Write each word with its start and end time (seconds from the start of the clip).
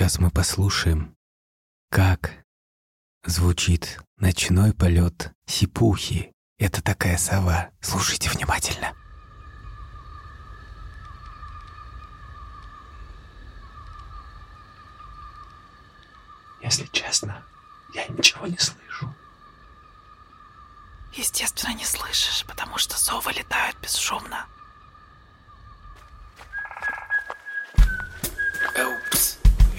сейчас 0.00 0.18
мы 0.18 0.30
послушаем, 0.30 1.14
как 1.90 2.30
звучит 3.26 4.00
ночной 4.16 4.72
полет 4.72 5.30
сипухи. 5.44 6.32
Это 6.56 6.80
такая 6.80 7.18
сова. 7.18 7.68
Слушайте 7.82 8.30
внимательно. 8.30 8.94
Если 16.62 16.86
честно, 16.92 17.44
я 17.92 18.06
ничего 18.06 18.46
не 18.46 18.56
слышу. 18.56 19.14
Естественно, 21.12 21.74
не 21.74 21.84
слышишь, 21.84 22.46
потому 22.46 22.78
что 22.78 22.96
совы 22.96 23.32
летают 23.32 23.76
бесшумно. 23.82 24.46
Упс, 28.76 29.09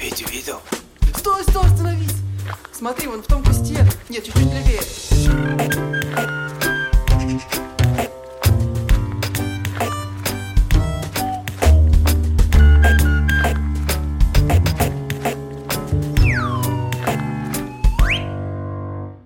Витю 0.02 0.28
видел? 0.32 0.60
Стой, 1.16 1.44
стой, 1.44 1.64
остановись! 1.64 2.16
Смотри, 2.72 3.06
вон 3.08 3.22
в 3.22 3.28
том 3.28 3.44
кусте. 3.44 3.86
Нет, 4.10 4.24
чуть-чуть 4.24 4.46
левее. 4.46 4.82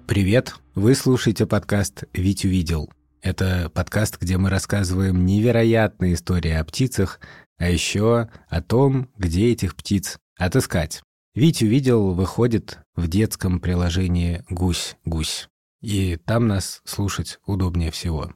Привет! 0.08 0.56
Вы 0.76 0.94
слушаете 0.94 1.46
подкаст 1.46 2.04
«Витю 2.12 2.50
видел». 2.50 2.92
Это 3.22 3.72
подкаст, 3.74 4.20
где 4.20 4.38
мы 4.38 4.50
рассказываем 4.50 5.26
невероятные 5.26 6.16
истории 6.16 6.52
о 6.52 6.66
птицах, 6.66 7.22
а 7.58 7.70
еще 7.70 8.28
о 8.50 8.62
том, 8.62 9.10
где 9.18 9.54
этих 9.54 9.78
птиц 9.78 10.20
отыскать. 10.38 11.02
Витю 11.34 11.68
видел 11.68 12.14
выходит 12.14 12.80
в 12.96 13.08
детском 13.08 13.60
приложении 13.60 14.44
«Гусь-гусь». 14.50 15.50
И 15.82 16.16
там 16.16 16.48
нас 16.48 16.82
слушать 16.86 17.40
удобнее 17.46 17.92
всего. 17.92 18.32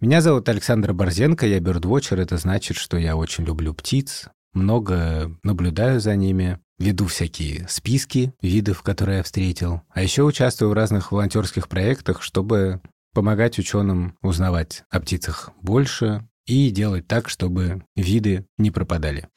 Меня 0.00 0.20
зовут 0.20 0.48
Александр 0.48 0.92
Борзенко, 0.92 1.46
я 1.46 1.60
бёрдвотчер. 1.60 2.20
Это 2.20 2.36
значит, 2.36 2.76
что 2.76 2.96
я 2.96 3.16
очень 3.16 3.44
люблю 3.44 3.72
птиц, 3.72 4.28
много 4.52 5.36
наблюдаю 5.42 6.00
за 6.00 6.14
ними, 6.16 6.58
веду 6.78 7.06
всякие 7.06 7.66
списки 7.68 8.34
видов, 8.42 8.82
которые 8.82 9.18
я 9.18 9.22
встретил, 9.22 9.82
а 9.88 10.02
еще 10.02 10.22
участвую 10.24 10.70
в 10.70 10.74
разных 10.74 11.12
волонтерских 11.12 11.68
проектах, 11.68 12.22
чтобы 12.22 12.80
помогать 13.14 13.58
ученым 13.58 14.16
узнавать 14.22 14.84
о 14.90 15.00
птицах 15.00 15.50
больше 15.60 16.26
и 16.46 16.70
делать 16.70 17.06
так, 17.06 17.28
чтобы 17.28 17.84
виды 17.94 18.46
не 18.58 18.70
пропадали. 18.70 19.28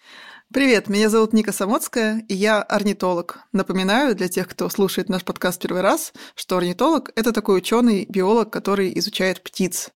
Привет, 0.54 0.88
меня 0.88 1.10
зовут 1.10 1.34
Ника 1.34 1.52
Самоцкая, 1.52 2.24
и 2.30 2.36
я 2.36 2.62
орнитолог. 2.62 3.40
Напоминаю 3.52 4.16
для 4.16 4.30
тех, 4.30 4.48
кто 4.48 4.70
слушает 4.70 5.10
наш 5.10 5.24
подкаст 5.24 5.62
первый 5.62 5.82
раз, 5.82 6.14
что 6.36 6.58
орнитолог– 6.58 7.12
это 7.16 7.34
такой 7.34 7.58
ученый, 7.58 8.06
биолог, 8.08 8.52
который 8.52 8.98
изучает 9.00 9.44
птиц. 9.44 9.90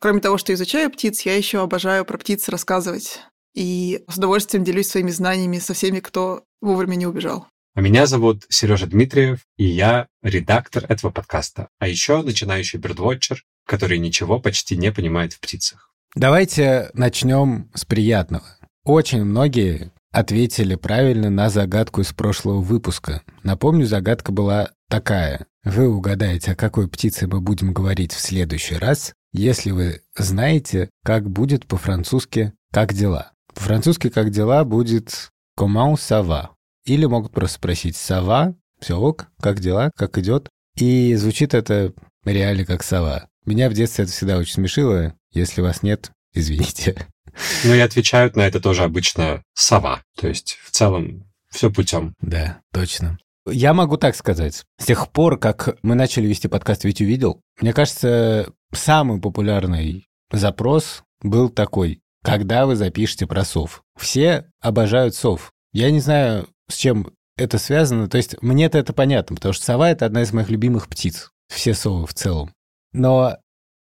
Кроме 0.00 0.20
того, 0.20 0.38
что 0.38 0.52
изучаю 0.54 0.90
птиц, 0.90 1.20
я 1.22 1.36
еще 1.36 1.62
обожаю 1.62 2.04
про 2.04 2.18
птиц 2.18 2.48
рассказывать. 2.48 3.20
И 3.54 4.02
с 4.08 4.16
удовольствием 4.16 4.64
делюсь 4.64 4.88
своими 4.88 5.10
знаниями 5.10 5.58
со 5.58 5.74
всеми, 5.74 6.00
кто 6.00 6.42
вовремя 6.62 6.96
не 6.96 7.06
убежал. 7.06 7.46
А 7.74 7.80
меня 7.80 8.06
зовут 8.06 8.44
Сережа 8.48 8.86
Дмитриев, 8.86 9.40
и 9.56 9.64
я 9.64 10.08
редактор 10.22 10.84
этого 10.88 11.10
подкаста. 11.10 11.68
А 11.78 11.86
еще 11.86 12.22
начинающий 12.22 12.78
бирдвотчер, 12.78 13.44
который 13.66 13.98
ничего 13.98 14.40
почти 14.40 14.76
не 14.76 14.90
понимает 14.90 15.34
в 15.34 15.40
птицах. 15.40 15.90
Давайте 16.14 16.90
начнем 16.94 17.70
с 17.74 17.84
приятного. 17.84 18.44
Очень 18.84 19.24
многие 19.24 19.92
ответили 20.10 20.74
правильно 20.74 21.30
на 21.30 21.48
загадку 21.50 22.00
из 22.00 22.12
прошлого 22.12 22.60
выпуска. 22.60 23.22
Напомню, 23.42 23.86
загадка 23.86 24.32
была 24.32 24.70
такая. 24.88 25.46
Вы 25.64 25.88
угадаете, 25.88 26.52
о 26.52 26.56
какой 26.56 26.88
птице 26.88 27.28
мы 27.28 27.40
будем 27.40 27.72
говорить 27.72 28.12
в 28.12 28.20
следующий 28.20 28.74
раз, 28.76 29.14
если 29.32 29.70
вы 29.70 30.02
знаете, 30.16 30.90
как 31.04 31.30
будет 31.30 31.66
по-французски 31.66 32.52
«как 32.72 32.92
дела». 32.92 33.32
По-французски 33.54 34.10
«как 34.10 34.30
дела» 34.30 34.64
будет 34.64 35.30
«comment 35.58 35.94
ça 35.94 36.26
va». 36.26 36.48
Или 36.84 37.06
могут 37.06 37.32
просто 37.32 37.56
спросить 37.56 37.96
«сова», 37.96 38.54
«все 38.80 38.98
ок», 38.98 39.28
«как 39.40 39.60
дела», 39.60 39.90
«как 39.96 40.18
идет». 40.18 40.48
И 40.76 41.14
звучит 41.14 41.54
это 41.54 41.92
реально 42.24 42.64
как 42.64 42.82
«сова». 42.82 43.28
Меня 43.46 43.70
в 43.70 43.74
детстве 43.74 44.04
это 44.04 44.12
всегда 44.12 44.38
очень 44.38 44.54
смешило. 44.54 45.14
Если 45.32 45.62
вас 45.62 45.82
нет, 45.82 46.10
извините. 46.34 47.06
Ну 47.64 47.74
и 47.74 47.78
отвечают 47.78 48.36
на 48.36 48.42
это 48.42 48.60
тоже 48.60 48.84
обычно 48.84 49.42
«сова». 49.54 50.02
То 50.16 50.28
есть 50.28 50.58
в 50.64 50.70
целом 50.70 51.24
все 51.50 51.70
путем. 51.70 52.14
Да, 52.20 52.60
точно. 52.72 53.18
Я 53.46 53.74
могу 53.74 53.96
так 53.96 54.14
сказать. 54.14 54.64
С 54.78 54.86
тех 54.86 55.10
пор, 55.10 55.38
как 55.38 55.76
мы 55.82 55.94
начали 55.94 56.26
вести 56.26 56.48
подкаст 56.48 56.84
«Ведь 56.84 57.00
увидел», 57.00 57.40
мне 57.60 57.72
кажется, 57.72 58.52
самый 58.72 59.20
популярный 59.20 60.06
запрос 60.30 61.02
был 61.20 61.48
такой. 61.48 62.00
Когда 62.22 62.66
вы 62.66 62.76
запишете 62.76 63.26
про 63.26 63.44
сов? 63.44 63.82
Все 63.98 64.48
обожают 64.60 65.14
сов. 65.14 65.52
Я 65.72 65.90
не 65.90 66.00
знаю, 66.00 66.48
с 66.68 66.76
чем 66.76 67.12
это 67.36 67.58
связано. 67.58 68.08
То 68.08 68.16
есть 68.16 68.40
мне-то 68.42 68.78
это 68.78 68.92
понятно, 68.92 69.36
потому 69.36 69.52
что 69.52 69.64
сова— 69.64 69.90
это 69.90 70.06
одна 70.06 70.22
из 70.22 70.32
моих 70.32 70.48
любимых 70.48 70.88
птиц. 70.88 71.30
Все 71.48 71.74
совы 71.74 72.06
в 72.06 72.14
целом. 72.14 72.52
Но 72.92 73.38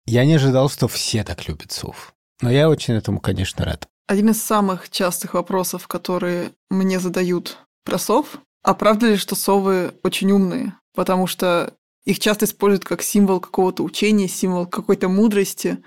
я 0.06 0.26
не 0.26 0.36
ожидал, 0.36 0.70
что 0.70 0.88
все 0.88 1.24
так 1.24 1.48
любят 1.48 1.72
сов. 1.72 2.14
Но 2.42 2.52
я 2.52 2.70
очень 2.70 2.94
этому, 2.96 3.20
конечно, 3.20 3.66
рад. 3.66 3.88
Один 4.08 4.30
из 4.30 4.42
самых 4.42 4.90
частых 4.90 5.34
вопросов, 5.34 5.88
которые 5.88 6.52
мне 6.70 7.00
задают 7.00 7.58
про 7.84 7.98
сов, 7.98 8.38
а 8.64 8.74
правда 8.74 9.12
ли, 9.12 9.16
что 9.16 9.36
совы 9.36 9.94
очень 10.04 10.32
умные? 10.32 10.74
Потому 10.96 11.28
что 11.28 11.74
их 12.06 12.20
часто 12.20 12.46
используют 12.46 12.84
как 12.84 13.02
символ 13.02 13.40
какого-то 13.40 13.84
учения, 13.84 14.28
символ 14.28 14.66
какой-то 14.66 15.08
мудрости. 15.08 15.80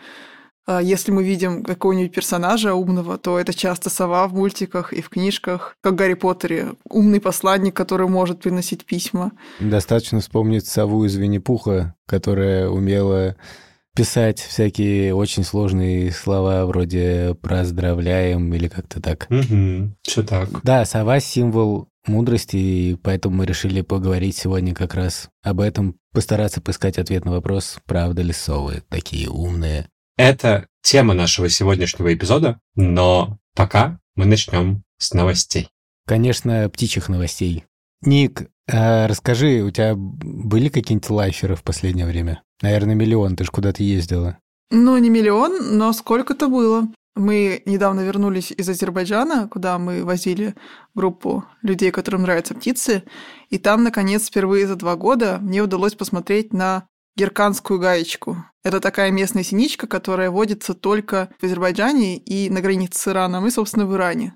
А 0.67 0.83
Если 0.83 1.13
мы 1.13 1.25
видим 1.25 1.65
какого-нибудь 1.65 2.15
персонажа 2.15 2.75
умного, 2.75 3.19
то 3.19 3.39
это 3.39 3.55
часто 3.55 3.89
сова 3.89 4.29
в 4.29 4.35
мультиках 4.35 4.93
и 4.93 5.01
в 5.01 5.09
книжках, 5.09 5.77
как 5.81 5.95
в 5.95 5.97
Гарри 5.97 6.15
Поттере. 6.15 6.75
Умный 6.91 7.21
посланник, 7.21 7.75
который 7.75 8.07
может 8.07 8.41
приносить 8.41 8.85
письма. 8.85 9.33
Достаточно 9.61 10.21
вспомнить 10.21 10.67
сову 10.67 11.05
из 11.05 11.17
Винни-Пуха, 11.17 11.95
которая 12.07 12.69
умела 12.69 13.37
писать 13.99 14.39
всякие 14.39 15.13
очень 15.13 15.43
сложные 15.43 16.13
слова 16.13 16.65
вроде 16.67 17.35
«поздравляем» 17.43 18.55
или 18.55 18.69
как-то 18.69 19.03
так. 19.03 19.27
Угу, 19.29 19.97
все 20.03 20.23
так. 20.23 20.49
Да, 20.63 20.85
сова— 20.85 21.19
символ 21.21 21.89
мудрости, 22.07 22.57
и 22.57 22.95
поэтому 22.95 23.39
мы 23.39 23.47
решили 23.47 23.81
поговорить 23.81 24.37
сегодня 24.37 24.73
как 24.73 24.95
раз 24.95 25.31
об 25.43 25.59
этом, 25.59 25.97
постараться 26.13 26.61
поискать 26.61 26.97
ответ 26.97 27.25
на 27.25 27.33
вопрос, 27.33 27.79
правда 27.87 28.23
ли 28.23 28.33
совы 28.33 28.85
такие 28.89 29.29
умные. 29.29 29.89
Это 30.17 30.69
тема 30.81 31.13
нашего 31.13 31.49
сегодняшнего 31.49 32.15
эпизода, 32.15 32.61
но 32.77 33.39
пока 33.57 33.99
мы 34.15 34.27
начнем 34.27 34.85
с 34.99 35.13
новостей. 35.13 35.71
Конечно, 36.07 36.71
птичьих 36.73 37.09
новостей. 37.09 37.65
Ник, 38.03 38.49
а 38.71 39.09
расскажи, 39.09 39.63
у 39.63 39.71
тебя 39.71 39.95
были 39.97 40.69
какие-нибудь 40.69 41.11
лайферы 41.11 41.57
в 41.57 41.63
последнее 41.63 42.07
время? 42.07 42.43
Наверное, 42.63 42.95
миллион, 42.95 43.37
ты 43.37 43.45
же 43.45 43.51
куда-то 43.51 43.83
ездила. 43.83 44.39
Ну, 44.71 44.97
не 44.99 45.09
миллион, 45.09 45.79
но 45.79 45.93
сколько-то 45.93 46.49
было. 46.49 46.89
Мы 47.17 47.63
недавно 47.65 48.01
вернулись 48.03 48.53
из 48.53 48.69
Азербайджана, 48.69 49.49
куда 49.49 49.79
мы 49.79 50.05
возили 50.05 50.55
группу 50.95 51.45
людей, 51.63 51.91
которым 51.91 52.23
нравятся 52.23 52.55
птицы. 52.55 53.03
И 53.51 53.59
там, 53.59 53.83
наконец, 53.83 54.29
впервые 54.29 54.69
за 54.69 54.77
два 54.77 54.95
года 54.95 55.39
мне 55.41 55.63
удалось 55.63 55.95
посмотреть 55.95 56.53
на 56.53 56.87
герканскую 57.19 57.81
гаечку. 57.81 58.37
Это 58.63 58.81
такая 58.81 59.11
местная 59.11 59.43
синичка, 59.43 59.89
которая 59.89 60.31
водится 60.31 60.73
только 60.73 61.29
в 61.41 61.45
Азербайджане 61.45 62.17
и 62.17 62.49
на 62.49 62.61
границе 62.61 62.99
с 63.01 63.09
Ираном, 63.09 63.47
и, 63.47 63.51
собственно, 63.51 63.87
в 63.87 63.95
Иране. 63.95 64.35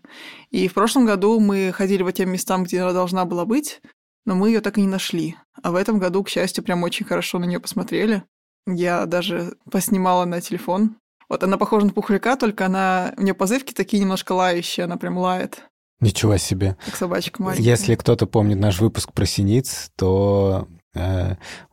И 0.50 0.66
в 0.66 0.74
прошлом 0.74 1.06
году 1.06 1.38
мы 1.38 1.72
ходили 1.72 2.02
по 2.02 2.12
тем 2.12 2.30
местам, 2.30 2.64
где 2.64 2.80
она 2.80 2.92
должна 2.92 3.24
была 3.24 3.44
быть, 3.44 3.80
но 4.26 4.34
мы 4.34 4.48
ее 4.48 4.60
так 4.60 4.78
и 4.78 4.80
не 4.82 4.88
нашли. 4.88 5.36
А 5.62 5.70
в 5.70 5.76
этом 5.76 5.98
году, 5.98 6.24
к 6.24 6.28
счастью, 6.28 6.64
прям 6.64 6.82
очень 6.82 7.06
хорошо 7.06 7.38
на 7.38 7.44
нее 7.44 7.60
посмотрели. 7.60 8.24
Я 8.66 9.06
даже 9.06 9.56
поснимала 9.70 10.24
на 10.24 10.40
телефон. 10.40 10.96
Вот 11.28 11.44
она 11.44 11.56
похожа 11.58 11.86
на 11.86 11.92
пухляка, 11.92 12.36
только 12.36 12.66
она... 12.66 13.14
У 13.16 13.22
нее 13.22 13.34
позывки 13.34 13.72
такие 13.72 14.02
немножко 14.02 14.32
лающие, 14.32 14.84
она 14.84 14.96
прям 14.96 15.16
лает, 15.18 15.62
Ничего 16.02 16.36
себе. 16.36 16.76
как 16.84 16.96
собачка 16.96 17.40
маленькая. 17.40 17.64
Если 17.64 17.94
кто-то 17.94 18.26
помнит 18.26 18.58
наш 18.58 18.80
выпуск 18.80 19.12
про 19.12 19.24
синиц, 19.24 19.92
то, 19.96 20.66
э, 20.68 20.81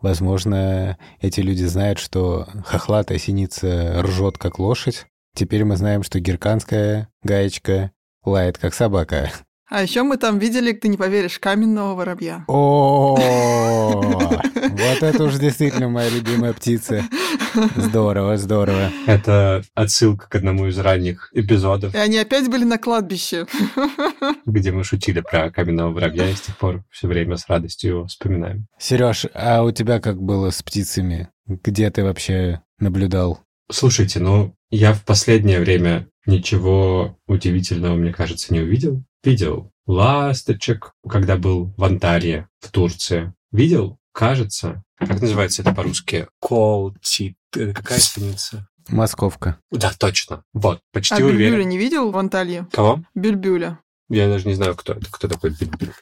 возможно, 0.01 0.97
эти 1.19 1.41
люди 1.41 1.63
знают, 1.63 1.99
что 1.99 2.47
хохлатая 2.65 3.17
синица 3.17 4.01
ржет 4.01 4.37
как 4.37 4.59
лошадь. 4.59 5.07
Теперь 5.35 5.63
мы 5.63 5.77
знаем, 5.77 6.03
что 6.03 6.19
герканская 6.19 7.09
гаечка 7.23 7.91
лает 8.23 8.57
как 8.57 8.73
собака. 8.73 9.31
А 9.69 9.83
еще 9.83 10.01
мы 10.01 10.17
там 10.17 10.39
видели, 10.39 10.71
ты 10.71 10.87
не 10.87 10.97
поверишь, 10.97 11.37
каменного 11.37 11.93
воробья. 11.93 12.43
О, 12.47 13.15
вот 13.15 15.03
это 15.03 15.23
уж 15.23 15.35
действительно 15.35 15.89
моя 15.89 16.09
любимая 16.09 16.53
птица. 16.53 17.03
Здорово, 17.75 18.37
здорово. 18.37 18.89
Это 19.05 19.63
отсылка 19.75 20.27
к 20.27 20.35
одному 20.35 20.67
из 20.67 20.77
ранних 20.79 21.29
эпизодов, 21.33 21.93
И 21.93 21.97
они 21.97 22.17
опять 22.17 22.49
были 22.49 22.63
на 22.63 22.79
кладбище. 22.79 23.45
где 24.45 24.71
мы 24.71 24.83
шутили 24.83 25.21
про 25.21 25.51
каменного 25.51 25.93
воробья, 25.93 26.29
и 26.29 26.33
с 26.33 26.41
тех 26.41 26.57
пор 26.57 26.83
все 26.89 27.07
время 27.07 27.37
с 27.37 27.47
радостью 27.47 27.89
его 27.91 28.05
вспоминаем. 28.07 28.65
Сереж, 28.79 29.27
а 29.35 29.63
у 29.63 29.71
тебя 29.71 29.99
как 29.99 30.19
было 30.21 30.49
с 30.49 30.63
птицами? 30.63 31.29
Где 31.47 31.91
ты 31.91 32.03
вообще 32.03 32.61
наблюдал? 32.79 33.41
Слушайте, 33.71 34.19
ну, 34.19 34.55
я 34.71 34.93
в 34.93 35.03
последнее 35.05 35.59
время 35.59 36.07
ничего 36.25 37.17
удивительного, 37.27 37.95
мне 37.95 38.11
кажется, 38.13 38.51
не 38.53 38.61
увидел. 38.61 39.03
Видел 39.23 39.71
ласточек, 39.85 40.93
когда 41.07 41.37
был 41.37 41.73
в 41.77 41.83
Анталии, 41.83 42.47
в 42.59 42.71
Турции. 42.71 43.33
Видел, 43.51 43.97
кажется, 44.11 44.83
как 44.97 45.21
называется 45.21 45.61
это 45.61 45.73
по-русски? 45.73 46.27
Колчит. 46.39 47.35
э, 47.55 47.73
Какая 47.73 47.99
синица? 47.99 48.67
Московка. 48.87 49.59
Да, 49.71 49.91
точно. 49.97 50.43
Вот, 50.53 50.81
почти 50.91 51.15
А 51.15 51.17
Бюльбюля 51.19 51.49
уверен. 51.49 51.69
не 51.69 51.77
видел 51.77 52.11
в 52.11 52.17
Анталье? 52.17 52.67
Кого? 52.71 53.03
Бюльбюля. 53.13 53.79
Я 54.09 54.27
даже 54.27 54.47
не 54.47 54.53
знаю, 54.55 54.75
кто 54.75 54.93
это. 54.93 55.05
Кто 55.11 55.27
такой 55.27 55.51
Бюльбюль. 55.51 55.93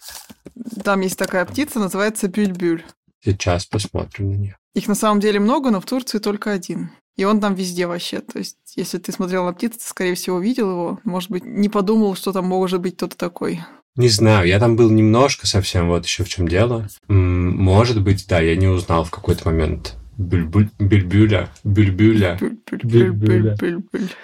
Там 0.84 1.02
есть 1.02 1.18
такая 1.18 1.46
птица, 1.46 1.80
называется 1.80 2.28
бюльбюль. 2.28 2.86
Сейчас 3.24 3.66
посмотрим 3.66 4.32
на 4.32 4.36
нее. 4.36 4.58
Их 4.74 4.88
на 4.88 4.96
самом 4.96 5.20
деле 5.20 5.40
много, 5.40 5.70
но 5.72 5.82
в 5.82 5.86
Турции 5.86 6.20
только 6.20 6.52
один. 6.52 6.92
И 7.18 7.26
он 7.26 7.42
там 7.42 7.56
везде 7.56 7.88
вообще. 7.88 8.20
То 8.22 8.40
есть, 8.40 8.58
если 8.76 9.00
ты 9.00 9.12
смотрел 9.12 9.44
на 9.46 9.54
птицу, 9.54 9.80
ты, 9.80 9.86
скорее 9.86 10.16
всего, 10.16 10.40
видел 10.40 10.70
его. 10.70 11.00
Может 11.04 11.32
быть, 11.32 11.44
не 11.44 11.68
подумал, 11.68 12.16
что 12.16 12.32
там 12.32 12.46
может 12.46 12.80
быть 12.80 12.96
кто-то 12.96 13.18
такой. 13.18 13.60
Не 13.96 14.10
знаю, 14.10 14.48
я 14.48 14.60
там 14.60 14.76
был 14.76 14.92
немножко 14.92 15.48
совсем, 15.48 15.88
вот 15.88 16.06
еще 16.06 16.24
в 16.24 16.30
чем 16.30 16.48
дело. 16.48 16.88
Может 17.08 18.02
быть, 18.04 18.28
да, 18.28 18.40
я 18.40 18.56
не 18.56 18.68
узнал 18.68 19.04
в 19.04 19.10
какой-то 19.12 19.50
момент 19.50 19.96
Бюльбюля, 20.18 21.50
Бюльбюля. 21.64 22.38
Бюльбюля. 22.84 23.56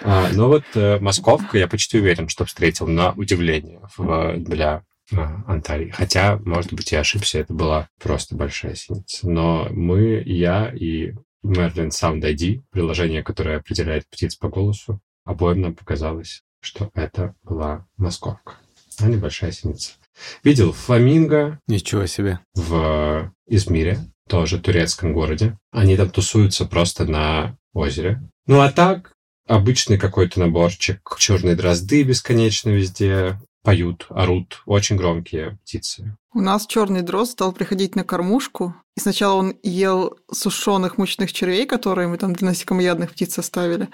А, 0.02 0.28
ну 0.32 0.48
вот 0.48 0.64
э, 0.74 0.98
Московка, 1.00 1.58
я 1.58 1.68
почти 1.68 1.98
уверен, 1.98 2.28
что 2.28 2.44
встретил 2.44 2.86
на 2.86 3.12
удивление 3.12 3.80
в- 3.96 4.36
для 4.38 4.82
а, 5.12 5.42
Анталии. 5.46 5.90
Хотя, 5.90 6.38
может 6.44 6.72
быть, 6.72 6.90
я 6.92 7.00
ошибся, 7.00 7.38
это 7.38 7.52
была 7.52 7.88
просто 8.02 8.34
большая 8.36 8.74
синица. 8.74 9.28
Но 9.28 9.68
мы, 9.70 10.22
я 10.24 10.68
и 10.74 11.14
Merlin 11.44 11.90
Sound 11.90 12.22
ID, 12.22 12.62
приложение, 12.70 13.22
которое 13.22 13.58
определяет 13.58 14.08
птиц 14.08 14.34
по 14.34 14.48
голосу, 14.48 15.00
обоим 15.24 15.60
нам 15.60 15.74
показалось, 15.74 16.42
что 16.60 16.90
это 16.94 17.34
была 17.42 17.86
Московка, 17.96 18.54
а 18.98 19.06
не 19.08 19.16
большая 19.16 19.52
синица. 19.52 19.92
Видел 20.42 20.72
фламинго 20.72 21.60
Ничего 21.66 22.06
себе. 22.06 22.40
в 22.54 23.32
Измире, 23.46 23.98
тоже 24.28 24.58
турецком 24.58 25.12
городе. 25.12 25.58
Они 25.70 25.96
там 25.96 26.10
тусуются 26.10 26.64
просто 26.64 27.04
на 27.04 27.56
озере. 27.72 28.22
Ну 28.46 28.60
а 28.60 28.70
так, 28.72 29.12
обычный 29.46 29.98
какой-то 29.98 30.40
наборчик. 30.40 31.00
Черные 31.18 31.56
дрозды 31.56 32.02
бесконечно 32.04 32.70
везде 32.70 33.38
поют, 33.64 34.06
орут. 34.10 34.62
Очень 34.66 34.96
громкие 34.96 35.58
птицы. 35.64 36.16
У 36.32 36.40
нас 36.40 36.66
черный 36.66 37.02
дрозд 37.02 37.32
стал 37.32 37.52
приходить 37.52 37.96
на 37.96 38.04
кормушку. 38.04 38.74
И 38.96 39.00
сначала 39.00 39.34
он 39.34 39.56
ел 39.62 40.16
сушеных 40.30 40.98
мучных 40.98 41.32
червей, 41.32 41.66
которые 41.66 42.06
мы 42.06 42.18
там 42.18 42.34
для 42.34 42.48
насекомоядных 42.48 43.12
птиц 43.12 43.38
оставили. 43.38 43.88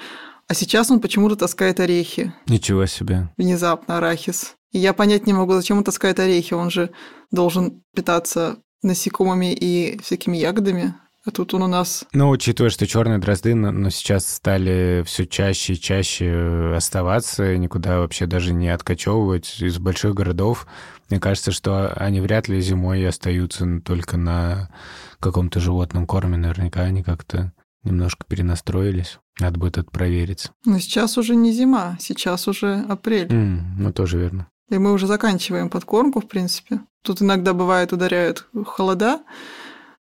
А 0.49 0.55
сейчас 0.55 0.91
он 0.91 1.01
почему-то 1.01 1.37
таскает 1.37 1.81
орехи. 1.81 2.35
Ничего 2.47 2.85
себе. 2.87 3.33
Внезапно 3.39 3.99
арахис. 3.99 4.57
И 4.73 4.79
я 4.79 4.93
понять 4.93 5.27
не 5.27 5.33
могу, 5.33 5.53
зачем 5.55 5.79
он 5.79 5.85
таскает 5.85 6.19
орехи. 6.19 6.55
Он 6.55 6.71
же 6.71 6.91
должен 7.31 7.83
питаться 7.95 8.59
насекомыми 8.83 9.55
и 9.55 9.99
всякими 10.03 10.37
ягодами. 10.37 10.95
А 11.27 11.31
тут 11.31 11.53
он 11.53 11.63
у 11.63 11.67
нас... 11.67 12.05
Ну, 12.13 12.31
учитывая, 12.31 12.71
что 12.71 12.87
черные 12.87 13.19
дрозды, 13.19 13.55
но, 13.55 13.71
но 13.71 13.91
сейчас 13.91 14.27
стали 14.27 15.03
все 15.05 15.27
чаще 15.27 15.75
и 15.75 15.81
чаще 15.81 16.27
э, 16.27 16.75
оставаться, 16.77 17.57
никуда 17.59 17.99
вообще 17.99 18.27
даже 18.27 18.55
не 18.55 18.71
откачевывать 18.71 19.61
из 19.61 19.79
больших 19.79 20.15
городов, 20.15 20.67
мне 21.11 21.21
кажется, 21.21 21.51
что 21.51 21.93
они 21.95 22.21
вряд 22.21 22.49
ли 22.49 22.61
зимой 22.61 23.07
остаются 23.07 23.67
только 23.85 24.17
на 24.17 24.71
каком-то 25.19 25.61
животном 25.61 26.07
корме. 26.07 26.37
Наверняка 26.37 26.83
они 26.83 27.03
как-то 27.03 27.53
немножко 27.83 28.25
перенастроились. 28.27 29.19
Надо 29.41 29.59
будет 29.59 29.77
это 29.77 29.91
проверить. 29.91 30.51
Но 30.65 30.79
сейчас 30.79 31.19
уже 31.19 31.35
не 31.35 31.53
зима, 31.53 31.97
сейчас 32.01 32.47
уже 32.47 32.85
апрель. 32.89 33.31
М, 33.31 33.77
ну, 33.79 33.93
тоже 33.93 34.19
верно. 34.19 34.49
И 34.71 34.79
мы 34.79 34.93
уже 34.93 35.07
заканчиваем 35.07 35.69
подкормку, 35.69 36.21
в 36.21 36.29
принципе. 36.29 36.81
Тут 37.03 37.23
иногда 37.23 37.55
бывает 37.55 37.93
ударяют 37.93 38.47
холода 38.67 39.21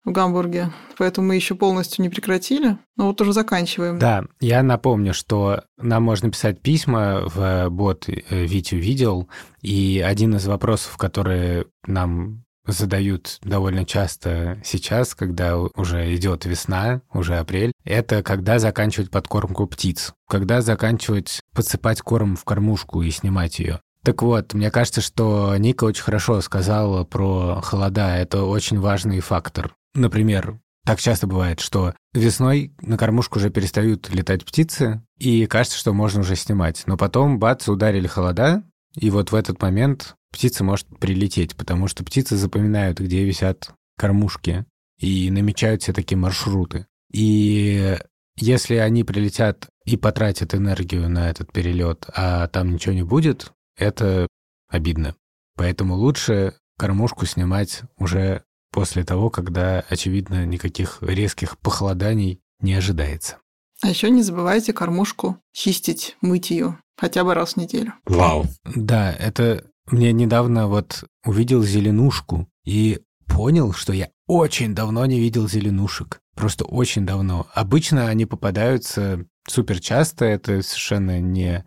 в 0.06 0.12
Гамбурге, 0.12 0.73
поэтому 0.97 1.29
мы 1.29 1.35
еще 1.35 1.55
полностью 1.55 2.03
не 2.03 2.08
прекратили. 2.08 2.79
Но 2.97 3.08
вот 3.08 3.20
уже 3.20 3.32
заканчиваем. 3.32 3.99
Да, 3.99 4.25
я 4.41 4.62
напомню, 4.62 5.12
что 5.12 5.64
нам 5.76 6.05
можно 6.05 6.31
писать 6.31 6.62
письма 6.62 7.23
в 7.26 7.69
бот 7.69 8.08
э, 8.08 8.23
Витю 8.31 8.76
видел, 8.76 9.29
и 9.61 10.03
один 10.06 10.37
из 10.37 10.47
вопросов, 10.47 10.97
которые 10.97 11.67
нам 11.87 12.44
задают 12.67 13.38
довольно 13.43 13.85
часто 13.85 14.61
сейчас, 14.64 15.14
когда 15.14 15.58
уже 15.58 16.14
идет 16.14 16.47
весна, 16.47 17.02
уже 17.12 17.37
апрель, 17.37 17.73
это 17.85 18.23
когда 18.23 18.59
заканчивать 18.59 19.11
подкормку 19.11 19.67
птиц, 19.67 20.14
когда 20.29 20.62
заканчивать 20.62 21.41
подсыпать 21.55 22.00
корм 22.00 22.37
в 22.37 22.44
кормушку 22.44 23.02
и 23.02 23.11
снимать 23.11 23.59
ее. 23.59 23.81
Так 24.06 24.23
вот, 24.23 24.55
мне 24.55 24.70
кажется, 24.70 25.00
что 25.00 25.56
Ника 25.56 25.82
очень 25.82 26.05
хорошо 26.05 26.41
сказала 26.41 27.02
про 27.02 27.61
холода. 27.61 28.17
Это 28.17 28.44
очень 28.44 28.79
важный 28.79 29.19
фактор. 29.19 29.75
Например, 29.97 30.61
так 30.85 31.01
часто 31.01 31.27
бывает, 31.27 31.59
что 31.61 31.95
весной 32.13 32.73
на 32.81 32.97
кормушку 32.97 33.39
уже 33.39 33.51
перестают 33.51 34.09
летать 34.15 34.45
птицы, 34.45 35.03
и 35.19 35.47
кажется, 35.47 35.79
что 35.79 35.93
можно 35.93 36.21
уже 36.21 36.37
снимать. 36.37 36.85
Но 36.87 36.97
потом, 36.97 37.39
бац, 37.39 37.69
ударили 37.69 38.07
холода, 38.07 38.63
и 38.95 39.11
вот 39.11 39.33
в 39.33 39.35
этот 39.35 39.61
момент 39.61 40.15
птица 40.31 40.63
может 40.63 40.87
прилететь, 41.01 41.57
потому 41.57 41.89
что 41.89 42.05
птицы 42.05 42.37
запоминают, 42.37 43.01
где 43.01 43.25
висят 43.25 43.73
кормушки, 43.99 44.65
и 45.01 45.31
намечают 45.31 45.83
все 45.83 45.93
такие 45.93 46.17
маршруты. 46.17 46.87
И 47.11 47.97
если 48.37 48.77
они 48.77 49.03
прилетят 49.03 49.69
и 49.85 49.97
потратят 49.97 50.55
энергию 50.55 51.09
на 51.09 51.31
этот 51.31 51.53
перелет, 51.53 52.07
а 52.15 52.49
там 52.49 52.71
ничего 52.73 52.95
не 52.95 53.03
будет, 53.03 53.53
это 53.77 54.29
обидно. 54.69 55.17
Поэтому 55.57 55.95
лучше 55.95 56.55
кормушку 56.79 57.25
снимать 57.27 57.83
уже 57.97 58.45
после 58.76 59.05
того, 59.05 59.31
когда, 59.31 59.82
очевидно, 59.88 60.44
никаких 60.44 60.99
резких 61.00 61.56
похолоданий 61.56 62.43
не 62.61 62.75
ожидается. 62.75 63.38
А 63.82 63.88
еще 63.88 64.11
не 64.11 64.23
забывайте 64.23 64.75
кормушку 64.75 65.38
чистить, 65.52 66.19
мыть 66.20 66.50
ее 66.50 66.78
хотя 66.94 67.25
бы 67.25 67.32
раз 67.32 67.55
в 67.55 67.56
неделю. 67.56 67.94
Вау. 68.05 68.44
Да, 68.67 69.11
это 69.12 69.64
мне 69.90 70.12
недавно 70.12 70.69
вот 70.69 71.05
увидел 71.25 71.62
зеленушку 71.62 72.49
и 72.67 73.00
понял, 73.26 73.73
что 73.73 73.95
я 73.95 74.11
очень 74.26 74.75
давно 74.75 75.06
не 75.06 75.21
видел 75.21 75.49
зеленушек. 75.49 76.21
Просто 76.35 76.66
очень 76.66 77.06
давно. 77.06 77.47
Обычно 77.54 78.09
они 78.09 78.26
попадаются 78.26 79.25
супер 79.47 79.81
часто, 79.81 80.25
это 80.25 80.62
совершенно 80.62 81.21
не 81.21 81.65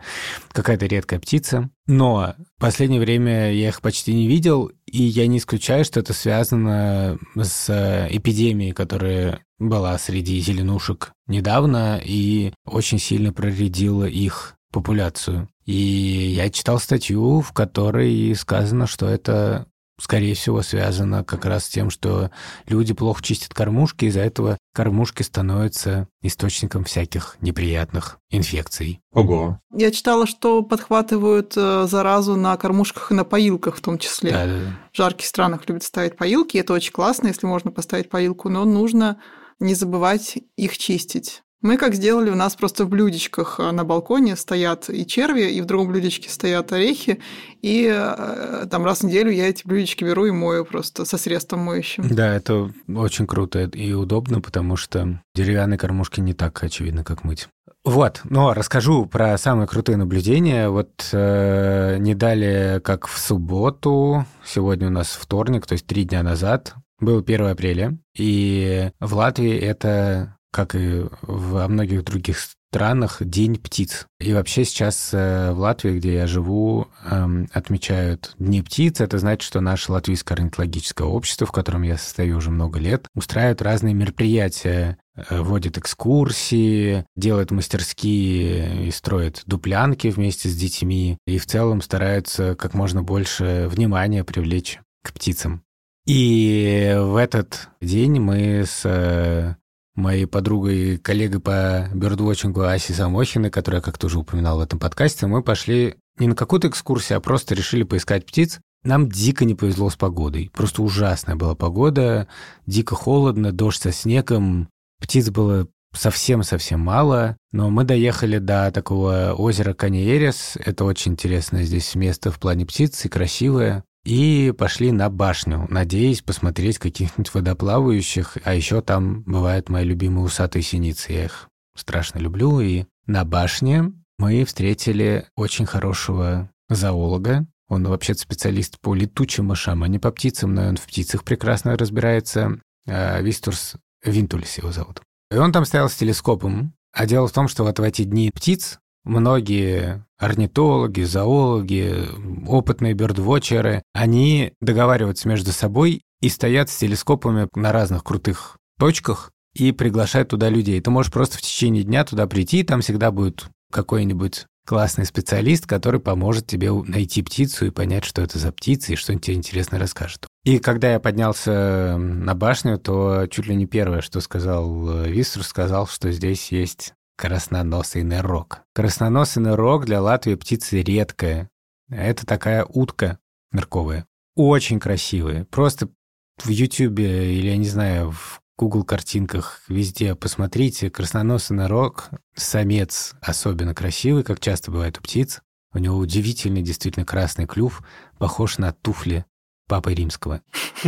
какая-то 0.52 0.86
редкая 0.86 1.20
птица. 1.20 1.70
Но 1.88 2.36
в 2.58 2.62
последнее 2.62 3.02
время 3.02 3.52
я 3.52 3.70
их 3.70 3.82
почти 3.82 4.14
не 4.14 4.28
видел, 4.28 4.72
и 4.86 5.02
я 5.02 5.28
не 5.28 5.38
исключаю, 5.40 5.86
что 5.86 6.00
это 6.00 6.14
связано 6.14 7.18
с 7.42 8.08
эпидемией, 8.12 8.74
которая 8.74 9.44
была 9.58 9.98
среди 9.98 10.40
зеленушек 10.40 11.12
недавно 11.28 12.02
и 12.04 12.54
очень 12.66 13.00
сильно 13.00 13.34
проредила 13.34 14.06
их 14.06 14.56
популяцию. 14.72 15.50
И 15.66 16.34
я 16.36 16.50
читал 16.50 16.80
статью, 16.80 17.42
в 17.42 17.52
которой 17.54 18.34
сказано, 18.36 18.88
что 18.88 19.08
это 19.08 19.68
скорее 20.00 20.34
всего, 20.34 20.62
связано 20.62 21.24
как 21.24 21.46
раз 21.46 21.66
с 21.66 21.70
тем, 21.70 21.90
что 21.90 22.32
люди 22.68 22.94
плохо 22.94 23.24
чистят 23.24 23.54
кормушки, 23.54 24.06
из-за 24.06 24.22
этого 24.22 24.58
кормушки 24.74 25.24
становятся 25.24 26.08
источником 26.22 26.84
всяких 26.84 27.38
неприятных 27.42 28.20
инфекций. 28.30 29.02
Ого. 29.14 29.60
Я 29.74 29.92
читала, 29.92 30.26
что 30.28 30.62
подхватывают 30.64 31.54
э, 31.56 31.88
заразу 31.88 32.36
на 32.36 32.56
кормушках 32.58 33.12
и 33.12 33.16
на 33.16 33.26
поилках 33.26 33.76
в 33.78 33.82
том 33.82 33.98
числе. 33.98 34.32
Да, 34.32 34.46
да, 34.46 34.60
да. 34.60 34.80
В 34.92 34.98
жарких 34.98 35.26
странах 35.26 35.68
любят 35.68 35.84
ставить 35.84 36.18
поилки, 36.18 36.58
это 36.58 36.74
очень 36.74 36.92
классно, 36.92 37.28
если 37.28 37.46
можно 37.46 37.72
поставить 37.72 38.10
поилку, 38.10 38.50
но 38.50 38.66
нужно 38.66 39.20
не 39.60 39.76
забывать 39.76 40.38
их 40.56 40.78
чистить. 40.78 41.44
Мы 41.62 41.78
как 41.78 41.94
сделали, 41.94 42.30
у 42.30 42.36
нас 42.36 42.56
просто 42.56 42.86
в 42.86 42.90
блюдечках 42.90 43.60
на 43.60 43.84
балконе 43.84 44.36
стоят 44.38 44.90
и 44.90 45.06
черви, 45.06 45.50
и 45.52 45.60
в 45.60 45.66
другом 45.66 45.90
блюдечке 45.90 46.30
стоят 46.30 46.72
орехи, 46.72 47.20
и 47.62 47.92
э, 47.92 48.66
там 48.72 48.86
раз 48.86 49.00
в 49.00 49.04
неделю 49.04 49.32
я 49.32 49.50
эти 49.50 49.68
блюдечки 49.68 50.06
беру 50.06 50.26
и 50.26 50.32
мою 50.32 50.64
просто 50.64 51.04
со 51.04 51.18
средством 51.18 51.60
моющим. 51.60 52.08
Да, 52.08 52.34
это 52.34 52.72
очень 52.88 53.28
круто 53.28 53.64
и 53.64 53.92
удобно, 53.92 54.40
потому 54.40 54.78
что 54.78 55.22
деревянные 55.36 55.78
кормушки 55.78 56.22
не 56.22 56.34
так 56.34 56.64
очевидно, 56.64 57.04
как 57.04 57.26
мыть. 57.26 57.50
Вот, 57.84 58.22
но 58.24 58.54
расскажу 58.54 59.06
про 59.06 59.38
самые 59.38 59.68
крутые 59.68 59.98
наблюдения. 59.98 60.70
Вот 60.70 61.10
э, 61.12 61.98
не 62.00 62.14
далее, 62.14 62.80
как 62.82 63.08
в 63.08 63.18
субботу, 63.18 64.26
сегодня 64.46 64.88
у 64.88 64.92
нас 64.92 65.08
вторник, 65.08 65.66
то 65.66 65.74
есть 65.74 65.86
три 65.86 66.04
дня 66.04 66.24
назад, 66.24 66.76
был 67.00 67.20
1 67.20 67.48
апреля, 67.48 67.98
и 68.18 68.92
в 69.00 69.14
Латвии 69.16 69.58
это, 69.58 70.38
как 70.52 70.76
и 70.76 71.06
во 71.22 71.68
многих 71.68 72.04
других 72.04 72.40
странах, 72.72 73.18
День 73.22 73.58
птиц. 73.58 74.06
И 74.20 74.34
вообще 74.34 74.64
сейчас 74.64 75.10
э, 75.12 75.52
в 75.52 75.60
Латвии, 75.60 75.98
где 75.98 76.14
я 76.14 76.28
живу, 76.28 76.88
эм, 77.10 77.50
отмечают 77.52 78.36
Дни 78.38 78.62
птиц. 78.62 79.02
Это 79.02 79.18
значит, 79.18 79.42
что 79.42 79.60
наше 79.60 79.92
латвийское 79.92 80.38
орнитологическое 80.38 81.08
общество, 81.08 81.48
в 81.48 81.52
котором 81.52 81.82
я 81.82 81.98
состою 81.98 82.38
уже 82.38 82.52
много 82.52 82.80
лет, 82.80 83.08
устраивает 83.16 83.62
разные 83.64 83.96
мероприятия 83.96 84.98
э, 85.16 85.42
водит 85.42 85.78
экскурсии, 85.80 87.06
делает 87.16 87.50
мастерские 87.50 88.88
и 88.88 88.92
строит 88.92 89.42
дуплянки 89.48 90.08
вместе 90.08 90.48
с 90.48 90.56
детьми. 90.56 91.18
И 91.26 91.40
в 91.40 91.48
целом 91.48 91.82
стараются 91.82 92.56
как 92.56 92.76
можно 92.76 93.02
больше 93.02 93.68
внимания 93.68 94.24
привлечь 94.24 94.80
к 95.04 95.14
птицам. 95.14 95.64
И 96.06 96.96
в 96.98 97.16
этот 97.16 97.70
день 97.82 98.20
мы 98.20 98.64
с 98.66 98.82
э, 98.84 99.56
моей 99.96 100.26
подругой 100.26 100.96
и 100.96 100.98
коллегой 100.98 101.40
по 101.40 101.90
бёрдвотчингу 101.94 102.62
Аси 102.62 102.92
Самохиной, 102.92 103.50
которая 103.50 103.82
как-то 103.82 104.08
уже 104.08 104.20
упоминал 104.20 104.58
в 104.58 104.62
этом 104.62 104.80
подкасте, 104.80 105.28
мы 105.28 105.44
пошли 105.44 105.96
не 106.18 106.28
на 106.28 106.36
какую-то 106.36 106.68
экскурсию, 106.68 107.18
а 107.18 107.22
просто 107.22 107.56
решили 107.56 107.84
поискать 107.84 108.26
птиц. 108.26 108.60
Нам 108.84 109.10
дико 109.10 109.44
не 109.46 109.56
повезло 109.56 109.90
с 109.90 109.96
погодой. 109.96 110.50
Просто 110.54 110.82
ужасная 110.82 111.36
была 111.36 111.56
погода, 111.56 112.28
дико 112.66 112.96
холодно, 112.96 113.52
дождь 113.52 113.82
со 113.82 113.92
снегом. 113.92 114.70
Птиц 115.02 115.30
было 115.30 115.68
совсем-совсем 115.94 116.80
мало, 116.80 117.38
но 117.52 117.70
мы 117.70 117.84
доехали 117.84 118.38
до 118.38 118.72
такого 118.72 119.34
озера 119.38 119.74
Каниерес. 119.74 120.58
Это 120.64 120.86
очень 120.86 121.14
интересное 121.14 121.64
здесь 121.64 121.96
место 121.96 122.32
в 122.32 122.40
плане 122.40 122.66
птиц 122.66 123.06
и 123.06 123.10
красивое 123.10 123.84
и 124.06 124.54
пошли 124.58 124.92
на 124.92 125.10
башню, 125.10 125.68
надеясь 125.70 126.22
посмотреть 126.22 126.80
каких-нибудь 126.80 127.34
водоплавающих, 127.34 128.38
а 128.44 128.54
еще 128.54 128.82
там 128.82 129.24
бывают 129.24 129.70
мои 129.70 129.86
любимые 129.86 130.26
усатые 130.26 130.64
синицы, 130.64 131.12
я 131.12 131.26
их 131.26 131.50
страшно 131.76 132.20
люблю, 132.20 132.60
и 132.60 132.86
на 133.06 133.26
башне 133.26 133.92
мы 134.18 134.44
встретили 134.46 135.28
очень 135.36 135.66
хорошего 135.66 136.50
зоолога, 136.70 137.48
он 137.70 137.88
вообще 137.88 138.16
специалист 138.16 138.80
по 138.82 138.96
летучим 138.96 139.46
мышам, 139.46 139.84
а 139.84 139.88
не 139.88 140.00
по 140.00 140.12
птицам, 140.12 140.56
но 140.56 140.68
он 140.68 140.78
в 140.78 140.88
птицах 140.88 141.24
прекрасно 141.24 141.78
разбирается. 141.78 142.60
А, 142.88 143.22
Вистурс 143.22 143.76
Винтулис 144.04 144.58
его 144.58 144.72
зовут. 144.72 145.02
И 145.32 145.38
он 145.38 145.52
там 145.52 145.66
стоял 145.66 145.88
с 145.88 145.96
телескопом. 145.96 146.74
А 146.92 147.06
дело 147.06 147.28
в 147.28 147.32
том, 147.32 147.48
что 147.48 147.64
вот 147.64 147.78
в 147.78 147.84
эти 147.84 148.04
дни 148.04 148.32
птиц 148.34 148.80
многие 149.04 150.06
орнитологи, 150.18 151.02
зоологи, 151.02 152.08
опытные 152.48 152.94
бёрдвотчеры, 152.94 153.84
они 153.94 154.54
договариваются 154.62 155.28
между 155.28 155.52
собой 155.52 156.02
и 156.22 156.30
стоят 156.30 156.70
с 156.70 156.78
телескопами 156.78 157.48
на 157.56 157.72
разных 157.72 158.04
крутых 158.04 158.58
точках 158.78 159.32
и 159.56 159.72
приглашают 159.72 160.30
туда 160.30 160.50
людей. 160.50 160.80
Ты 160.82 160.90
можешь 160.90 161.12
просто 161.12 161.38
в 161.38 161.42
течение 161.42 161.84
дня 161.84 162.04
туда 162.04 162.28
прийти, 162.28 162.64
там 162.64 162.82
всегда 162.82 163.12
будет 163.12 163.48
какой-нибудь 163.72 164.46
классный 164.70 165.06
специалист, 165.06 165.66
который 165.66 166.00
поможет 166.00 166.46
тебе 166.46 166.72
найти 166.72 167.24
птицу 167.24 167.66
и 167.66 167.72
понять, 167.72 168.06
что 168.06 168.22
это 168.22 168.38
за 168.38 168.52
птица 168.52 168.94
и 168.94 168.96
что-нибудь 168.96 169.26
тебе 169.26 169.38
интересно 169.38 169.80
расскажет. 169.80 170.28
И 170.44 170.60
когда 170.60 170.92
я 170.92 171.00
поднялся 171.00 171.98
на 171.98 172.36
башню, 172.36 172.78
то 172.78 173.26
чуть 173.32 173.48
ли 173.48 173.56
не 173.56 173.66
первое, 173.66 174.02
что 174.02 174.22
сказал 174.22 175.06
э, 175.06 175.10
Вистер, 175.10 175.44
сказал, 175.44 175.88
что 175.88 176.12
здесь 176.12 176.52
есть 176.52 176.94
красноносый 177.20 178.04
нырок. 178.04 178.62
Красноносый 178.74 179.44
нырок 179.44 179.86
для 179.86 180.02
Латвии 180.02 180.36
птица 180.36 180.78
редкая. 180.78 181.50
Это 181.90 182.26
такая 182.26 182.64
утка 182.64 183.20
нырковая. 183.52 184.08
Очень 184.36 184.80
красивая. 184.80 185.44
Просто 185.44 185.90
в 186.38 186.48
Ютубе 186.48 187.38
или, 187.38 187.48
я 187.48 187.58
не 187.58 187.68
знаю, 187.68 188.12
в 188.12 188.40
Google 188.58 188.86
картинках 188.86 189.62
везде 189.68 190.16
посмотрите. 190.16 190.90
Красноносый 190.90 191.58
нырок, 191.58 192.10
самец 192.36 193.16
особенно 193.22 193.76
красивый, 193.76 194.24
как 194.24 194.40
часто 194.40 194.72
бывает 194.72 194.98
у 194.98 195.02
птиц. 195.02 195.42
У 195.74 195.80
него 195.80 195.98
удивительный 195.98 196.62
действительно 196.62 197.06
красный 197.06 197.48
клюв, 197.48 197.84
похож 198.18 198.60
на 198.60 198.72
туфли 198.72 199.26
Папы 199.68 199.94
Римского. 199.94 200.42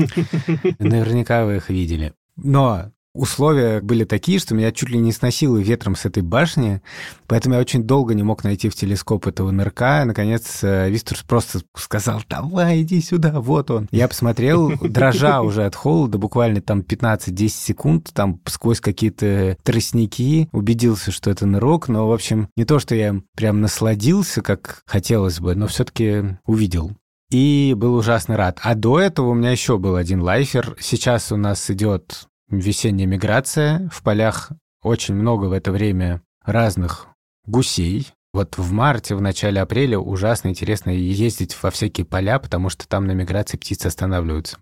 Наверняка 0.79 1.43
вы 1.43 1.57
их 1.57 1.69
видели. 1.69 2.13
Но 2.37 2.93
условия 3.13 3.81
были 3.81 4.03
такие, 4.03 4.39
что 4.39 4.55
меня 4.55 4.71
чуть 4.71 4.89
ли 4.89 4.97
не 4.97 5.11
сносило 5.11 5.57
ветром 5.57 5.95
с 5.95 6.05
этой 6.05 6.23
башни, 6.23 6.81
поэтому 7.27 7.55
я 7.55 7.61
очень 7.61 7.83
долго 7.83 8.13
не 8.13 8.23
мог 8.23 8.43
найти 8.43 8.69
в 8.69 8.75
телескоп 8.75 9.27
этого 9.27 9.51
нырка. 9.51 10.03
Наконец 10.05 10.63
э, 10.63 10.89
Вистурс 10.89 11.23
просто 11.23 11.61
сказал, 11.75 12.21
давай, 12.29 12.81
иди 12.81 13.01
сюда, 13.01 13.39
вот 13.39 13.71
он. 13.71 13.87
Я 13.91 14.07
посмотрел, 14.07 14.71
дрожа 14.81 15.41
уже 15.41 15.65
от 15.65 15.75
холода, 15.75 16.17
буквально 16.17 16.61
там 16.61 16.79
15-10 16.81 17.49
секунд, 17.49 18.11
там 18.13 18.39
сквозь 18.45 18.79
какие-то 18.79 19.57
тростники, 19.63 20.49
убедился, 20.51 21.11
что 21.11 21.29
это 21.29 21.45
нырок, 21.45 21.87
но, 21.87 22.07
в 22.07 22.13
общем, 22.13 22.49
не 22.55 22.65
то, 22.65 22.79
что 22.79 22.95
я 22.95 23.15
прям 23.35 23.61
насладился, 23.61 24.41
как 24.41 24.83
хотелось 24.85 25.39
бы, 25.39 25.55
но 25.55 25.67
все-таки 25.67 26.37
увидел 26.45 26.91
и 27.31 27.73
был 27.77 27.95
ужасно 27.95 28.37
рад. 28.37 28.59
А 28.61 28.75
до 28.75 28.99
этого 28.99 29.29
у 29.29 29.33
меня 29.33 29.51
еще 29.51 29.77
был 29.77 29.95
один 29.95 30.21
лайфер. 30.21 30.75
Сейчас 30.79 31.31
у 31.31 31.37
нас 31.37 31.69
идет 31.69 32.27
весенняя 32.51 33.07
миграция. 33.07 33.89
В 33.91 34.03
полях 34.03 34.51
очень 34.83 35.15
много 35.15 35.45
в 35.45 35.53
это 35.53 35.71
время 35.71 36.21
разных 36.43 37.07
гусей. 37.45 38.07
Вот 38.33 38.57
в 38.57 38.71
марте, 38.71 39.15
в 39.15 39.21
начале 39.21 39.59
апреля 39.59 39.99
ужасно 39.99 40.49
интересно 40.49 40.91
ездить 40.91 41.57
во 41.61 41.71
всякие 41.71 42.05
поля, 42.05 42.39
потому 42.39 42.69
что 42.69 42.87
там 42.87 43.05
на 43.05 43.11
миграции 43.11 43.57
птицы 43.57 43.87
останавливаются. 43.87 44.57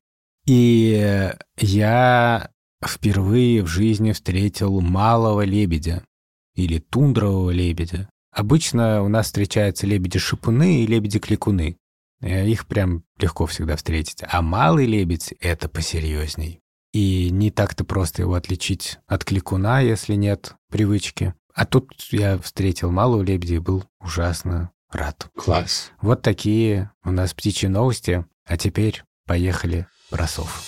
И 0.46 1.32
я 1.58 2.50
впервые 2.84 3.62
в 3.62 3.68
жизни 3.68 4.12
встретил 4.14 4.82
малого 4.82 5.42
лебедя 5.44 6.04
или 6.56 6.80
тундрового 6.80 7.52
лебедя. 7.52 8.10
Обычно 8.32 9.04
у 9.04 9.08
нас 9.08 9.28
встречаются 9.28 9.86
лебеди-шипуны 9.86 10.84
и 10.84 10.88
лебеди-кликуны. 10.88 11.78
Их 12.22 12.68
прям 12.68 13.04
легко 13.20 13.46
всегда 13.46 13.76
встретить. 13.76 14.24
А 14.28 14.42
малый 14.42 14.86
лебедь— 14.86 15.34
это 15.40 15.70
посерьезней. 15.70 16.60
И 16.92 17.30
не 17.30 17.52
так-то 17.52 17.84
просто 17.84 18.24
его 18.24 18.34
отличить 18.34 18.98
от 19.08 19.24
кликуна, 19.24 19.82
если 19.82 20.16
нет 20.16 20.56
привычки. 20.72 21.34
А 21.54 21.66
тут 21.66 21.92
я 22.12 22.38
встретил 22.40 22.92
малого 22.92 23.22
лебедя 23.22 23.56
и 23.56 23.60
был 23.60 23.84
ужасно 24.00 24.72
рад. 24.92 25.30
Класс. 25.36 25.92
Вот 26.02 26.22
такие 26.22 26.92
у 27.04 27.12
нас 27.12 27.34
птичьи 27.34 27.70
новости. 27.70 28.26
А 28.46 28.58
теперь 28.58 29.04
поехали 29.28 29.86
про 30.10 30.28
сов. 30.28 30.64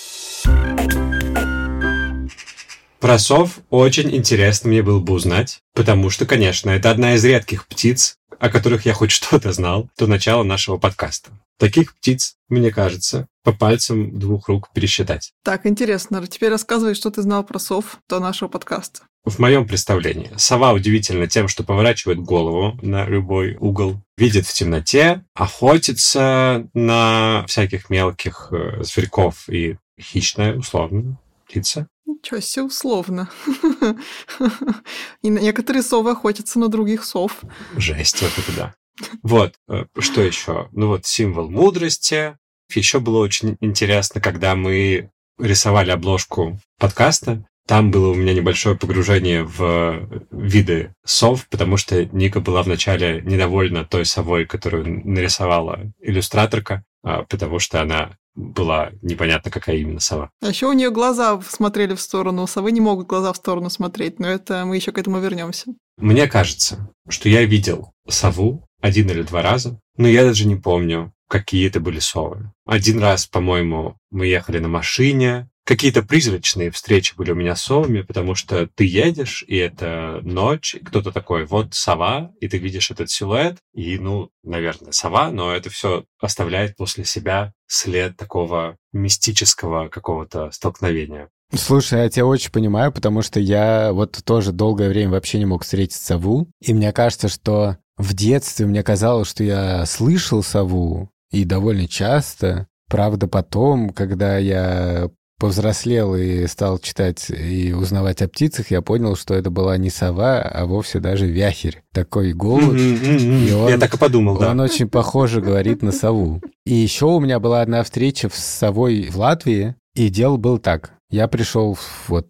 Про 3.00 3.18
сов 3.18 3.58
очень 3.70 4.14
интересно 4.14 4.70
мне 4.70 4.82
было 4.82 5.00
бы 5.00 5.14
узнать, 5.14 5.58
потому 5.74 6.08
что, 6.10 6.24
конечно, 6.24 6.70
это 6.70 6.92
одна 6.92 7.14
из 7.14 7.24
редких 7.24 7.66
птиц, 7.66 8.18
о 8.38 8.48
которых 8.48 8.86
я 8.86 8.94
хоть 8.94 9.10
что-то 9.12 9.52
знал 9.52 9.90
до 9.98 10.06
начала 10.06 10.44
нашего 10.44 10.76
подкаста. 10.76 11.30
Таких 11.62 11.94
птиц, 11.94 12.34
мне 12.48 12.72
кажется, 12.72 13.28
по 13.44 13.52
пальцам 13.52 14.18
двух 14.18 14.48
рук 14.48 14.70
пересчитать. 14.74 15.30
Так, 15.44 15.64
интересно. 15.64 16.26
Теперь 16.26 16.50
рассказывай, 16.50 16.96
что 16.96 17.12
ты 17.12 17.22
знал 17.22 17.44
про 17.44 17.60
сов 17.60 17.98
до 18.08 18.18
нашего 18.18 18.48
подкаста. 18.48 19.02
В 19.24 19.38
моем 19.38 19.68
представлении 19.68 20.32
сова 20.36 20.72
удивительна 20.72 21.28
тем, 21.28 21.46
что 21.46 21.62
поворачивает 21.62 22.18
голову 22.18 22.76
на 22.82 23.04
любой 23.04 23.54
угол, 23.60 24.02
видит 24.16 24.44
в 24.44 24.52
темноте, 24.52 25.24
охотится 25.34 26.68
на 26.74 27.44
всяких 27.46 27.90
мелких 27.90 28.48
э, 28.50 28.82
зверьков 28.82 29.48
и 29.48 29.76
хищная, 30.00 30.56
условно, 30.56 31.20
птица. 31.46 31.86
Ничего 32.06 32.40
себе, 32.40 32.64
условно. 32.64 33.30
И 35.22 35.28
некоторые 35.28 35.84
совы 35.84 36.10
охотятся 36.10 36.58
на 36.58 36.66
других 36.66 37.04
сов. 37.04 37.42
Жесть, 37.76 38.20
вот 38.20 38.32
это 38.36 38.52
да. 38.56 38.74
Вот, 39.22 39.54
э, 39.68 39.84
что 39.98 40.20
еще? 40.22 40.68
Ну 40.72 40.88
вот, 40.88 41.06
символ 41.06 41.50
мудрости. 41.50 42.36
Еще 42.74 43.00
было 43.00 43.18
очень 43.18 43.56
интересно, 43.60 44.20
когда 44.20 44.54
мы 44.54 45.10
рисовали 45.38 45.90
обложку 45.90 46.58
подкаста, 46.78 47.44
там 47.66 47.90
было 47.90 48.10
у 48.10 48.14
меня 48.14 48.34
небольшое 48.34 48.76
погружение 48.76 49.44
в 49.44 50.08
виды 50.30 50.94
сов, 51.04 51.46
потому 51.48 51.76
что 51.76 52.04
Ника 52.06 52.40
была 52.40 52.62
вначале 52.62 53.22
недовольна 53.22 53.84
той 53.84 54.04
совой, 54.04 54.46
которую 54.46 55.06
нарисовала 55.06 55.92
иллюстраторка, 56.00 56.82
а, 57.04 57.22
потому 57.22 57.60
что 57.60 57.80
она 57.80 58.16
была 58.34 58.90
непонятно, 59.02 59.50
какая 59.50 59.76
именно 59.76 60.00
сова. 60.00 60.30
А 60.40 60.48
еще 60.48 60.66
у 60.66 60.72
нее 60.72 60.90
глаза 60.90 61.40
смотрели 61.42 61.94
в 61.94 62.00
сторону. 62.00 62.46
Совы 62.46 62.72
не 62.72 62.80
могут 62.80 63.06
глаза 63.06 63.32
в 63.32 63.36
сторону 63.36 63.70
смотреть, 63.70 64.18
но 64.18 64.26
это 64.26 64.64
мы 64.64 64.76
еще 64.76 64.90
к 64.90 64.98
этому 64.98 65.20
вернемся. 65.20 65.74
Мне 66.02 66.26
кажется, 66.26 66.92
что 67.08 67.28
я 67.28 67.44
видел 67.44 67.92
сову 68.08 68.66
один 68.80 69.08
или 69.10 69.22
два 69.22 69.40
раза, 69.40 69.80
но 69.96 70.08
я 70.08 70.24
даже 70.24 70.48
не 70.48 70.56
помню, 70.56 71.12
какие 71.28 71.68
это 71.68 71.78
были 71.78 72.00
совы. 72.00 72.50
Один 72.66 72.98
раз, 72.98 73.26
по-моему, 73.26 73.96
мы 74.10 74.26
ехали 74.26 74.58
на 74.58 74.66
машине, 74.66 75.48
какие-то 75.64 76.02
призрачные 76.02 76.72
встречи 76.72 77.14
были 77.14 77.30
у 77.30 77.36
меня 77.36 77.54
с 77.54 77.62
совами, 77.62 78.02
потому 78.02 78.34
что 78.34 78.66
ты 78.66 78.84
едешь, 78.84 79.44
и 79.46 79.54
это 79.54 80.18
ночь, 80.24 80.74
и 80.74 80.80
кто-то 80.80 81.12
такой, 81.12 81.46
вот 81.46 81.72
сова, 81.72 82.32
и 82.40 82.48
ты 82.48 82.58
видишь 82.58 82.90
этот 82.90 83.08
силуэт, 83.08 83.58
и, 83.72 83.96
ну, 83.96 84.30
наверное, 84.42 84.90
сова, 84.90 85.30
но 85.30 85.54
это 85.54 85.70
все 85.70 86.04
оставляет 86.20 86.74
после 86.76 87.04
себя 87.04 87.52
след 87.68 88.16
такого 88.16 88.76
мистического 88.92 89.86
какого-то 89.86 90.50
столкновения. 90.50 91.30
Слушай, 91.54 92.04
я 92.04 92.08
тебя 92.08 92.26
очень 92.26 92.50
понимаю, 92.50 92.92
потому 92.92 93.20
что 93.22 93.38
я 93.38 93.92
вот 93.92 94.18
тоже 94.24 94.52
долгое 94.52 94.88
время 94.88 95.12
вообще 95.12 95.38
не 95.38 95.44
мог 95.44 95.64
встретить 95.64 96.00
сову, 96.00 96.48
и 96.60 96.72
мне 96.72 96.92
кажется, 96.92 97.28
что 97.28 97.76
в 97.98 98.14
детстве 98.14 98.66
мне 98.66 98.82
казалось, 98.82 99.28
что 99.28 99.44
я 99.44 99.84
слышал 99.84 100.42
сову, 100.42 101.10
и 101.30 101.44
довольно 101.44 101.88
часто. 101.88 102.68
Правда, 102.88 103.26
потом, 103.26 103.90
когда 103.90 104.38
я 104.38 105.10
повзрослел 105.42 106.14
и 106.14 106.46
стал 106.46 106.78
читать 106.78 107.28
и 107.28 107.72
узнавать 107.72 108.22
о 108.22 108.28
птицах, 108.28 108.70
я 108.70 108.80
понял, 108.80 109.16
что 109.16 109.34
это 109.34 109.50
была 109.50 109.76
не 109.76 109.90
сова, 109.90 110.40
а 110.40 110.66
вовсе 110.66 111.00
даже 111.00 111.26
вяхерь. 111.26 111.82
Такой 111.92 112.32
голос. 112.32 112.80
И 112.80 113.52
он, 113.52 113.68
я 113.68 113.76
так 113.76 113.92
и 113.92 113.98
подумал, 113.98 114.38
да. 114.38 114.52
Он 114.52 114.60
очень 114.60 114.88
похоже 114.88 115.40
говорит 115.40 115.82
на 115.82 115.90
сову. 115.90 116.40
И 116.64 116.74
еще 116.74 117.06
у 117.06 117.18
меня 117.18 117.40
была 117.40 117.60
одна 117.60 117.82
встреча 117.82 118.30
с 118.32 118.36
совой 118.38 119.08
в 119.10 119.16
Латвии, 119.16 119.74
и 119.96 120.10
дело 120.10 120.36
было 120.36 120.60
так. 120.60 120.92
Я 121.10 121.26
пришел, 121.26 121.76
вот, 122.06 122.28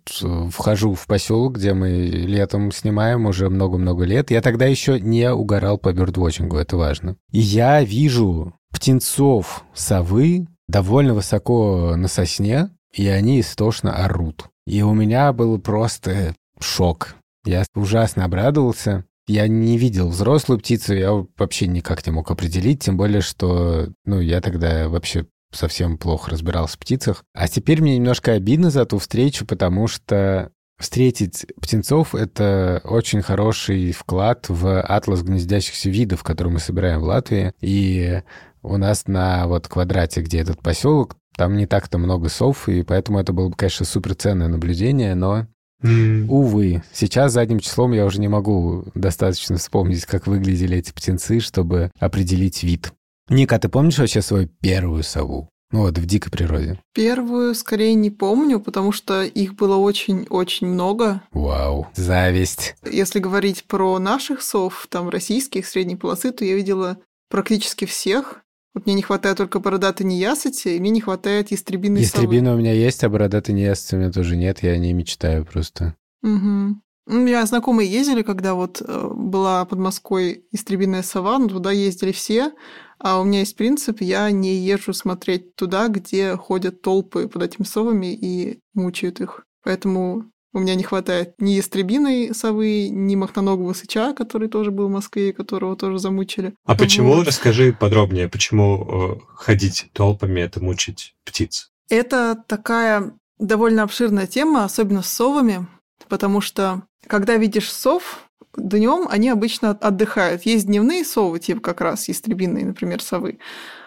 вхожу 0.51 0.95
в 0.95 1.07
поселок, 1.07 1.57
где 1.57 1.75
мы 1.75 1.91
летом 1.91 2.73
снимаем 2.73 3.27
уже 3.27 3.51
много-много 3.51 4.05
лет. 4.05 4.31
Я 4.31 4.41
тогда 4.41 4.65
еще 4.65 4.99
не 4.99 5.31
угорал 5.31 5.77
по 5.77 5.93
бёрдвотчингу, 5.93 6.57
это 6.57 6.79
важно. 6.79 7.17
И 7.31 7.41
я 7.41 7.85
вижу 7.85 8.55
птенцов 8.73 9.67
совы 9.75 10.47
довольно 10.67 11.13
высоко 11.13 11.93
на 11.95 12.09
сосне, 12.09 12.71
и 12.95 13.09
они 13.09 13.41
истошно 13.41 14.05
орут. 14.05 14.47
И 14.67 14.83
у 14.83 14.95
меня 14.95 15.33
был 15.33 15.59
просто 15.59 16.35
шок. 16.61 17.17
Я 17.45 17.65
ужасно 17.75 18.25
обрадовался. 18.25 19.05
Я 19.27 19.47
не 19.49 19.79
видел 19.79 20.09
взрослую 20.09 20.59
птицу, 20.59 20.95
я 20.95 21.13
вообще 21.37 21.67
никак 21.67 22.05
не 22.07 22.13
мог 22.13 22.31
определить, 22.31 22.83
тем 22.83 22.97
более, 22.97 23.21
что, 23.21 23.89
ну, 24.05 24.21
я 24.21 24.41
тогда 24.41 24.89
вообще 24.89 25.27
совсем 25.53 25.97
плохо 25.97 26.31
разбирался 26.31 26.75
в 26.77 26.81
птицах. 26.81 27.25
А 27.33 27.47
теперь 27.47 27.81
мне 27.81 27.97
немножко 27.97 28.33
обидно 28.33 28.71
за 28.71 28.85
ту 28.85 28.99
встречу, 28.99 29.47
потому 29.47 29.87
что 29.87 30.51
встретить 30.79 31.47
птенцов— 31.61 32.15
это 32.17 32.81
очень 32.85 33.23
хороший 33.23 33.93
вклад 33.93 34.47
в 34.49 34.81
атлас 34.81 35.23
гнездящихся 35.23 35.89
видов, 35.89 36.25
который 36.25 36.53
мы 36.53 36.59
собираем 36.59 37.01
в 37.01 37.05
Латвии. 37.05 37.53
И 37.61 38.23
у 38.63 38.77
нас 38.77 39.07
на 39.07 39.47
вот 39.47 39.69
квадрате, 39.69 40.23
где 40.23 40.39
этот 40.39 40.61
поселок, 40.61 41.17
там 41.37 41.57
не 41.57 41.67
так-то 41.67 41.99
много 41.99 42.29
сов, 42.29 42.69
и 42.69 42.83
поэтому 42.83 43.19
это 43.19 43.33
было 43.33 43.49
бы, 43.49 43.57
конечно, 43.57 43.87
суперценное 43.87 44.49
наблюдение, 44.49 45.15
но 45.15 45.47
Mm. 45.83 46.27
Увы, 46.29 46.85
сейчас 46.93 47.33
задним 47.33 47.59
числом 47.59 47.91
я 47.91 48.07
уже 48.07 48.21
не 48.21 48.29
могу 48.29 48.85
достаточно 48.95 49.57
вспомнить, 49.57 50.07
как 50.07 50.29
выглядели 50.29 50.77
эти 50.79 50.93
птенцы, 50.93 51.41
чтобы 51.41 51.91
определить 51.99 52.63
вид. 52.63 52.93
Ника, 53.29 53.59
ты 53.59 53.69
помнишь 53.69 53.99
вообще 53.99 54.23
свою 54.23 54.49
первую 54.61 55.03
сову? 55.03 55.49
Ну 55.73 55.81
вот, 55.81 55.97
в 55.97 56.05
дикой 56.05 56.31
природе. 56.31 56.79
Первую 56.95 57.55
скорее 57.55 57.95
не 57.95 58.11
помню, 58.11 58.61
потому 58.61 58.93
что 58.93 59.23
их 59.23 59.55
было 59.55 59.77
очень-очень 59.77 60.67
много. 60.67 61.23
Вау, 61.33 61.89
зависть. 61.95 62.77
Если 62.85 63.21
говорить 63.21 63.65
про 63.65 63.99
наших 63.99 64.43
сов, 64.43 64.87
там 64.91 65.09
российских, 65.09 65.67
средней 65.67 65.97
полосы, 65.97 66.31
то 66.31 66.45
я 66.45 66.55
видела 66.55 66.99
практически 67.31 67.87
всех. 67.87 68.42
Вот 68.75 68.87
мне 68.87 68.95
не 68.95 69.03
хватает 69.03 69.37
только 69.37 69.59
бородатой 69.59 70.07
неясыти, 70.07 70.69
и 70.69 70.81
мне 70.81 70.91
не 70.91 71.01
хватает 71.01 71.51
ястребиной 71.51 72.03
Ястребина 72.03 72.47
совы. 72.47 72.57
у 72.57 72.59
меня 72.61 72.73
есть, 72.73 73.05
а 73.05 73.11
бородатой 73.11 73.55
неясыти 73.55 73.95
у 73.95 73.99
меня 73.99 74.11
тоже 74.11 74.37
нет, 74.37 74.63
я 74.63 74.79
не 74.79 74.93
мечтаю 74.93 75.45
просто. 75.45 75.95
Угу. 76.23 76.81
У 77.09 77.15
меня 77.15 77.45
знакомые 77.45 77.91
ездили, 77.91 78.23
когда 78.23 78.55
вот 78.55 78.81
э, 78.81 79.11
была 79.13 79.65
под 79.65 79.79
Москвой 79.79 80.47
истребиная 80.53 81.03
сова, 81.03 81.39
но 81.39 81.49
туда 81.49 81.73
ездили 81.73 82.13
все, 82.13 82.53
а 82.99 83.21
у 83.21 83.25
меня 83.25 83.41
есть 83.41 83.57
принцип, 83.57 84.01
я 84.01 84.31
не 84.31 84.55
езжу 84.55 84.95
смотреть 84.95 85.57
туда, 85.57 85.89
где 85.89 86.37
ходят 86.37 86.81
толпы 86.81 87.27
под 87.27 87.43
этими 87.43 87.65
совами 87.65 88.15
и 88.15 88.61
мучают 88.73 89.21
их. 89.21 89.45
Поэтому 89.65 90.32
у 90.53 90.59
меня 90.59 90.75
не 90.75 90.83
хватает 90.83 91.35
ни 91.39 91.53
ястребиной 91.53 92.35
совы, 92.35 92.89
ни 92.89 93.15
махноногого 93.15 93.73
сыча, 93.73 94.13
который 94.15 94.49
тоже 94.49 94.71
был 94.71 94.89
в 94.89 94.93
Москве, 94.93 95.33
которого 95.33 95.77
тоже 95.77 95.99
замучили. 95.99 96.55
А 96.65 96.75
почему, 96.75 97.15
вот. 97.15 97.27
расскажи 97.27 97.73
подробнее, 97.73 98.29
почему 98.29 99.19
э, 99.19 99.35
ходить 99.35 99.87
толпами— 99.93 100.41
это 100.43 100.63
мучить 100.63 101.15
птиц? 101.25 101.71
Это 101.89 102.43
такая 102.47 103.13
довольно 103.39 103.83
обширная 103.83 104.27
тема, 104.27 104.65
особенно 104.65 105.03
с 105.03 105.09
совами, 105.09 105.67
потому 106.09 106.41
что 106.41 106.83
когда 107.07 107.37
видишь 107.37 107.73
сов, 107.73 108.29
днем 108.57 109.07
они 109.11 109.29
обычно 109.29 109.71
отдыхают. 109.71 110.47
Есть 110.47 110.67
дневные 110.67 111.05
совы, 111.05 111.39
типа 111.41 111.61
как 111.61 111.81
раз 111.81 112.09
ястребиные, 112.09 112.67
например, 112.67 113.03
совы, 113.03 113.39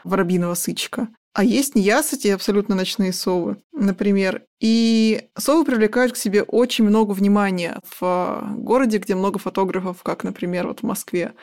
воробьиного 0.04 0.56
сычка. 0.56 1.08
А 1.36 1.44
есть 1.44 1.76
неясыти, 1.76 2.30
абсолютно 2.30 2.76
ночные 2.76 3.12
совы, 3.12 3.58
например. 3.74 4.44
И 4.62 5.28
совы 5.38 5.66
привлекают 5.66 6.14
к 6.14 6.16
себе 6.16 6.44
очень 6.44 6.86
много 6.86 7.12
внимания 7.12 7.82
в 8.00 8.42
городе, 8.56 9.00
где 9.00 9.16
много 9.16 9.38
фотографов, 9.38 10.02
как, 10.02 10.24
например, 10.24 10.68
вот 10.68 10.80
в 10.80 10.84
Москве. 10.84 11.34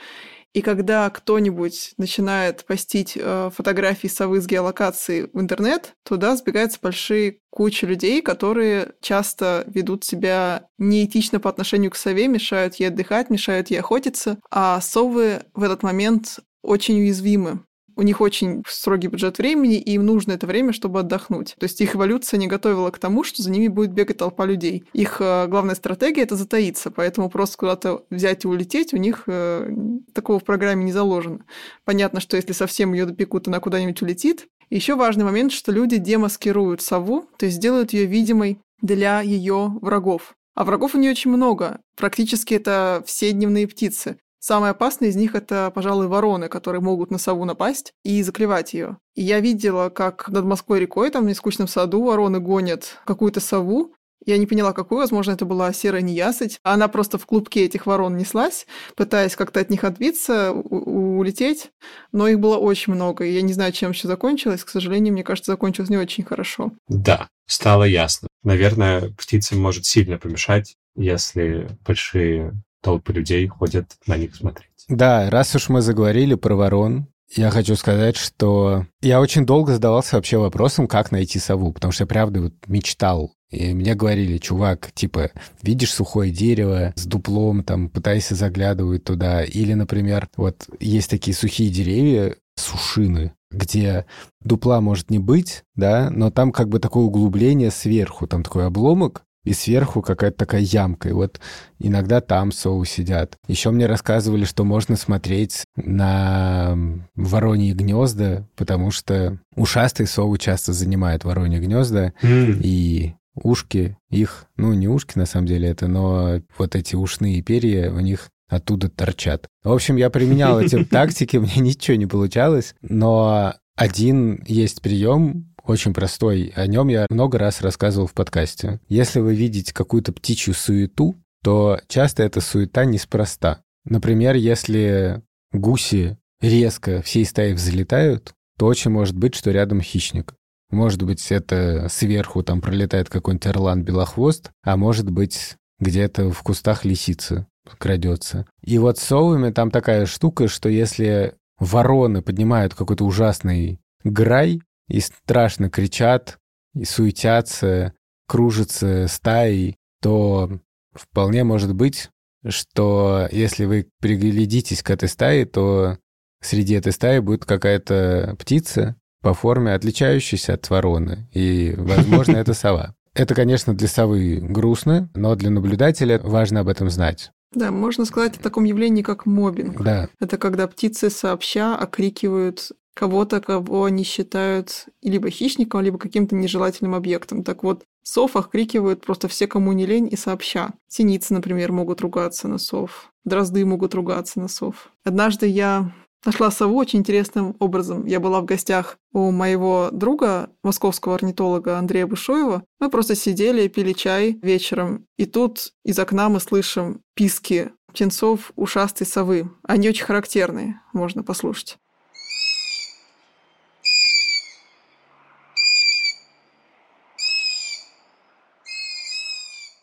И 0.55 0.62
когда 0.62 1.11
кто-нибудь 1.11 1.92
начинает 1.98 2.64
постить 2.64 3.18
э, 3.20 3.50
фотографии 3.55 4.09
совы 4.09 4.40
с 4.40 4.46
геолокации 4.46 5.28
в 5.31 5.38
интернет, 5.38 5.92
туда 6.05 6.37
сбегаются 6.37 6.78
большие 6.81 7.40
кучи 7.50 7.85
людей, 7.85 8.22
которые 8.22 8.92
часто 9.02 9.64
ведут 9.66 10.05
себя 10.05 10.68
неэтично 10.78 11.38
по 11.38 11.50
отношению 11.50 11.90
к 11.90 11.96
сове, 11.96 12.28
мешают 12.28 12.76
ей 12.76 12.87
отдыхать, 12.87 13.28
мешают 13.28 13.68
ей 13.68 13.81
охотиться, 13.81 14.38
а 14.50 14.81
совы 14.81 15.42
в 15.52 15.62
этот 15.62 15.83
момент 15.83 16.40
очень 16.62 16.98
уязвимы 16.98 17.61
у 17.96 18.02
них 18.02 18.20
очень 18.20 18.62
строгий 18.66 19.09
бюджет 19.09 19.38
времени, 19.38 19.76
и 19.76 19.92
им 19.92 20.07
нужно 20.07 20.33
это 20.33 20.46
время, 20.46 20.72
чтобы 20.72 21.00
отдохнуть. 21.00 21.55
То 21.59 21.64
есть 21.64 21.81
их 21.81 21.96
эволюция 21.96 22.38
не 22.38 22.46
готовила 22.46 22.90
к 22.90 22.98
тому, 22.98 23.24
что 23.24 23.42
за 23.42 23.50
ними 23.50 23.68
будет 23.68 23.92
бегать 23.92 24.18
толпа 24.18 24.46
людей. 24.46 24.85
Их 24.92 25.20
э, 25.20 25.46
главная 25.48 25.74
стратегия— 25.74 26.22
это 26.22 26.37
затаиться, 26.37 26.90
поэтому 26.90 27.28
просто 27.28 27.57
куда-то 27.59 28.05
взять 28.11 28.44
и 28.44 28.48
улететь 28.48 28.94
у 28.94 28.96
них 28.96 29.24
э, 29.26 29.70
такого 30.14 30.38
в 30.38 30.44
программе 30.44 30.85
не 30.85 30.92
заложено. 30.92 31.44
Понятно, 31.85 32.20
что 32.20 32.37
если 32.37 32.52
совсем 32.52 32.92
ее 32.92 33.07
допекут, 33.07 33.48
она 33.48 33.61
куда-нибудь 33.61 34.00
улетит. 34.02 34.46
Еще 34.70 34.94
важный 34.94 35.24
момент, 35.24 35.52
что 35.52 35.70
люди 35.70 35.98
демаскируют 35.98 36.81
сову, 36.81 37.26
то 37.37 37.46
есть 37.46 37.61
делают 37.61 37.92
ее 37.92 38.07
видимой 38.07 38.59
для 38.81 39.20
ее 39.20 39.72
врагов. 39.81 40.35
А 40.55 40.64
врагов 40.64 40.94
у 40.94 40.98
нее 40.98 41.12
очень 41.12 41.31
много. 41.31 41.81
Практически 41.96 42.55
это 42.55 43.02
все 43.07 43.33
дневные 43.33 43.66
птицы. 43.66 44.18
Самые 44.44 44.72
опасные 44.72 45.11
из 45.11 45.14
них 45.14 45.37
это, 45.37 45.70
пожалуй, 45.72 46.09
вороны, 46.09 46.48
которые 46.48 46.81
могут 46.81 47.12
на 47.12 47.18
сову 47.18 47.44
напасть 47.44 47.92
и 48.02 48.20
заклевать 48.24 48.74
ее. 48.74 48.98
И 49.14 49.22
я 49.22 49.38
видела, 49.38 49.88
как 49.88 50.28
над 50.28 50.44
Москвой 50.44 50.81
рекой, 50.81 51.11
там 51.11 51.24
в 51.24 51.28
нескучном 51.28 51.68
саду, 51.68 52.02
вороны 52.02 52.40
гонят 52.40 52.98
какую-то 53.05 53.38
сову, 53.38 53.94
я 54.26 54.38
не 54.38 54.46
поняла, 54.46 54.72
какую, 54.72 54.98
возможно, 54.98 55.31
это 55.31 55.44
была 55.44 55.72
серая 55.72 56.02
неясыть. 56.02 56.59
Она 56.64 56.88
просто 56.88 57.18
в 57.18 57.26
клубке 57.26 57.64
этих 57.64 57.87
ворон 57.87 58.16
неслась, 58.16 58.66
пытаясь 58.96 59.37
как-то 59.37 59.61
от 59.61 59.70
них 59.70 59.85
отбиться, 59.85 60.50
улететь. 60.52 61.70
Но 62.11 62.26
их 62.26 62.40
было 62.40 62.57
очень 62.57 62.94
много, 62.94 63.24
и 63.24 63.33
я 63.33 63.42
не 63.42 63.52
знаю, 63.52 63.70
чем 63.70 63.92
все 63.92 64.09
закончилось. 64.09 64.64
К 64.64 64.70
сожалению, 64.70 65.12
мне 65.12 65.22
кажется, 65.22 65.52
закончилось 65.52 65.90
не 65.90 65.98
очень 65.98 66.24
хорошо. 66.24 66.72
Да, 66.88 67.28
стало 67.46 67.85
ясно. 67.85 68.26
Наверное, 68.42 69.12
птицам 69.16 69.61
может 69.61 69.87
сильно 69.87 70.18
помешать, 70.18 70.74
если 70.96 71.68
большие 71.87 72.52
толпы 72.83 73.14
людей 73.14 73.47
ходят 73.47 73.87
на 74.07 74.16
них 74.16 74.35
смотреть. 74.35 74.68
Да, 74.88 75.31
раз 75.31 75.55
уж 75.55 75.68
мы 75.71 75.81
заговорили 75.81 76.35
про 76.35 76.55
ворон, 76.55 77.07
я 77.35 77.51
хочу 77.51 77.77
сказать, 77.77 78.16
что 78.16 78.85
я 79.01 79.21
очень 79.21 79.47
долго 79.47 79.73
задавался 79.73 80.16
вообще 80.16 80.37
вопросом, 80.37 80.87
как 80.87 81.11
найти 81.12 81.38
сову, 81.38 81.73
потому 81.73 81.90
что 81.90 82.03
я, 82.03 82.07
правда, 82.07 82.42
вот 82.42 82.55
мечтал. 82.66 83.33
И 83.51 83.73
мне 83.73 83.95
говорили, 83.95 84.38
чувак, 84.38 84.92
типа, 84.92 85.31
видишь 85.62 85.92
сухое 85.92 86.31
дерево 86.31 86.92
с 86.97 87.07
дуплом, 87.07 87.64
там, 87.64 87.88
пытайся 87.88 88.35
заглядывать 88.35 89.05
туда. 89.05 89.45
Или, 89.45 89.73
например, 89.73 90.29
вот 90.37 90.68
есть 90.81 91.09
такие 91.09 91.35
сухие 91.35 91.71
деревья, 91.71 92.37
сушины, 92.57 93.33
где 93.51 94.07
дупла 94.42 94.81
может 94.81 95.11
не 95.11 95.18
быть, 95.18 95.64
да, 95.75 96.11
но 96.11 96.31
там 96.31 96.53
как 96.53 96.68
бы 96.68 96.79
такое 96.81 97.05
углубление 97.05 97.71
сверху, 97.71 98.27
там 98.27 98.42
такой 98.42 98.66
обломок, 98.66 99.23
и 99.44 99.52
сверху 99.52 100.02
какая-то 100.02 100.37
такая 100.37 100.61
ямка. 100.61 101.09
И 101.09 101.12
вот 101.12 101.40
иногда 101.78 102.20
там 102.20 102.52
совы 102.52 102.87
сидят. 102.87 103.37
Еще 103.48 103.70
мне 103.70 103.87
рассказывали, 103.87 104.44
что 104.44 104.64
можно 104.64 104.96
смотреть 104.96 105.64
на 105.76 106.76
вороньи 107.14 107.72
гнезда, 107.72 108.46
потому 108.57 108.90
что 108.90 109.38
ушастые 109.57 110.07
совы 110.07 110.38
часто 110.38 110.72
занимают 110.72 111.24
вороньи 111.24 111.59
гнезда, 111.59 112.12
mm. 112.22 112.61
и 112.62 113.14
ушки 113.35 113.96
их, 114.11 114.46
ну 114.57 114.72
не 114.74 114.88
ушки 114.88 115.18
на 115.18 115.26
самом 115.26 115.46
деле 115.46 115.68
это, 115.68 115.88
но 115.88 116.40
вот 116.59 116.76
эти 116.76 116.94
ушные 116.94 117.42
перья 117.42 117.90
у 117.90 118.00
них 118.00 118.28
оттуда 118.48 118.88
торчат. 118.88 119.48
В 119.64 119.72
общем, 119.72 119.96
я 119.96 120.11
применял 120.11 120.61
эти 120.61 120.85
тактики, 120.90 121.38
мне 121.38 121.57
ничего 121.57 121.96
не 121.96 122.07
получалось, 122.07 122.74
но 122.83 123.55
один 123.76 124.42
есть 124.46 124.83
прием, 124.83 125.51
очень 125.64 125.94
простой. 125.94 126.53
О 126.57 126.66
нем 126.66 126.88
я 126.88 127.07
много 127.11 127.38
раз 127.38 127.61
рассказывал 127.61 128.07
в 128.07 128.14
подкасте. 128.14 128.81
Если 128.88 129.20
вы 129.20 129.35
видите 129.35 129.72
какую-то 129.72 130.12
птичью 130.12 130.55
суету, 130.55 131.16
то 131.42 131.81
часто 131.88 132.22
эта 132.22 132.40
суета 132.40 132.85
неспроста. 132.85 133.62
Например, 133.85 134.35
если 134.35 135.22
гуси 135.53 136.18
резко 136.40 137.03
всей 137.03 137.25
стаи 137.25 137.53
взлетают, 137.53 138.33
то 138.59 138.66
очень 138.66 138.90
может 138.90 139.16
быть, 139.16 139.35
что 139.35 139.51
рядом 139.51 139.81
хищник. 139.81 140.35
Может 140.70 141.03
быть, 141.03 141.31
это 141.31 141.88
сверху 141.90 142.42
там 142.42 142.61
пролетает 142.61 143.09
какой-нибудь 143.09 143.46
орлан-белохвост, 143.46 144.51
а 144.62 144.77
может 144.77 145.11
быть, 145.11 145.57
где-то 145.79 146.31
в 146.31 146.42
кустах 146.42 146.85
лисица 146.85 147.46
крадется. 147.79 148.46
И 148.62 148.79
вот 148.79 148.98
с 148.98 149.03
совами 149.03 149.51
там 149.51 149.70
такая 149.70 150.07
штука, 150.07 150.48
что 150.48 150.68
если 150.68 151.35
вороны 151.59 152.22
поднимают 152.22 152.75
какой-то 152.75 153.05
ужасный 153.05 153.81
грай 154.05 154.62
и 154.92 155.00
страшно 155.00 155.70
кричат, 155.70 156.38
и 156.74 156.85
суетятся, 156.85 157.94
кружатся 158.28 159.07
стаей, 159.09 159.78
то 160.02 160.61
вполне 160.92 161.44
может 161.44 161.74
быть, 161.74 162.11
что 162.46 163.26
если 163.33 163.64
вы 163.64 163.88
приглядитесь 164.00 164.83
к 164.83 164.90
этой 164.90 165.09
стае, 165.09 165.46
то 165.46 165.96
среди 166.42 166.74
этой 166.74 166.92
стаи 166.92 167.20
будет 167.20 167.46
какая-то 167.46 168.37
птица 168.38 168.96
по 169.22 169.33
форме, 169.33 169.72
отличающаяся 169.72 170.55
от 170.55 170.68
вороны. 170.68 171.26
И, 171.33 171.72
возможно, 171.78 172.37
это 172.37 172.52
сова. 172.52 172.94
Это, 173.14 173.35
конечно, 173.35 173.74
для 173.74 173.88
совы 173.88 174.40
грустно, 174.42 175.11
но 175.14 175.35
для 175.37 175.48
наблюдателя 175.48 176.18
важно 176.18 176.61
об 176.61 176.68
этом 176.68 176.90
знать. 176.90 177.31
Да, 177.55 177.70
можно 177.70 178.05
сказать 178.05 178.37
о 178.37 178.42
таком 178.42 178.64
явлении, 178.64 179.02
как 179.02 179.24
мобинг. 179.24 179.83
Да. 179.83 180.09
Это 180.20 180.37
когда 180.37 180.66
птицы 180.66 181.09
сообща 181.09 181.76
окрикивают 181.76 182.72
кого-то, 182.94 183.40
кого 183.40 183.85
они 183.85 184.05
считают 184.05 184.87
либо 185.02 185.31
хищником, 185.31 185.81
либо 185.81 185.98
каким-то 185.98 186.35
нежелательным 186.35 186.94
объектом. 186.94 187.44
Так 187.44 187.62
вот, 187.62 187.85
сов 188.02 188.37
окрикивают 188.37 189.05
просто 189.05 189.28
все, 189.28 189.46
кому 189.46 189.72
не 189.72 189.87
лень, 189.87 190.09
и 190.11 190.16
сообща. 190.16 190.72
Синицы, 190.88 191.35
например, 191.35 191.72
могут 191.72 192.00
ругаться 192.00 192.48
на 192.48 192.59
сов. 192.59 193.12
Дрозды 193.24 193.64
могут 193.64 193.94
ругаться 193.94 194.40
на 194.40 194.48
сов. 194.48 194.92
Однажды 195.05 195.46
я 195.46 195.92
нашла 196.24 196.50
сову 196.50 196.76
очень 196.76 197.00
интересным 197.00 197.57
образом. 197.59 198.07
Я 198.07 198.20
была 198.20 198.40
в 198.40 198.44
гостях 198.44 198.98
у 199.12 199.31
моего 199.31 199.90
друга, 199.92 200.50
московского 200.62 201.14
орнитолога 201.14 201.78
Андрея 201.78 202.07
Бушоева. 202.07 202.62
Мы 202.81 202.90
просто 202.90 203.14
сидели, 203.14 203.68
пили 203.68 203.92
чай 203.92 204.38
вечером, 204.42 205.07
и 205.16 205.26
тут 205.26 205.72
из 205.85 205.98
окна 205.98 206.28
мы 206.28 206.40
слышим 206.40 207.00
писки 207.14 207.72
птенцов 207.92 208.52
ушастой 208.57 209.07
совы. 209.07 209.50
Они 209.62 209.88
очень 209.88 210.05
характерные, 210.05 210.81
можно 210.92 211.22
послушать. 211.22 211.78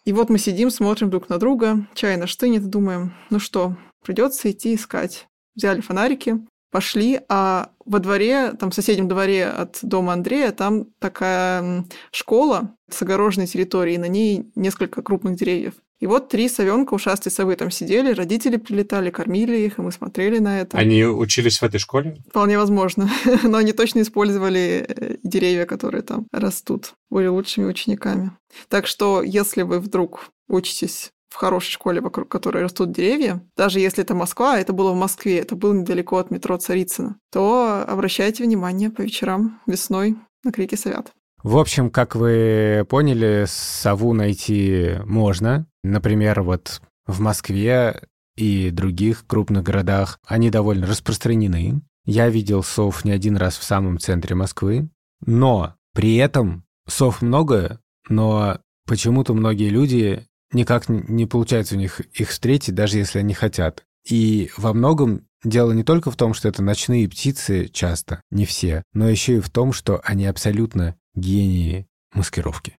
И 0.09 0.11
вот 0.11 0.31
мы 0.31 0.39
сидим, 0.39 0.71
смотрим 0.71 1.11
друг 1.11 1.29
на 1.29 1.37
друга, 1.37 1.87
чай 1.93 2.17
наш 2.17 2.33
стынет, 2.33 2.67
думаем, 2.67 3.13
ну 3.29 3.37
что, 3.37 3.77
придется 4.03 4.49
идти 4.49 4.73
искать 4.73 5.27
взяли 5.55 5.81
фонарики, 5.81 6.39
пошли, 6.71 7.21
а 7.29 7.69
во 7.85 7.99
дворе, 7.99 8.53
там 8.53 8.71
в 8.71 8.73
соседнем 8.73 9.07
дворе 9.07 9.45
от 9.45 9.77
дома 9.83 10.13
Андрея, 10.13 10.51
там 10.51 10.85
такая 10.97 11.85
школа 12.11 12.75
с 12.89 12.99
огороженной 13.03 13.45
территорией, 13.45 13.99
на 13.99 14.07
ней 14.07 14.51
несколько 14.55 15.03
крупных 15.03 15.35
деревьев. 15.35 15.75
И 15.99 16.07
вот 16.07 16.29
три 16.29 16.47
совенка 16.47 16.93
ушастые 16.93 17.31
совы 17.31 17.55
там 17.55 17.71
сидели, 17.71 18.13
родители 18.13 18.57
прилетали, 18.57 19.09
кормили 19.09 19.57
их, 19.57 19.79
и 19.79 19.81
мы 19.81 19.91
смотрели 19.91 20.39
на 20.39 20.61
это. 20.61 20.77
Они 20.77 21.03
учились 21.05 21.59
в 21.59 21.63
этой 21.63 21.79
школе? 21.79 22.17
Вполне 22.29 22.57
возможно. 22.57 23.09
Но 23.43 23.57
они 23.57 23.73
точно 23.73 24.01
использовали 24.01 24.85
э, 24.87 25.17
деревья, 25.23 25.65
которые 25.65 26.01
там 26.01 26.27
растут, 26.31 26.93
были 27.09 27.27
лучшими 27.27 27.65
учениками. 27.65 28.31
Так 28.69 28.87
что, 28.87 29.21
если 29.21 29.63
вы 29.63 29.79
вдруг 29.79 30.29
учитесь 30.47 31.11
в 31.29 31.35
хорошей 31.35 31.71
школе, 31.71 32.01
вокруг 32.01 32.29
которой 32.29 32.63
растут 32.63 32.91
деревья, 32.91 33.43
даже 33.55 33.79
если 33.79 34.03
это 34.03 34.15
Москва, 34.15 34.55
а 34.55 34.57
это 34.57 34.73
было 34.73 34.93
в 34.93 34.97
Москве, 34.97 35.39
это 35.39 35.55
было 35.55 35.73
недалеко 35.73 36.17
от 36.17 36.31
метро 36.31 36.57
Царицына, 36.57 37.17
то 37.31 37.85
обращайте 37.87 38.43
внимание 38.43 38.89
по 38.89 39.01
вечерам 39.01 39.61
весной 39.67 40.15
на 40.43 40.51
крики 40.51 40.75
совят. 40.75 41.11
В 41.41 41.57
общем, 41.57 41.89
как 41.89 42.15
вы 42.15 42.85
поняли, 42.89 43.45
сову 43.47 44.13
найти 44.13 44.95
можно. 45.05 45.67
Например, 45.83 46.41
вот 46.41 46.81
в 47.07 47.21
Москве 47.21 48.01
и 48.35 48.71
других 48.71 49.25
крупных 49.25 49.63
городах 49.63 50.19
они 50.25 50.49
довольно 50.49 50.85
распространены. 50.85 51.81
Я 52.05 52.29
видел 52.29 52.61
сов 52.63 53.05
не 53.05 53.11
один 53.11 53.37
раз 53.37 53.57
в 53.57 53.63
самом 53.63 53.99
центре 53.99 54.35
Москвы. 54.35 54.89
Но 55.25 55.75
при 55.93 56.15
этом 56.15 56.65
сов 56.87 57.21
много, 57.21 57.79
но 58.09 58.59
почему-то 58.85 59.33
многие 59.33 59.69
люди 59.69 60.25
никак 60.51 60.89
не 60.89 61.25
получается 61.25 61.75
у 61.75 61.77
них 61.77 61.99
их 61.99 62.29
встретить, 62.29 62.75
даже 62.75 62.97
если 62.97 63.19
они 63.19 63.33
хотят. 63.33 63.83
И 64.07 64.49
во 64.57 64.73
многом 64.73 65.25
дело 65.43 65.71
не 65.71 65.83
только 65.83 66.11
в 66.11 66.15
том, 66.15 66.33
что 66.33 66.49
это 66.49 66.63
ночные 66.63 67.07
птицы 67.07 67.67
часто, 67.67 68.21
не 68.31 68.45
все, 68.45 68.83
но 68.93 69.09
еще 69.09 69.37
и 69.37 69.41
в 69.41 69.49
том, 69.49 69.71
что 69.71 70.01
они 70.03 70.25
абсолютно 70.25 70.95
гении 71.19 71.87
маскировки. 72.13 72.75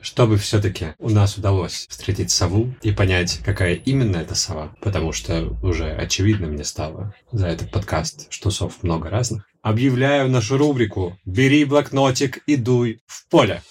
Чтобы 0.00 0.36
все-таки 0.36 0.88
у 0.98 1.08
нас 1.08 1.38
удалось 1.38 1.86
встретить 1.88 2.30
сову 2.30 2.74
и 2.82 2.92
понять, 2.92 3.40
какая 3.42 3.74
именно 3.74 4.18
эта 4.18 4.34
сова, 4.34 4.74
потому 4.82 5.12
что 5.12 5.56
уже 5.62 5.90
очевидно 5.90 6.46
мне 6.46 6.64
стало 6.64 7.14
за 7.32 7.46
этот 7.46 7.70
подкаст, 7.70 8.26
что 8.30 8.50
сов 8.50 8.82
много 8.82 9.08
разных, 9.08 9.46
объявляю 9.62 10.28
нашу 10.28 10.58
рубрику 10.58 11.18
«Бери 11.24 11.64
блокнотик 11.64 12.38
и 12.46 12.56
дуй 12.56 13.00
в 13.06 13.26
поле». 13.30 13.62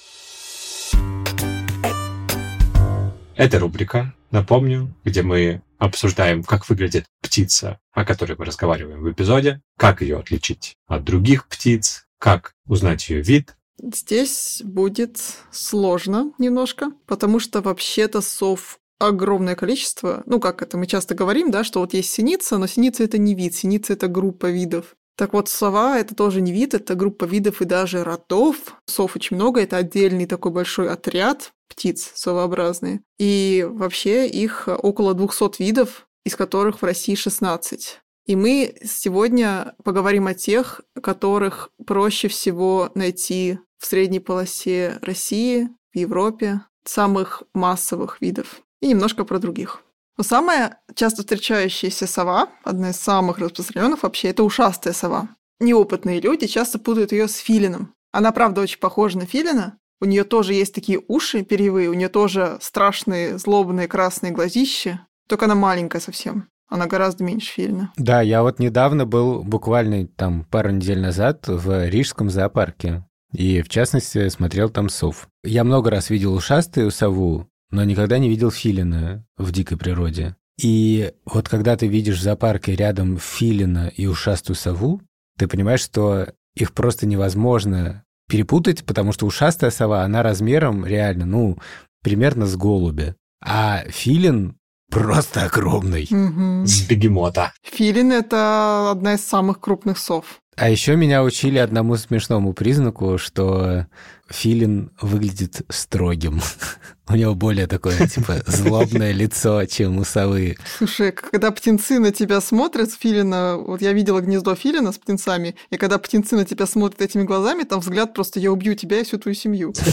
Это 3.36 3.59
рубрика, 3.59 4.13
напомню, 4.31 4.95
где 5.03 5.21
мы 5.21 5.62
обсуждаем, 5.77 6.43
как 6.43 6.69
выглядит 6.69 7.05
птица, 7.21 7.79
о 7.91 8.05
которой 8.05 8.38
мы 8.38 8.45
разговариваем 8.45 9.01
в 9.01 9.12
эпизоде, 9.12 9.62
как 9.77 10.01
ее 10.01 10.17
отличить 10.17 10.77
от 10.88 11.03
других 11.03 11.47
птиц, 11.47 12.05
как 12.19 12.53
узнать 12.65 13.09
ее 13.09 13.21
вид. 13.21 13.55
Здесь 13.81 14.62
будет 14.63 15.19
сложно 15.51 16.33
немножко, 16.38 16.91
потому 17.05 17.39
что 17.39 17.62
вообще-то 17.62 18.21
сов 18.21 18.79
огромное 18.99 19.55
количество. 19.55 20.23
Ну, 20.25 20.39
как 20.39 20.62
это 20.62 20.77
мы 20.77 20.88
часто 20.88 21.15
говорим, 21.15 21.51
да, 21.51 21.63
что 21.63 21.79
вот 21.79 21.93
есть 21.93 22.12
синица, 22.12 22.57
но 22.57 22.67
синица 22.67 23.03
это 23.03 23.17
не 23.17 23.36
вид, 23.36 23.55
синица 23.55 23.93
это 23.93 24.07
группа 24.07 24.49
видов. 24.49 24.95
Так 25.15 25.33
вот, 25.33 25.47
сова— 25.47 25.99
это 25.99 26.15
тоже 26.15 26.41
не 26.41 26.51
вид, 26.51 26.73
это 26.73 26.95
группа 26.95 27.25
видов 27.25 27.62
и 27.62 27.65
даже 27.65 28.03
родов. 28.03 28.57
Сов 28.88 29.15
очень 29.15 29.36
много, 29.36 29.62
это 29.62 29.77
отдельный 29.77 30.25
такой 30.25 30.51
большой 30.51 30.89
отряд 30.89 31.53
птиц 31.67 32.12
совообразные. 32.15 33.01
И 33.19 33.67
вообще 33.69 34.27
их 34.27 34.67
около 34.67 35.13
200 35.13 35.62
видов, 35.62 36.07
из 36.25 36.36
которых 36.36 36.81
в 36.81 36.86
России 36.86 37.15
16. 37.15 38.01
И 38.25 38.36
мы 38.36 38.75
сегодня 38.83 39.75
поговорим 39.83 40.27
о 40.27 40.33
тех, 40.33 40.81
которых 41.01 41.69
проще 41.86 42.29
всего 42.29 42.89
найти 42.95 43.59
в 43.77 43.86
средней 43.86 44.19
полосе 44.19 44.97
России, 45.01 45.69
в 45.93 45.97
Европе, 45.97 46.62
самых 46.86 47.43
массовых 47.53 48.21
видов. 48.21 48.62
И 48.81 48.88
немножко 48.88 49.25
про 49.25 49.39
других. 49.39 49.83
Но 50.17 50.23
самая 50.23 50.79
часто 50.95 51.21
встречающаяся 51.21 52.07
сова, 52.07 52.49
одна 52.63 52.91
из 52.91 52.97
самых 52.97 53.39
распространенных 53.39 54.03
вообще, 54.03 54.29
это 54.29 54.43
ушастая 54.43 54.93
сова. 54.93 55.29
Неопытные 55.59 56.21
люди 56.21 56.47
часто 56.47 56.79
путают 56.79 57.12
ее 57.12 57.27
с 57.27 57.38
филином. 57.38 57.93
Она, 58.12 58.31
правда, 58.31 58.62
очень 58.62 58.79
похожа 58.79 59.17
на 59.17 59.25
филина. 59.25 59.77
У 59.99 60.05
нее 60.05 60.23
тоже 60.23 60.53
есть 60.53 60.73
такие 60.73 61.01
уши 61.07 61.43
перьевые, 61.43 61.89
у 61.89 61.93
нее 61.93 62.09
тоже 62.09 62.57
страшные, 62.62 63.38
злобные 63.38 63.88
красные 63.88 64.31
глазища. 64.31 65.07
Только 65.27 65.45
она 65.45 65.55
маленькая 65.55 65.99
совсем. 65.99 66.49
Она 66.73 66.88
гораздо 66.88 67.23
меньше 67.23 67.53
филина. 67.53 67.93
Да, 67.97 68.21
я 68.21 68.41
вот 68.41 68.57
недавно 68.57 69.05
был, 69.05 69.43
буквально 69.43 70.07
там 70.07 70.43
пару 70.45 70.71
недель 70.71 70.99
назад, 70.99 71.47
в 71.47 71.88
Рижском 71.88 72.31
зоопарке. 72.31 73.05
И, 73.31 73.62
в 73.62 73.69
частности, 73.69 74.27
смотрел 74.29 74.71
там 74.71 74.89
сов. 74.89 75.27
Я 75.43 75.65
много 75.65 75.91
раз 75.91 76.09
видел 76.09 76.33
ушастую 76.33 76.89
сову, 76.89 77.47
но 77.69 77.83
никогда 77.83 78.17
не 78.17 78.27
видел 78.27 78.49
филина 78.49 79.23
в 79.38 79.51
дикой 79.51 79.77
природе. 79.77 80.36
И 80.59 81.13
вот 81.25 81.47
когда 81.47 81.77
ты 81.77 81.86
видишь 81.86 82.17
в 82.17 82.23
зоопарке 82.23 82.75
рядом 82.75 83.19
филина 83.19 83.91
и 83.95 84.07
ушастую 84.07 84.55
сову, 84.55 84.99
ты 85.38 85.47
понимаешь, 85.47 85.81
что 85.81 86.25
их 86.55 86.73
просто 86.73 87.05
невозможно 87.05 88.03
перепутать, 88.27 88.83
потому 88.83 89.12
что 89.12 89.27
ушастая 89.27 89.69
сова, 89.69 90.01
она 90.01 90.23
размером 90.23 90.88
реально, 90.88 91.27
ну, 91.27 91.59
примерно 92.01 92.47
с 92.47 92.55
голубя. 92.55 93.15
А 93.45 93.83
филин 93.89 94.57
просто 94.89 95.43
огромный. 95.46 96.08
Мгм. 96.10 96.65
С 96.65 96.82
бегемота. 96.84 97.54
Филин— 97.63 98.12
это 98.13 98.91
одна 98.91 99.15
из 99.15 99.26
самых 99.26 99.60
крупных 99.60 99.98
сов. 99.98 100.41
А 100.56 100.69
еще 100.69 100.96
меня 100.96 101.24
учили 101.24 101.58
одному 101.58 101.98
смешному 101.98 102.54
признаку, 102.54 103.17
что 103.17 103.88
филин 104.30 104.91
выглядит 105.02 105.62
строгим. 105.69 106.41
У 107.10 107.15
него 107.15 107.34
более 107.36 107.67
такое, 107.67 108.08
типа, 108.08 108.43
злобное 108.46 109.12
лицо, 109.12 109.65
чем 109.65 109.98
у 109.98 110.06
совы. 110.06 110.58
Слушай, 110.78 111.12
когда 111.12 111.52
птенцы 111.52 112.00
на 112.00 112.12
тебя 112.12 112.39
смотрят 112.39 112.91
с 112.91 112.96
филина, 112.96 113.58
вот 113.58 113.82
я 113.82 113.91
видела 113.93 114.22
гнездо 114.22 114.56
филина 114.56 114.91
с 114.91 114.98
птенцами, 114.98 115.56
и 115.69 115.78
когда 115.78 115.98
птенцы 115.98 116.36
на 116.36 116.46
тебя 116.46 116.65
смотрят 116.65 117.02
этими 117.02 117.24
глазами, 117.24 117.63
там 117.63 117.82
взгляд 117.82 118.13
просто 118.13 118.39
«я 118.39 118.52
убью 118.52 118.76
тебя 118.76 119.02
и 119.02 119.04
всю 119.04 119.17
твою 119.17 119.36
семью». 119.36 119.74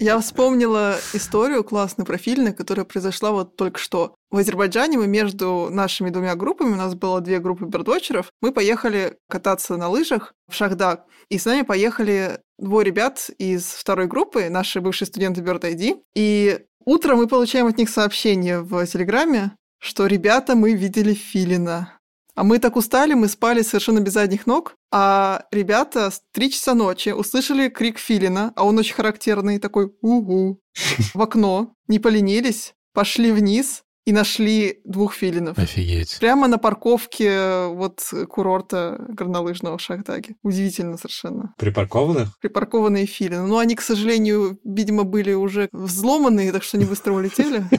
Я 0.00 0.20
вспомнила 0.20 0.96
историю 1.12 1.64
классную 1.64 2.06
про 2.06 2.18
филина, 2.18 2.52
которая 2.52 2.84
произошла 2.84 3.32
вот 3.32 3.56
только 3.56 3.80
что. 3.80 4.14
В 4.30 4.36
Азербайджане 4.36 4.96
мы 4.96 5.08
между 5.08 5.68
нашими 5.72 6.10
двумя 6.10 6.36
группами, 6.36 6.74
у 6.74 6.76
нас 6.76 6.94
было 6.94 7.20
две 7.20 7.40
группы 7.40 7.64
бердвотчеров, 7.64 8.30
мы 8.40 8.52
поехали 8.52 9.18
кататься 9.28 9.76
на 9.76 9.88
лыжах 9.88 10.34
в 10.48 10.54
Шахдаг. 10.54 11.04
И 11.30 11.38
с 11.38 11.46
нами 11.46 11.62
поехали 11.62 12.38
двое 12.58 12.86
ребят 12.86 13.28
из 13.38 13.64
второй 13.64 14.06
группы, 14.06 14.48
наши 14.48 14.80
бывшие 14.80 15.08
студенты 15.08 15.40
Bird 15.40 15.62
ID. 15.62 16.00
И 16.14 16.60
утром 16.84 17.18
мы 17.18 17.26
получаем 17.26 17.66
от 17.66 17.76
них 17.76 17.90
сообщение 17.90 18.60
в 18.60 18.86
Телеграме, 18.86 19.56
что 19.80 20.06
«Ребята, 20.06 20.54
мы 20.54 20.74
видели 20.74 21.12
филина». 21.12 21.98
А 22.36 22.44
мы 22.44 22.60
так 22.60 22.76
устали, 22.76 23.14
мы 23.14 23.26
спали 23.26 23.62
совершенно 23.62 23.98
без 23.98 24.12
задних 24.12 24.46
ног, 24.46 24.76
а 24.90 25.44
ребята 25.50 26.10
с 26.10 26.22
3 26.32 26.50
часа 26.50 26.74
ночи 26.74 27.10
услышали 27.10 27.68
крик 27.68 27.98
филина, 27.98 28.52
а 28.56 28.64
он 28.64 28.78
очень 28.78 28.94
характерный, 28.94 29.58
такой 29.58 29.92
«угу», 30.00 30.60
в 31.14 31.22
окно, 31.22 31.74
не 31.86 31.98
поленились, 31.98 32.74
пошли 32.92 33.32
вниз 33.32 33.84
и 34.08 34.12
нашли 34.12 34.80
двух 34.84 35.12
филинов. 35.12 35.58
Офигеть. 35.58 36.16
Прямо 36.18 36.48
на 36.48 36.56
парковке 36.56 37.66
вот 37.66 38.00
курорта 38.30 38.96
горнолыжного 39.10 39.76
в 39.76 39.82
Шахдаге. 39.82 40.34
Удивительно 40.42 40.96
совершенно. 40.96 41.54
Припаркованных? 41.58 42.38
Припаркованные 42.40 43.04
филины. 43.04 43.46
Но 43.46 43.58
они, 43.58 43.74
к 43.74 43.82
сожалению, 43.82 44.58
видимо, 44.64 45.04
были 45.04 45.34
уже 45.34 45.68
взломанные, 45.72 46.52
так 46.52 46.62
что 46.62 46.78
они 46.78 46.86
быстро 46.86 47.12
улетели. 47.12 47.64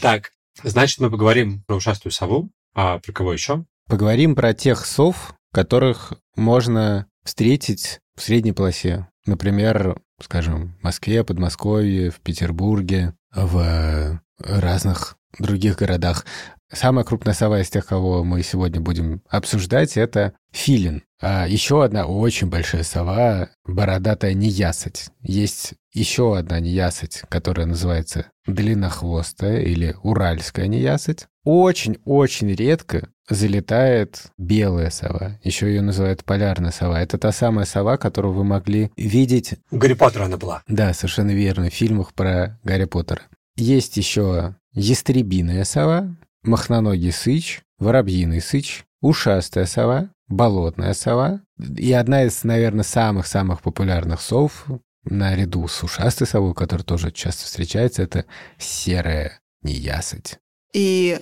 Так, 0.00 0.32
значит, 0.64 0.98
мы 0.98 1.12
поговорим 1.12 1.62
про 1.64 1.76
ушастую 1.76 2.10
сову. 2.10 2.50
А 2.74 2.98
про 2.98 3.12
кого 3.12 3.32
еще? 3.32 3.64
Поговорим 3.88 4.34
про 4.34 4.54
тех 4.54 4.86
сов, 4.86 5.34
которых 5.52 6.14
можно 6.36 7.06
встретить 7.24 8.00
в 8.16 8.22
средней 8.22 8.52
полосе. 8.52 9.08
Например, 9.26 10.00
скажем, 10.20 10.76
в 10.80 10.84
Москве, 10.84 11.24
Подмосковье, 11.24 12.10
в 12.10 12.20
Петербурге, 12.20 13.14
в 13.34 14.20
разных 14.38 15.16
других 15.38 15.76
городах. 15.76 16.26
Самая 16.72 17.04
крупная 17.04 17.34
сова 17.34 17.60
из 17.60 17.68
тех, 17.68 17.86
кого 17.86 18.24
мы 18.24 18.42
сегодня 18.42 18.80
будем 18.80 19.22
обсуждать, 19.28 19.96
это 19.98 20.32
филин. 20.52 21.02
А 21.20 21.46
еще 21.46 21.84
одна 21.84 22.06
очень 22.06 22.48
большая 22.48 22.82
сова, 22.82 23.50
бородатая 23.64 24.32
неясыть. 24.32 25.10
Есть 25.20 25.74
еще 25.92 26.36
одна 26.36 26.60
неясыть, 26.60 27.22
которая 27.28 27.66
называется 27.66 28.26
длиннохвостая 28.46 29.60
или 29.60 29.94
уральская 30.02 30.66
неясыть. 30.66 31.26
Очень-очень 31.44 32.52
редко 32.54 33.10
залетает 33.34 34.24
белая 34.38 34.90
сова. 34.90 35.38
Еще 35.42 35.66
ее 35.68 35.82
называют 35.82 36.24
полярная 36.24 36.70
сова. 36.72 37.00
Это 37.00 37.18
та 37.18 37.32
самая 37.32 37.64
сова, 37.66 37.96
которую 37.96 38.34
вы 38.34 38.44
могли 38.44 38.90
видеть 38.96 39.54
У 39.70 39.76
Гарри 39.76 39.94
Поттера 39.94 40.24
она 40.24 40.36
была. 40.36 40.62
да, 40.68 40.92
совершенно 40.94 41.30
верно. 41.30 41.70
В 41.70 41.74
фильмах 41.74 42.12
про 42.14 42.58
Гарри 42.64 42.84
Поттера. 42.84 43.22
Есть 43.56 43.96
еще 43.96 44.56
ястребиная 44.72 45.64
сова, 45.64 46.14
махноногий 46.42 47.12
сыч, 47.12 47.62
воробьиный 47.78 48.40
сыч, 48.40 48.84
ушастая 49.00 49.66
сова, 49.66 50.08
болотная 50.28 50.94
сова. 50.94 51.40
И 51.76 51.92
одна 51.92 52.24
из, 52.24 52.44
наверное, 52.44 52.84
самых-самых 52.84 53.60
популярных 53.62 54.20
сов 54.20 54.66
наряду 55.04 55.66
с 55.68 55.82
ушастой 55.82 56.26
совой, 56.26 56.54
которая 56.54 56.84
тоже 56.84 57.10
часто 57.10 57.44
встречается, 57.44 58.02
это 58.02 58.24
серая 58.58 59.40
неясыть. 59.62 60.38
И 60.72 61.18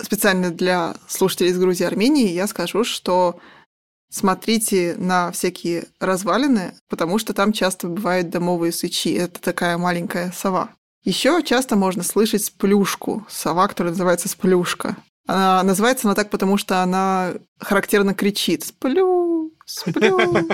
специально 0.00 0.50
для 0.50 0.94
слушателей 1.08 1.50
из 1.50 1.58
Грузии 1.58 1.84
и 1.84 1.86
Армении 1.86 2.28
я 2.28 2.46
скажу, 2.46 2.84
что 2.84 3.38
смотрите 4.10 4.94
на 4.98 5.32
всякие 5.32 5.86
развалины, 6.00 6.74
потому 6.88 7.18
что 7.18 7.34
там 7.34 7.52
часто 7.52 7.88
бывают 7.88 8.30
домовые 8.30 8.72
сычи. 8.72 9.08
Это 9.08 9.40
такая 9.40 9.78
маленькая 9.78 10.32
сова. 10.32 10.70
Еще 11.04 11.42
часто 11.42 11.74
можно 11.76 12.02
слышать 12.02 12.44
сплюшку, 12.44 13.26
сова, 13.28 13.66
которая 13.68 13.92
называется 13.92 14.28
сплюшка. 14.28 14.96
Она 15.26 15.62
называется 15.62 16.06
она 16.06 16.14
так, 16.14 16.30
потому 16.30 16.56
что 16.58 16.82
она 16.82 17.34
характерно 17.58 18.14
кричит 18.14 18.64
«сплю, 18.64 19.52
сплю». 19.66 20.48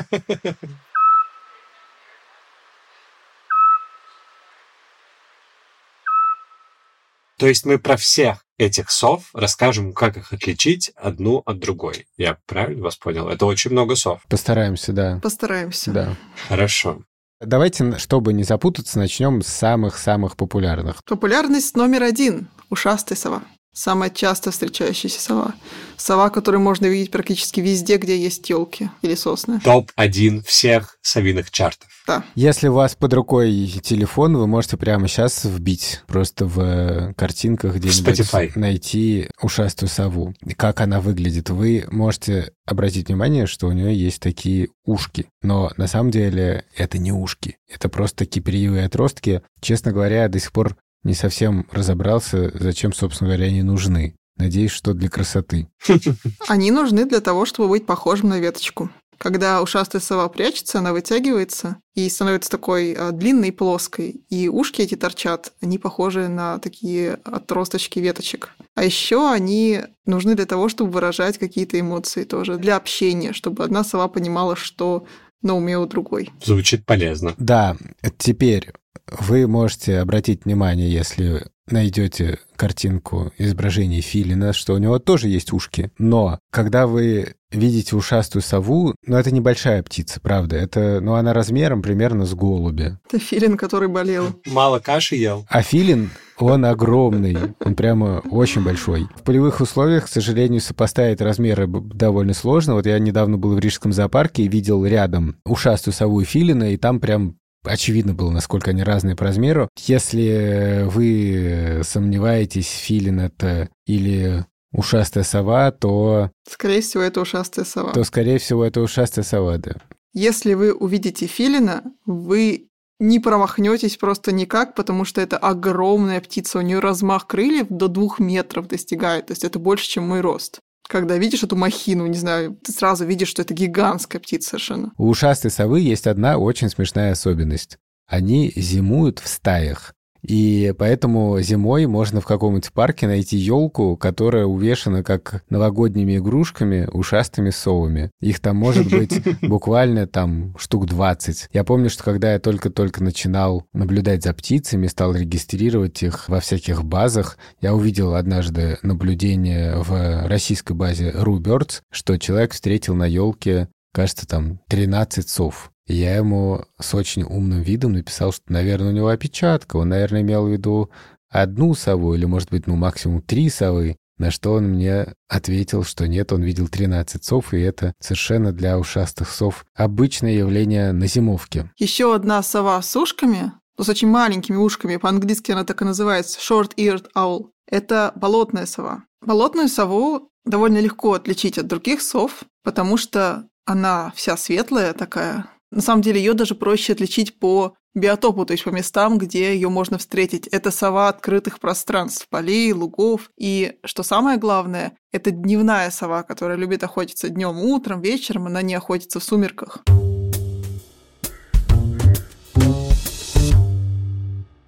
То 7.38 7.46
есть 7.46 7.64
мы 7.64 7.78
про 7.78 7.96
всех 7.96 8.44
этих 8.58 8.90
сов 8.90 9.30
расскажем, 9.32 9.92
как 9.92 10.16
их 10.16 10.32
отличить 10.32 10.92
одну 10.96 11.42
от 11.46 11.58
другой. 11.58 12.06
Я 12.16 12.38
правильно 12.46 12.84
вас 12.84 12.96
понял? 12.96 13.28
Это 13.28 13.46
очень 13.46 13.70
много 13.70 13.96
сов. 13.96 14.20
Постараемся, 14.28 14.92
да. 14.92 15.20
Постараемся. 15.22 15.92
Да. 15.92 16.16
Хорошо. 16.48 17.02
Давайте, 17.40 17.96
чтобы 17.98 18.32
не 18.32 18.42
запутаться, 18.42 18.98
начнем 18.98 19.42
с 19.42 19.46
самых-самых 19.46 20.36
популярных. 20.36 21.04
Популярность 21.04 21.76
номер 21.76 22.02
один– 22.02 22.48
ушастая 22.68 23.16
сова. 23.16 23.42
Самая 23.78 24.10
часто 24.10 24.50
встречающаяся 24.50 25.20
сова. 25.20 25.54
Сова, 25.96 26.30
которую 26.30 26.60
можно 26.60 26.86
видеть 26.86 27.12
практически 27.12 27.60
везде, 27.60 27.96
где 27.96 28.18
есть 28.18 28.50
елки 28.50 28.90
или 29.02 29.14
сосны. 29.14 29.60
Топ-1 29.60 30.44
всех 30.44 30.98
совиных 31.00 31.52
чартов. 31.52 31.88
Да. 32.04 32.24
Если 32.34 32.66
у 32.66 32.72
вас 32.72 32.96
под 32.96 33.14
рукой 33.14 33.68
телефон, 33.84 34.36
вы 34.36 34.48
можете 34.48 34.78
прямо 34.78 35.06
сейчас 35.06 35.44
вбить 35.44 36.00
просто 36.08 36.46
в 36.46 36.58
э, 36.58 37.14
картинках 37.14 37.76
где-нибудь 37.76 38.18
Spotify. 38.18 38.50
найти 38.56 39.30
ушастую 39.40 39.88
сову. 39.88 40.34
И 40.44 40.54
Как 40.54 40.80
она 40.80 41.00
выглядит. 41.00 41.48
Вы 41.48 41.86
можете 41.88 42.50
обратить 42.66 43.06
внимание, 43.06 43.46
что 43.46 43.68
у 43.68 43.72
нее 43.72 43.94
есть 43.94 44.20
такие 44.20 44.70
ушки. 44.84 45.26
Но 45.40 45.70
на 45.76 45.86
самом 45.86 46.10
деле 46.10 46.64
это 46.76 46.98
не 46.98 47.12
ушки. 47.12 47.58
Это 47.68 47.88
просто 47.88 48.24
такие 48.24 48.42
перьевые 48.42 48.86
отростки. 48.86 49.42
Честно 49.60 49.92
говоря, 49.92 50.22
я 50.22 50.28
до 50.28 50.40
сих 50.40 50.50
пор 50.50 50.76
не 51.04 51.14
совсем 51.14 51.66
разобрался, 51.70 52.50
зачем, 52.54 52.92
собственно 52.92 53.30
говоря, 53.30 53.46
они 53.46 53.62
нужны. 53.62 54.14
Надеюсь, 54.36 54.70
что 54.70 54.94
для 54.94 55.08
красоты. 55.08 55.68
Они 56.48 56.70
нужны 56.70 57.04
для 57.06 57.20
того, 57.20 57.44
чтобы 57.44 57.68
быть 57.70 57.86
похожим 57.86 58.28
на 58.28 58.38
веточку. 58.38 58.88
Когда 59.18 59.60
ушастая 59.62 60.00
сова 60.00 60.28
прячется, 60.28 60.78
она 60.78 60.92
вытягивается 60.92 61.78
и 61.94 62.08
становится 62.08 62.48
такой 62.48 62.92
а, 62.92 63.10
длинной 63.10 63.48
и 63.48 63.52
плоской. 63.52 64.22
И 64.30 64.48
ушки 64.48 64.80
эти 64.80 64.94
торчат, 64.94 65.52
они 65.60 65.76
похожи 65.78 66.28
на 66.28 66.60
такие 66.60 67.18
отросточки 67.24 67.98
веточек. 67.98 68.50
А 68.76 68.84
еще 68.84 69.28
они 69.28 69.80
нужны 70.06 70.36
для 70.36 70.46
того, 70.46 70.68
чтобы 70.68 70.92
выражать 70.92 71.36
какие-то 71.36 71.80
эмоции 71.80 72.22
тоже, 72.22 72.58
для 72.58 72.76
общения, 72.76 73.32
чтобы 73.32 73.64
одна 73.64 73.82
сова 73.82 74.06
понимала, 74.06 74.54
что 74.54 75.04
на 75.42 75.56
уме 75.56 75.78
у 75.78 75.86
другой. 75.86 76.30
Звучит 76.44 76.86
полезно. 76.86 77.34
Да, 77.38 77.76
теперь 78.18 78.72
вы 79.06 79.46
можете 79.46 79.98
обратить 79.98 80.44
внимание, 80.44 80.90
если 80.90 81.46
найдете 81.72 82.38
картинку 82.56 83.32
изображения 83.38 84.00
филина, 84.00 84.52
что 84.52 84.74
у 84.74 84.78
него 84.78 84.98
тоже 84.98 85.28
есть 85.28 85.52
ушки. 85.52 85.90
Но 85.98 86.38
когда 86.50 86.86
вы 86.86 87.34
видите 87.50 87.96
ушастую 87.96 88.42
сову, 88.42 88.94
ну, 89.06 89.16
это 89.16 89.30
небольшая 89.30 89.82
птица, 89.82 90.20
правда. 90.20 90.56
Это, 90.56 91.00
ну, 91.00 91.14
она 91.14 91.32
размером 91.32 91.82
примерно 91.82 92.26
с 92.26 92.34
голубя. 92.34 92.98
Это 93.08 93.18
филин, 93.18 93.56
который 93.56 93.88
болел. 93.88 94.34
Мало 94.46 94.80
каши 94.80 95.16
ел. 95.16 95.46
А 95.48 95.62
филин, 95.62 96.10
он 96.38 96.64
огромный, 96.64 97.36
он 97.64 97.74
прямо 97.74 98.22
очень 98.30 98.62
большой. 98.62 99.08
В 99.16 99.22
полевых 99.22 99.60
условиях, 99.60 100.06
к 100.06 100.08
сожалению, 100.08 100.60
сопоставить 100.60 101.20
размеры 101.20 101.66
довольно 101.66 102.34
сложно. 102.34 102.74
Вот 102.74 102.86
я 102.86 102.98
недавно 102.98 103.38
был 103.38 103.54
в 103.54 103.58
Рижском 103.58 103.92
зоопарке 103.92 104.42
и 104.42 104.48
видел 104.48 104.84
рядом 104.84 105.36
ушастую 105.44 105.94
сову 105.94 106.20
и 106.20 106.24
филина, 106.24 106.72
и 106.72 106.76
там 106.76 107.00
прям 107.00 107.36
очевидно 107.64 108.14
было, 108.14 108.30
насколько 108.30 108.70
они 108.70 108.82
разные 108.82 109.16
по 109.16 109.24
размеру. 109.24 109.68
Если 109.78 110.84
вы 110.86 111.80
сомневаетесь, 111.84 112.68
филин 112.68 113.20
это 113.20 113.68
или 113.86 114.44
ушастая 114.72 115.24
сова, 115.24 115.70
то, 115.70 116.30
Скорее 116.48 116.80
всего, 116.80 117.02
это 117.02 117.20
ушастая 117.20 117.64
сова. 117.64 117.92
то 117.92 118.04
скорее 118.04 118.38
всего, 118.38 118.64
это 118.64 118.80
ушастая 118.80 119.24
сова, 119.24 119.58
да. 119.58 119.72
Если 120.14 120.54
вы 120.54 120.72
увидите 120.72 121.26
филина, 121.26 121.84
вы 122.06 122.68
не 123.00 123.20
промахнетесь 123.20 123.96
просто 123.96 124.32
никак, 124.32 124.74
потому 124.74 125.04
что 125.04 125.20
это 125.20 125.36
огромная 125.38 126.20
птица. 126.20 126.58
У 126.58 126.62
нее 126.62 126.80
размах 126.80 127.26
крыльев 127.26 127.66
до 127.68 127.88
двух 127.88 128.18
метров 128.18 128.66
достигает. 128.66 129.26
То 129.26 129.32
есть 129.32 129.44
это 129.44 129.58
больше, 129.58 129.88
чем 129.88 130.08
мой 130.08 130.20
рост. 130.20 130.60
Когда 130.88 131.18
видишь 131.18 131.42
эту 131.42 131.54
махину, 131.54 132.06
не 132.06 132.16
знаю, 132.16 132.56
ты 132.64 132.72
сразу 132.72 133.04
видишь, 133.04 133.28
что 133.28 133.42
это 133.42 133.52
гигантская 133.52 134.20
птица 134.20 134.50
совершенно. 134.50 134.92
У 134.96 135.08
ушастой 135.08 135.50
совы 135.50 135.80
есть 135.80 136.06
одна 136.06 136.38
очень 136.38 136.70
смешная 136.70 137.12
особенность. 137.12 137.78
Они 138.06 138.50
зимуют 138.56 139.18
в 139.18 139.28
стаях. 139.28 139.94
И 140.22 140.74
поэтому 140.78 141.40
зимой 141.40 141.86
можно 141.86 142.20
в 142.20 142.26
каком-нибудь 142.26 142.72
парке 142.72 143.06
найти 143.06 143.36
елку, 143.36 143.96
которая 143.96 144.46
увешана 144.46 145.02
как 145.02 145.42
новогодними 145.48 146.18
игрушками, 146.18 146.88
ушастыми 146.92 147.50
совами. 147.50 148.10
Их 148.20 148.40
там 148.40 148.56
может 148.56 148.90
быть 148.90 149.22
буквально 149.42 150.06
там 150.06 150.56
штук 150.58 150.86
20. 150.86 151.48
Я 151.52 151.64
помню, 151.64 151.90
что 151.90 152.04
когда 152.04 152.32
я 152.32 152.38
только-только 152.38 153.02
начинал 153.02 153.66
наблюдать 153.72 154.22
за 154.22 154.34
птицами, 154.34 154.86
стал 154.86 155.14
регистрировать 155.14 156.02
их 156.02 156.28
во 156.28 156.40
всяких 156.40 156.84
базах, 156.84 157.38
я 157.60 157.74
увидел 157.74 158.14
однажды 158.14 158.78
наблюдение 158.82 159.76
в 159.76 160.26
российской 160.26 160.72
базе 160.72 161.10
RuBirds, 161.10 161.80
что 161.90 162.18
человек 162.18 162.52
встретил 162.52 162.94
на 162.94 163.06
елке 163.06 163.68
кажется, 163.98 164.26
там 164.28 164.60
13 164.68 165.28
сов. 165.28 165.72
Я 165.88 166.16
ему 166.16 166.64
с 166.78 166.94
очень 166.94 167.22
умным 167.22 167.62
видом 167.62 167.94
написал, 167.94 168.32
что, 168.32 168.44
наверное, 168.52 168.90
у 168.90 168.94
него 168.94 169.08
опечатка. 169.08 169.76
Он, 169.76 169.88
наверное, 169.88 170.20
имел 170.20 170.46
в 170.46 170.52
виду 170.52 170.90
одну 171.30 171.74
сову 171.74 172.14
или, 172.14 172.26
может 172.26 172.50
быть, 172.50 172.66
ну, 172.66 172.76
максимум 172.76 173.22
три 173.22 173.48
совы. 173.48 173.96
На 174.18 174.30
что 174.30 174.52
он 174.52 174.64
мне 174.64 175.14
ответил, 175.28 175.84
что 175.84 176.06
нет, 176.08 176.32
он 176.32 176.42
видел 176.42 176.68
13 176.68 177.24
сов, 177.24 177.54
и 177.54 177.60
это 177.60 177.94
совершенно 178.00 178.52
для 178.52 178.78
ушастых 178.78 179.30
сов 179.30 179.64
обычное 179.76 180.32
явление 180.32 180.92
на 180.92 181.06
зимовке. 181.06 181.70
Еще 181.78 182.12
одна 182.12 182.42
сова 182.42 182.82
с 182.82 182.96
ушками, 182.96 183.52
но 183.78 183.84
с 183.84 183.88
очень 183.88 184.08
маленькими 184.08 184.56
ушками, 184.56 184.96
по-английски 184.96 185.52
она 185.52 185.64
так 185.64 185.82
и 185.82 185.84
называется, 185.84 186.40
short-eared 186.40 187.06
owl. 187.16 187.50
Это 187.70 188.12
болотная 188.16 188.66
сова. 188.66 189.04
Болотную 189.20 189.68
сову 189.68 190.30
довольно 190.44 190.78
легко 190.78 191.12
отличить 191.12 191.56
от 191.56 191.68
других 191.68 192.02
сов, 192.02 192.42
потому 192.64 192.96
что 192.96 193.48
она 193.66 194.12
вся 194.16 194.36
светлая 194.36 194.94
такая. 194.94 195.46
На 195.70 195.82
самом 195.82 196.00
деле 196.00 196.18
ее 196.18 196.32
даже 196.32 196.54
проще 196.54 196.94
отличить 196.94 197.38
по 197.38 197.74
биотопу, 197.94 198.46
то 198.46 198.52
есть 198.52 198.64
по 198.64 198.70
местам, 198.70 199.18
где 199.18 199.54
ее 199.54 199.68
можно 199.68 199.98
встретить. 199.98 200.46
Это 200.46 200.70
сова 200.70 201.08
открытых 201.08 201.60
пространств, 201.60 202.26
полей, 202.30 202.72
лугов. 202.72 203.30
И 203.36 203.74
что 203.84 204.02
самое 204.02 204.38
главное, 204.38 204.92
это 205.12 205.30
дневная 205.30 205.90
сова, 205.90 206.22
которая 206.22 206.56
любит 206.56 206.82
охотиться 206.84 207.28
днем, 207.28 207.58
утром, 207.58 208.00
вечером, 208.00 208.46
она 208.46 208.62
не 208.62 208.74
охотится 208.74 209.20
в 209.20 209.24
сумерках. 209.24 209.82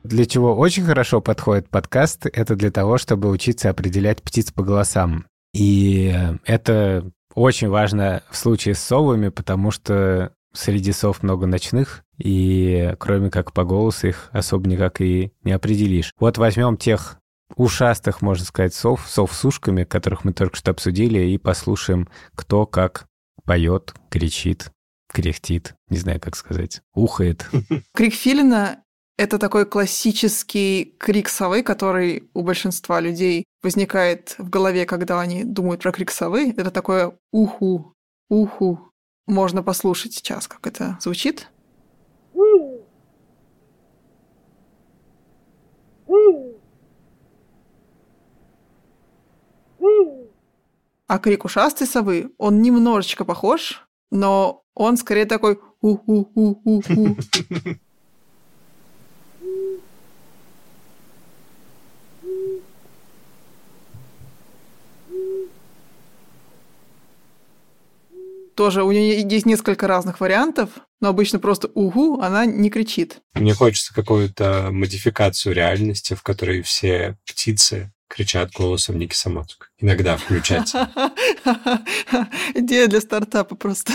Для 0.05 0.27
чего 0.27 0.57
очень 0.57 0.85
хорошо 0.85 1.21
подходит 1.21 1.71
подкаст, 1.71 2.27
это 2.27 2.57
для 2.57 2.73
того, 2.73 2.99
чтобы 2.99 3.31
учиться 3.31 3.71
определять 3.71 4.23
птиц 4.23 4.51
по 4.51 4.65
голосам. 4.65 5.25
И 5.55 6.15
это 6.45 7.11
очень 7.35 7.69
важно 7.69 8.23
в 8.29 8.37
случае 8.37 8.75
с 8.75 8.81
совами, 8.81 9.29
потому 9.29 9.71
что 9.71 10.33
среди 10.53 10.93
сов 10.93 11.23
много 11.23 11.47
ночных, 11.47 12.05
и 12.19 12.95
кроме 12.99 13.31
как 13.31 13.53
по 13.53 13.65
голосу 13.65 14.09
их 14.09 14.29
особо 14.33 14.69
никак 14.69 15.01
и 15.01 15.33
не 15.45 15.53
определишь. 15.53 16.13
Вот 16.19 16.39
возьмем 16.39 16.77
тех 16.77 17.19
ушастых, 17.57 18.23
можно 18.23 18.45
сказать, 18.45 18.75
сов, 18.75 19.07
сов 19.09 19.33
с 19.35 19.45
ушками, 19.45 19.85
которых 19.85 20.25
мы 20.25 20.33
только 20.33 20.57
что 20.57 20.71
обсудили, 20.71 21.21
и 21.21 21.39
послушаем, 21.39 22.09
кто 22.35 22.67
как 22.67 23.07
поет, 23.45 23.95
кричит, 24.09 24.71
кряхтит, 25.13 25.75
не 25.89 25.99
знаю, 25.99 26.21
как 26.21 26.37
сказать, 26.37 26.83
ухает. 26.95 27.49
Крик 27.95 28.15
филина 28.15 28.83
это 29.21 29.39
такой 29.39 29.67
классический 29.67 30.97
крик 30.99 31.29
совы, 31.29 31.63
который 31.63 32.31
у 32.33 32.41
большинства 32.41 33.01
людей 33.01 33.45
возникает 33.63 34.35
в 34.39 34.49
голове, 34.49 34.87
когда 34.87 35.21
они 35.21 35.45
думают 35.45 35.83
про 35.83 35.93
крик 35.93 36.11
совы. 36.11 36.55
Это 36.57 36.71
такое 36.71 37.13
уху, 37.31 37.93
уху. 38.31 38.90
Можно 39.31 39.63
послушать 39.63 40.13
сейчас, 40.13 40.49
как 40.49 40.67
это 40.67 40.99
звучит. 41.01 41.49
А 51.07 51.19
крик 51.21 51.45
ушастой 51.45 51.87
совы, 51.87 52.33
он 52.39 52.61
немножечко 52.61 53.25
похож, 53.25 53.87
но 54.11 54.65
он 54.75 54.97
скорее 54.97 55.27
такой 55.27 55.61
уху-уху-уху. 55.81 57.17
тоже 68.55 68.83
у 68.83 68.93
нее 68.93 69.23
есть 69.23 69.47
несколько 69.47 69.87
разных 69.87 70.21
вариантов, 70.21 70.71
но 71.01 71.09
обычно 71.09 71.39
просто 71.39 71.69
угу, 71.69 72.21
она 72.21 72.45
не 72.45 72.71
кричит. 72.71 73.19
Мне 73.35 73.55
хочется 73.55 73.95
какую-то 73.95 74.69
модификацию 74.71 75.55
реальности, 75.55 76.15
в 76.15 76.23
которой 76.23 76.63
все 76.63 77.17
птицы 77.27 77.93
кричат 78.11 78.53
голосом 78.53 78.99
Ники 78.99 79.15
Самоцк. 79.15 79.71
Иногда 79.79 80.17
включать. 80.17 80.75
Идея 82.55 82.89
для 82.89 83.01
стартапа 83.01 83.55
просто. 83.55 83.93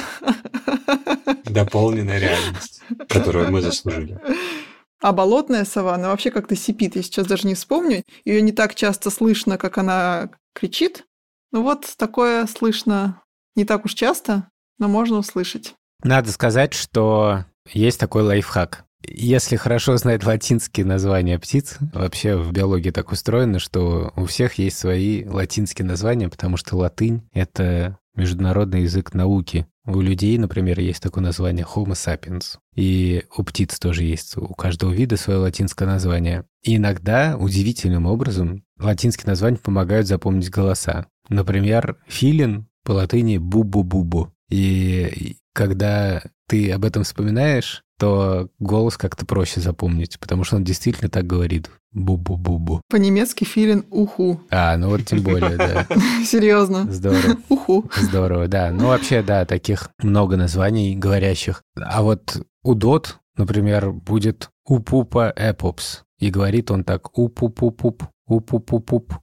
Дополненная 1.44 2.18
реальность, 2.18 2.82
которую 3.10 3.52
мы 3.52 3.62
заслужили. 3.62 4.20
А 5.02 5.12
болотная 5.12 5.66
сова, 5.66 5.96
она 5.96 6.08
вообще 6.10 6.32
как-то 6.32 6.56
сипит. 6.56 6.96
Я 6.96 7.04
сейчас 7.04 7.28
даже 7.28 7.46
не 7.48 7.56
вспомню. 7.56 8.04
Ее 8.24 8.42
не 8.42 8.54
так 8.54 8.74
часто 8.74 9.12
слышно, 9.12 9.58
как 9.58 9.78
она 9.78 10.30
кричит. 10.54 11.06
Ну 11.52 11.62
вот 11.62 11.94
такое 11.98 12.48
слышно 12.48 13.22
не 13.56 13.66
так 13.66 13.86
уж 13.86 13.94
часто 13.94 14.50
но 14.78 14.88
можно 14.88 15.18
услышать. 15.18 15.74
Надо 16.04 16.32
сказать, 16.32 16.74
что 16.74 17.46
есть 17.72 18.00
такой 18.00 18.24
лайфхак. 18.24 18.86
Если 19.08 19.56
хорошо 19.56 19.98
знать 19.98 20.24
латинские 20.24 20.86
названия 20.86 21.38
птиц, 21.38 21.78
вообще 21.94 22.36
в 22.36 22.52
биологии 22.52 22.90
так 22.90 23.12
устроено, 23.12 23.60
что 23.60 24.12
у 24.16 24.26
всех 24.26 24.56
есть 24.56 24.78
свои 24.78 25.26
латинские 25.26 25.86
названия, 25.86 26.28
потому 26.28 26.58
что 26.58 26.76
латынь— 26.76 27.22
это 27.34 28.00
международный 28.16 28.84
язык 28.84 29.14
науки. 29.14 29.68
У 29.86 30.02
людей, 30.02 30.38
например, 30.40 30.80
есть 30.80 31.04
такое 31.04 31.24
название 31.24 31.66
Homo 31.66 31.92
sapiens. 31.92 32.58
И 32.74 33.26
у 33.38 33.44
птиц 33.44 33.78
тоже 33.78 34.04
есть, 34.04 34.36
у 34.38 34.48
каждого 34.56 34.92
вида 34.92 35.18
свое 35.18 35.38
латинское 35.38 35.88
название. 35.88 36.46
И 36.64 36.78
иногда, 36.78 37.38
удивительным 37.38 38.08
образом, 38.08 38.64
латинские 38.80 39.28
названия 39.28 39.58
помогают 39.58 40.08
запомнить 40.08 40.50
голоса. 40.50 41.06
Например, 41.30 41.98
филин 42.08 42.68
по 42.86 42.94
латыни 42.94 43.38
«бу-бу-бу-бу». 43.38 44.30
И 44.50 45.38
когда 45.54 46.22
ты 46.48 46.72
об 46.72 46.86
этом 46.86 47.04
вспоминаешь, 47.04 47.84
то 47.98 48.50
голос 48.60 48.98
как-то 48.98 49.26
проще 49.26 49.62
запомнить, 49.62 50.20
потому 50.20 50.44
что 50.44 50.58
он 50.58 50.64
действительно 50.64 51.10
так 51.10 51.26
говорит. 51.26 51.70
Бу-бу-бу-бу. 51.94 52.82
По-немецки 52.90 53.46
филин 53.46 53.86
уху. 53.90 54.42
А, 54.50 54.76
ну 54.76 54.90
вот 54.90 55.06
тем 55.06 55.22
более, 55.22 55.56
да. 55.56 55.88
Серьезно. 56.26 56.92
Здорово. 56.92 57.38
Уху. 57.50 57.90
Здорово, 57.96 58.48
да. 58.50 58.72
Ну 58.72 58.88
вообще, 58.88 59.24
да, 59.24 59.46
таких 59.46 59.90
много 60.00 60.36
названий 60.36 60.96
говорящих. 60.96 61.64
А 61.80 62.02
вот 62.02 62.46
удот, 62.64 63.20
например, 63.38 63.92
будет 63.92 64.50
упупа 64.66 65.32
эпопс. 65.38 66.04
И 66.20 66.30
говорит 66.30 66.70
он 66.70 66.84
так 66.84 67.18
упупупуп, 67.18 68.04
упупупуп. 68.28 69.14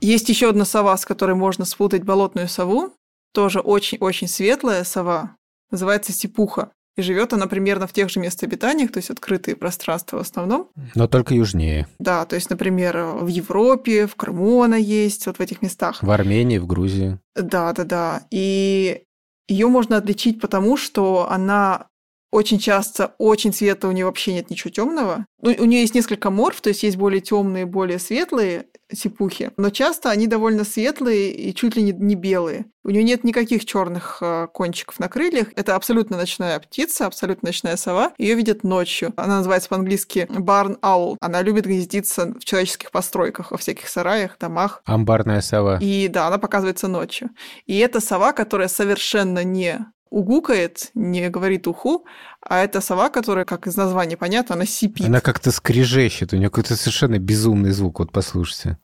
Есть 0.00 0.28
еще 0.28 0.50
одна 0.50 0.64
сова, 0.64 0.96
с 0.96 1.04
которой 1.04 1.34
можно 1.34 1.64
спутать 1.64 2.04
болотную 2.04 2.48
сову. 2.48 2.92
Тоже 3.32 3.60
очень-очень 3.60 4.28
светлая 4.28 4.84
сова. 4.84 5.36
Называется 5.70 6.12
сипуха. 6.12 6.70
И 6.96 7.02
живет 7.02 7.34
она 7.34 7.46
примерно 7.46 7.86
в 7.86 7.92
тех 7.92 8.08
же 8.08 8.20
местообитаниях, 8.20 8.90
то 8.90 8.98
есть 8.98 9.10
открытые 9.10 9.54
пространства 9.54 10.16
в 10.16 10.20
основном. 10.20 10.70
Но 10.94 11.06
только 11.06 11.34
южнее. 11.34 11.86
Да, 11.98 12.24
то 12.24 12.36
есть, 12.36 12.48
например, 12.48 13.16
в 13.20 13.26
Европе, 13.26 14.06
в 14.06 14.16
Крыму 14.16 14.62
она 14.62 14.76
есть, 14.76 15.26
вот 15.26 15.36
в 15.36 15.40
этих 15.40 15.60
местах. 15.60 16.02
В 16.02 16.10
Армении, 16.10 16.56
в 16.56 16.66
Грузии. 16.66 17.18
Да, 17.34 17.72
да, 17.74 17.84
да. 17.84 18.22
И 18.30 19.02
ее 19.46 19.68
можно 19.68 19.98
отличить 19.98 20.40
потому, 20.40 20.78
что 20.78 21.28
она 21.30 21.88
очень 22.32 22.58
часто 22.58 23.14
очень 23.18 23.52
светлая, 23.52 23.92
у 23.92 23.94
нее 23.94 24.06
вообще 24.06 24.32
нет 24.32 24.50
ничего 24.50 24.70
темного. 24.70 25.26
Ну, 25.42 25.54
у 25.58 25.64
нее 25.64 25.82
есть 25.82 25.94
несколько 25.94 26.30
морф, 26.30 26.60
то 26.62 26.70
есть 26.70 26.82
есть 26.82 26.96
более 26.96 27.20
темные, 27.20 27.66
более 27.66 27.98
светлые 27.98 28.66
сипухи, 28.92 29.50
но 29.56 29.70
часто 29.70 30.10
они 30.10 30.26
довольно 30.26 30.64
светлые 30.64 31.32
и 31.32 31.54
чуть 31.54 31.76
ли 31.76 31.82
не, 31.82 31.92
не 31.92 32.14
белые. 32.14 32.66
У 32.84 32.90
нее 32.90 33.02
нет 33.02 33.24
никаких 33.24 33.64
черных 33.64 34.18
э, 34.20 34.46
кончиков 34.52 35.00
на 35.00 35.08
крыльях. 35.08 35.48
Это 35.56 35.74
абсолютно 35.74 36.16
ночная 36.16 36.60
птица, 36.60 37.06
абсолютно 37.06 37.48
ночная 37.48 37.76
сова. 37.76 38.12
Ее 38.16 38.34
видят 38.36 38.62
ночью. 38.62 39.12
Она 39.16 39.38
называется 39.38 39.68
по-английски 39.68 40.28
barn 40.30 40.78
owl. 40.80 41.16
Она 41.20 41.42
любит 41.42 41.66
гнездиться 41.66 42.34
в 42.38 42.44
человеческих 42.44 42.92
постройках, 42.92 43.50
во 43.50 43.58
всяких 43.58 43.88
сараях, 43.88 44.36
домах. 44.38 44.82
Амбарная 44.84 45.40
сова. 45.40 45.78
И 45.80 46.06
да, 46.06 46.28
она 46.28 46.38
показывается 46.38 46.86
ночью. 46.86 47.30
И 47.66 47.76
это 47.78 48.00
сова, 48.00 48.32
которая 48.32 48.68
совершенно 48.68 49.42
не 49.42 49.84
угукает, 50.10 50.90
не 50.94 51.28
говорит 51.28 51.66
уху, 51.66 52.04
а 52.40 52.58
это 52.58 52.80
сова, 52.80 53.10
которая, 53.10 53.44
как 53.44 53.66
из 53.66 53.76
названия 53.76 54.16
понятно, 54.16 54.54
она 54.54 54.66
сипит. 54.66 55.06
Она 55.06 55.20
как-то 55.20 55.50
скрежещет, 55.50 56.32
у 56.32 56.36
нее 56.36 56.48
какой-то 56.48 56.76
совершенно 56.76 57.18
безумный 57.18 57.70
звук, 57.70 57.98
вот 57.98 58.12
послушайте. 58.12 58.78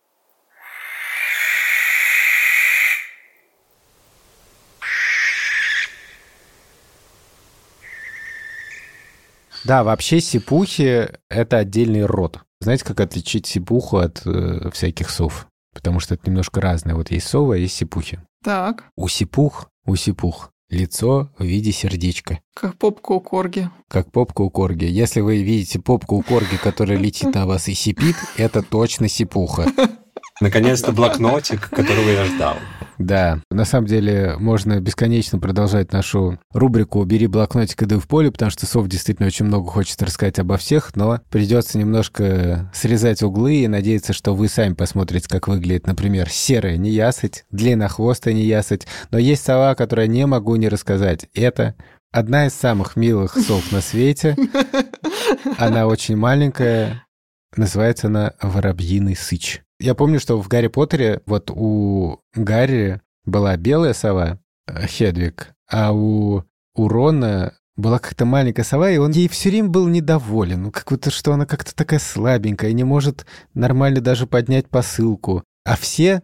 Да, 9.64 9.85
вообще 9.85 10.20
сипухи— 10.20 11.08
это 11.28 11.58
отдельный 11.58 12.04
род. 12.04 12.40
Знаете, 12.61 12.85
как 12.85 13.00
отличить 13.00 13.46
сипуху 13.46 13.99
от 13.99 14.26
э, 14.26 14.70
всяких 14.72 15.09
сов? 15.09 15.47
Потому 15.72 16.01
что 16.01 16.14
это 16.14 16.28
немножко 16.28 16.61
разное. 16.61 16.97
Вот 16.97 17.11
есть 17.12 17.28
совы, 17.28 17.55
а 17.55 17.59
есть 17.59 17.76
сипухи. 17.76 18.20
Так, 18.42 18.84
У 18.97 19.07
сипух, 19.07 19.70
у 19.86 19.94
сипух 19.94 20.51
лицо 20.73 21.31
в 21.39 21.45
виде 21.45 21.73
сердечка. 21.73 22.41
как 22.55 22.77
попка 22.77 23.12
у 23.12 23.20
корги. 23.20 23.70
Как 23.89 24.11
попка 24.11 24.43
у 24.43 24.51
корги. 24.51 24.87
Если 24.87 25.20
вы 25.20 25.43
видите 25.43 25.79
попку 25.79 26.16
у 26.16 26.23
корги, 26.23 26.57
которая 26.57 26.99
летит 26.99 27.35
на 27.35 27.47
вас 27.47 27.68
и 27.68 27.75
сипит, 27.75 28.16
это 28.37 28.62
точно 28.62 29.09
сипуха. 29.09 29.70
Наконец-то 30.41 30.93
блокнотик, 30.93 31.68
которого 31.68 32.09
я 32.09 32.24
ждал. 32.24 32.57
Да, 32.99 33.41
на 33.51 33.64
самом 33.64 33.87
деле 33.87 34.37
можно 34.39 34.80
бесконечно 34.80 35.39
продолжать 35.39 35.93
нашу 35.93 36.39
рубрику 36.53 37.03
«Бери 37.05 37.26
блокнотик, 37.26 37.83
иди 37.83 37.97
в 37.97 38.07
поле», 38.07 38.30
потому 38.30 38.51
что 38.51 38.66
Сов 38.66 38.87
действительно 38.87 39.26
очень 39.26 39.47
много 39.47 39.70
хочет 39.70 40.01
рассказать 40.03 40.39
обо 40.39 40.57
всех, 40.57 40.95
но 40.95 41.20
придется 41.30 41.78
немножко 41.78 42.70
срезать 42.72 43.22
углы 43.22 43.57
и 43.57 43.68
надеяться, 43.68 44.12
что 44.12 44.35
вы 44.35 44.49
сами 44.49 44.74
посмотрите, 44.74 45.28
как 45.28 45.49
выглядит, 45.49 45.87
например, 45.87 46.28
серая 46.28 46.76
неясыть, 46.76 47.45
длиннохвостая 47.51 48.35
неясыть. 48.35 48.87
Но 49.11 49.18
есть 49.18 49.45
сова, 49.45 49.74
которую 49.74 50.07
я 50.07 50.12
не 50.12 50.26
могу 50.26 50.55
не 50.57 50.68
рассказать. 50.68 51.26
Это 51.35 51.74
одна 52.12 52.47
из 52.47 52.55
самых 52.55 52.95
милых 52.95 53.37
сов 53.37 53.72
на 53.72 53.80
свете. 53.80 54.37
Она 55.59 55.87
очень 55.87 56.16
маленькая, 56.16 57.05
называется 57.57 58.07
она 58.07 58.35
«Воробьиный 58.41 59.16
сыч». 59.16 59.62
Я 59.83 59.97
помню, 59.97 60.20
что 60.20 60.41
в 60.41 60.47
Гарри 60.47 60.68
Поттере 60.68 61.22
вот 61.26 61.51
у 61.51 62.20
Гарри 62.37 63.01
была 63.24 63.57
белая 63.57 63.95
сова, 63.95 64.39
э, 64.68 64.87
Хедвиг, 64.87 65.55
а 65.68 65.93
у, 65.93 66.45
у 66.76 66.89
Рона 66.89 67.55
была 67.74 67.99
как-то 67.99 68.24
маленькая 68.24 68.62
сова, 68.62 68.89
и 68.89 68.99
он 68.99 69.11
ей 69.11 69.26
все 69.26 69.51
время 69.51 69.70
был 69.70 69.89
недоволен. 69.89 70.62
Ну, 70.62 70.70
как 70.70 70.87
будто, 70.89 71.11
что 71.11 71.33
она 71.33 71.47
как-то 71.47 71.74
такая 71.74 71.99
слабенькая, 71.99 72.70
и 72.70 72.74
не 72.74 72.85
может 72.85 73.26
нормально 73.55 74.01
даже 74.01 74.28
поднять 74.28 74.68
посылку. 74.68 75.43
А 75.64 75.76
все 75.76 76.22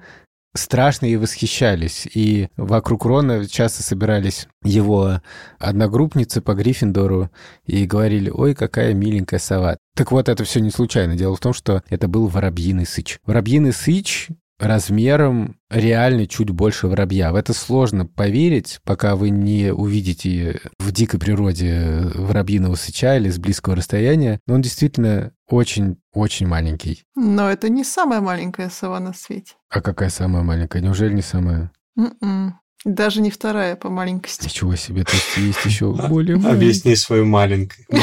страшно 0.54 1.06
ей 1.06 1.16
восхищались. 1.16 2.06
И 2.12 2.48
вокруг 2.56 3.04
Рона 3.04 3.46
часто 3.46 3.82
собирались 3.82 4.48
его 4.64 5.20
одногруппницы 5.58 6.40
по 6.40 6.54
Гриффиндору 6.54 7.30
и 7.66 7.86
говорили, 7.86 8.30
ой, 8.30 8.54
какая 8.54 8.94
миленькая 8.94 9.40
сова. 9.40 9.76
Так 9.94 10.12
вот, 10.12 10.28
это 10.28 10.44
все 10.44 10.60
не 10.60 10.70
случайно. 10.70 11.16
Дело 11.16 11.36
в 11.36 11.40
том, 11.40 11.52
что 11.52 11.82
это 11.88 12.08
был 12.08 12.26
воробьиный 12.28 12.86
сыч. 12.86 13.18
Воробьиный 13.24 13.72
сыч 13.72 14.28
размером 14.58 15.56
реально 15.70 16.26
чуть 16.26 16.50
больше 16.50 16.88
воробья. 16.88 17.32
В 17.32 17.36
это 17.36 17.52
сложно 17.52 18.06
поверить, 18.06 18.80
пока 18.84 19.14
вы 19.16 19.30
не 19.30 19.72
увидите 19.72 20.60
в 20.78 20.90
дикой 20.90 21.20
природе 21.20 22.10
воробьиного 22.14 22.74
сыча 22.74 23.16
или 23.16 23.30
с 23.30 23.38
близкого 23.38 23.76
расстояния. 23.76 24.40
Но 24.46 24.54
он 24.54 24.62
действительно 24.62 25.32
очень-очень 25.48 26.46
маленький. 26.46 27.04
Но 27.14 27.50
это 27.50 27.68
не 27.68 27.84
самая 27.84 28.20
маленькая 28.20 28.70
сова 28.70 29.00
на 29.00 29.12
свете. 29.12 29.54
А 29.70 29.80
какая 29.80 30.10
самая 30.10 30.42
маленькая? 30.42 30.82
Неужели 30.82 31.12
не 31.14 31.22
самая? 31.22 31.70
М-м. 31.96 32.58
Даже 32.84 33.20
не 33.20 33.30
вторая 33.30 33.74
по 33.74 33.90
маленькости. 33.90 34.44
Ничего 34.44 34.76
себе, 34.76 35.04
то 35.04 35.12
есть 35.12 35.36
есть 35.36 35.64
еще 35.64 35.92
более 36.08 36.36
маленькая. 36.36 36.56
Объясни 36.56 36.96
свою 36.96 37.26
маленькую. 37.26 37.86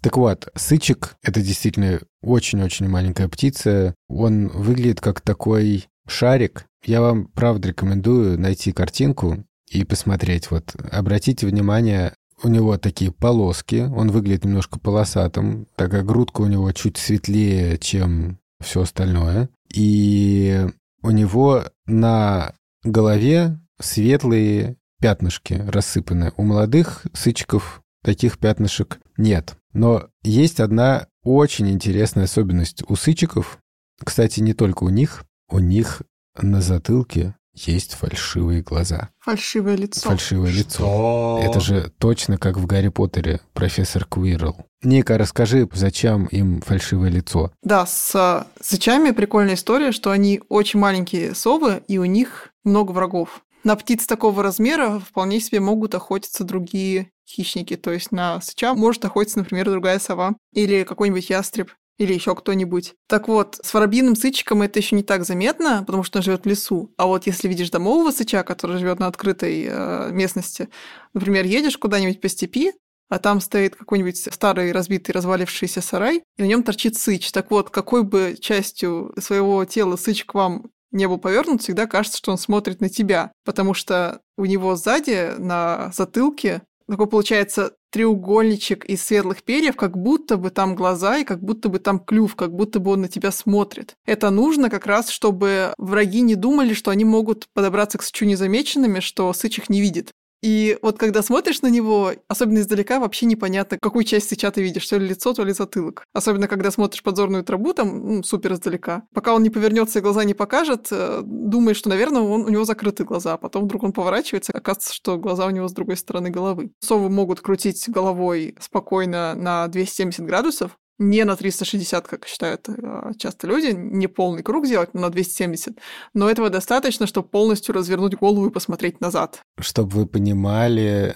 Так 0.00 0.16
вот, 0.16 0.48
сычек— 0.54 1.16
это 1.22 1.40
действительно 1.40 2.00
очень-очень 2.22 2.88
маленькая 2.88 3.28
птица. 3.28 3.96
Он 4.08 4.46
выглядит 4.48 5.00
как 5.00 5.20
такой 5.20 5.88
шарик. 6.06 6.66
Я 6.84 7.00
вам, 7.00 7.26
правда, 7.26 7.68
рекомендую 7.68 8.38
найти 8.38 8.70
картинку 8.72 9.44
и 9.68 9.84
посмотреть. 9.84 10.50
Вот, 10.50 10.74
обратите 10.92 11.46
внимание, 11.46 12.14
у 12.42 12.48
него 12.48 12.78
такие 12.78 13.10
полоски, 13.10 13.90
он 13.94 14.10
выглядит 14.10 14.44
немножко 14.44 14.78
полосатым, 14.78 15.66
такая 15.76 16.02
грудка 16.02 16.42
у 16.42 16.46
него 16.46 16.70
чуть 16.72 16.96
светлее, 16.96 17.78
чем 17.78 18.38
все 18.60 18.82
остальное. 18.82 19.48
И 19.72 20.66
у 21.02 21.10
него 21.10 21.64
на 21.86 22.54
голове 22.82 23.58
светлые 23.80 24.76
пятнышки 25.00 25.54
рассыпаны. 25.54 26.32
У 26.36 26.42
молодых 26.42 27.06
сычков 27.12 27.82
таких 28.02 28.38
пятнышек 28.38 29.00
нет. 29.16 29.56
Но 29.72 30.08
есть 30.22 30.60
одна 30.60 31.06
очень 31.22 31.70
интересная 31.70 32.24
особенность 32.24 32.82
у 32.88 32.96
сычиков. 32.96 33.58
Кстати, 34.02 34.40
не 34.40 34.54
только 34.54 34.84
у 34.84 34.88
них. 34.88 35.24
У 35.50 35.58
них 35.58 36.02
на 36.40 36.60
затылке 36.60 37.34
есть 37.66 37.94
фальшивые 37.94 38.62
глаза. 38.62 39.08
Фальшивое 39.18 39.76
лицо. 39.76 40.08
Фальшивое 40.08 40.50
лицо. 40.50 40.74
Что? 40.74 41.40
Это 41.42 41.60
же 41.60 41.92
точно 41.98 42.38
как 42.38 42.56
в 42.56 42.66
Гарри 42.66 42.88
Поттере, 42.88 43.40
профессор 43.54 44.04
Квирл. 44.04 44.56
Ника, 44.82 45.18
расскажи, 45.18 45.68
зачем 45.72 46.26
им 46.26 46.60
фальшивое 46.60 47.10
лицо? 47.10 47.50
Да, 47.62 47.86
с 47.86 48.14
а, 48.14 48.46
сычами 48.60 49.10
прикольная 49.10 49.54
история, 49.54 49.90
что 49.90 50.12
они 50.12 50.40
очень 50.48 50.78
маленькие 50.78 51.34
совы, 51.34 51.82
и 51.88 51.98
у 51.98 52.04
них 52.04 52.50
много 52.62 52.92
врагов. 52.92 53.42
На 53.64 53.74
птиц 53.74 54.06
такого 54.06 54.42
размера 54.42 55.00
вполне 55.00 55.40
себе 55.40 55.58
могут 55.60 55.94
охотиться 55.94 56.44
другие 56.44 57.10
хищники. 57.28 57.76
То 57.76 57.92
есть 57.92 58.12
на 58.12 58.40
сыча 58.40 58.74
может 58.74 59.04
охотиться, 59.04 59.38
например, 59.38 59.68
другая 59.70 59.98
сова 59.98 60.36
или 60.52 60.84
какой-нибудь 60.84 61.28
ястреб 61.28 61.72
или 61.98 62.14
еще 62.14 62.34
кто-нибудь. 62.34 62.94
Так 63.08 63.28
вот, 63.28 63.58
с 63.62 63.74
воробьиным 63.74 64.16
сычиком 64.16 64.62
это 64.62 64.78
еще 64.78 64.96
не 64.96 65.02
так 65.02 65.24
заметно, 65.24 65.84
потому 65.86 66.04
что 66.04 66.18
он 66.18 66.22
живет 66.22 66.44
в 66.44 66.48
лесу. 66.48 66.92
А 66.96 67.06
вот 67.06 67.26
если 67.26 67.48
видишь 67.48 67.70
домового 67.70 68.10
сыча, 68.12 68.42
который 68.44 68.78
живет 68.78 69.00
на 69.00 69.08
открытой 69.08 69.66
э, 69.68 70.10
местности, 70.12 70.68
например, 71.12 71.44
едешь 71.44 71.76
куда-нибудь 71.76 72.20
по 72.20 72.28
степи, 72.28 72.72
а 73.08 73.18
там 73.18 73.40
стоит 73.40 73.74
какой-нибудь 73.74 74.16
старый 74.32 74.72
разбитый 74.72 75.14
развалившийся 75.14 75.80
сарай, 75.80 76.22
и 76.36 76.42
на 76.42 76.46
нем 76.46 76.62
торчит 76.62 76.96
сыч. 76.96 77.32
Так 77.32 77.50
вот, 77.50 77.70
какой 77.70 78.04
бы 78.04 78.36
частью 78.38 79.14
своего 79.18 79.64
тела 79.64 79.96
сыч 79.96 80.24
к 80.24 80.34
вам 80.34 80.70
не 80.90 81.06
был 81.08 81.18
повернут, 81.18 81.62
всегда 81.62 81.86
кажется, 81.86 82.18
что 82.18 82.30
он 82.30 82.38
смотрит 82.38 82.80
на 82.80 82.88
тебя, 82.88 83.32
потому 83.44 83.74
что 83.74 84.20
у 84.36 84.44
него 84.44 84.76
сзади 84.76 85.34
на 85.38 85.90
затылке 85.94 86.62
такой 86.88 87.06
получается 87.06 87.74
треугольничек 87.90 88.84
из 88.84 89.02
светлых 89.04 89.42
перьев, 89.42 89.76
как 89.76 89.96
будто 89.96 90.36
бы 90.36 90.50
там 90.50 90.74
глаза 90.74 91.18
и 91.18 91.24
как 91.24 91.42
будто 91.42 91.68
бы 91.68 91.78
там 91.78 91.98
клюв, 91.98 92.36
как 92.36 92.52
будто 92.52 92.80
бы 92.80 92.92
он 92.92 93.02
на 93.02 93.08
тебя 93.08 93.30
смотрит. 93.30 93.96
Это 94.06 94.30
нужно 94.30 94.70
как 94.70 94.86
раз, 94.86 95.10
чтобы 95.10 95.74
враги 95.78 96.20
не 96.20 96.34
думали, 96.34 96.74
что 96.74 96.90
они 96.90 97.04
могут 97.04 97.48
подобраться 97.54 97.98
к 97.98 98.02
сычу 98.02 98.24
незамеченными, 98.24 99.00
что 99.00 99.32
сыч 99.32 99.58
их 99.58 99.68
не 99.68 99.80
видит. 99.80 100.12
И 100.42 100.78
вот 100.82 100.98
когда 100.98 101.22
смотришь 101.22 101.62
на 101.62 101.68
него, 101.68 102.12
особенно 102.28 102.58
издалека, 102.58 103.00
вообще 103.00 103.26
непонятно, 103.26 103.78
какую 103.80 104.04
часть 104.04 104.28
сыча 104.28 104.50
ты 104.50 104.62
видишь, 104.62 104.86
то 104.86 104.98
ли 104.98 105.08
лицо, 105.08 105.34
то 105.34 105.44
ли 105.44 105.52
затылок. 105.52 106.04
Особенно 106.12 106.46
когда 106.46 106.70
смотришь 106.70 107.02
подзорную 107.02 107.44
траву, 107.44 107.72
там 107.72 108.16
ну, 108.16 108.22
супер 108.22 108.52
издалека. 108.52 109.02
Пока 109.12 109.34
он 109.34 109.42
не 109.42 109.50
повернется 109.50 109.98
и 109.98 110.02
глаза 110.02 110.24
не 110.24 110.34
покажет, 110.34 110.88
э, 110.90 111.22
думаешь, 111.24 111.76
что, 111.76 111.88
наверное, 111.88 112.22
он, 112.22 112.44
у 112.44 112.48
него 112.48 112.64
закрыты 112.64 113.04
глаза. 113.04 113.34
А 113.34 113.38
потом 113.38 113.64
вдруг 113.64 113.82
он 113.82 113.92
поворачивается, 113.92 114.52
оказывается, 114.52 114.94
что 114.94 115.18
глаза 115.18 115.46
у 115.46 115.50
него 115.50 115.68
с 115.68 115.72
другой 115.72 115.96
стороны 115.96 116.30
головы. 116.30 116.70
Совы 116.80 117.10
могут 117.10 117.40
крутить 117.40 117.88
головой 117.88 118.54
спокойно 118.60 119.34
на 119.34 119.66
270 119.68 120.24
градусов, 120.24 120.78
не 120.98 121.24
на 121.24 121.36
360, 121.36 122.06
как 122.06 122.26
считают 122.26 122.68
э, 122.68 123.12
часто 123.18 123.46
люди, 123.46 123.68
не 123.74 124.06
полный 124.06 124.42
круг 124.42 124.66
делать, 124.66 124.94
но 124.94 125.02
на 125.02 125.10
270. 125.10 125.78
Но 126.14 126.28
этого 126.28 126.50
достаточно, 126.50 127.06
чтобы 127.06 127.28
полностью 127.28 127.74
развернуть 127.74 128.16
голову 128.16 128.48
и 128.48 128.50
посмотреть 128.50 129.00
назад. 129.00 129.40
Чтобы 129.58 129.90
вы 129.90 130.06
понимали, 130.06 131.14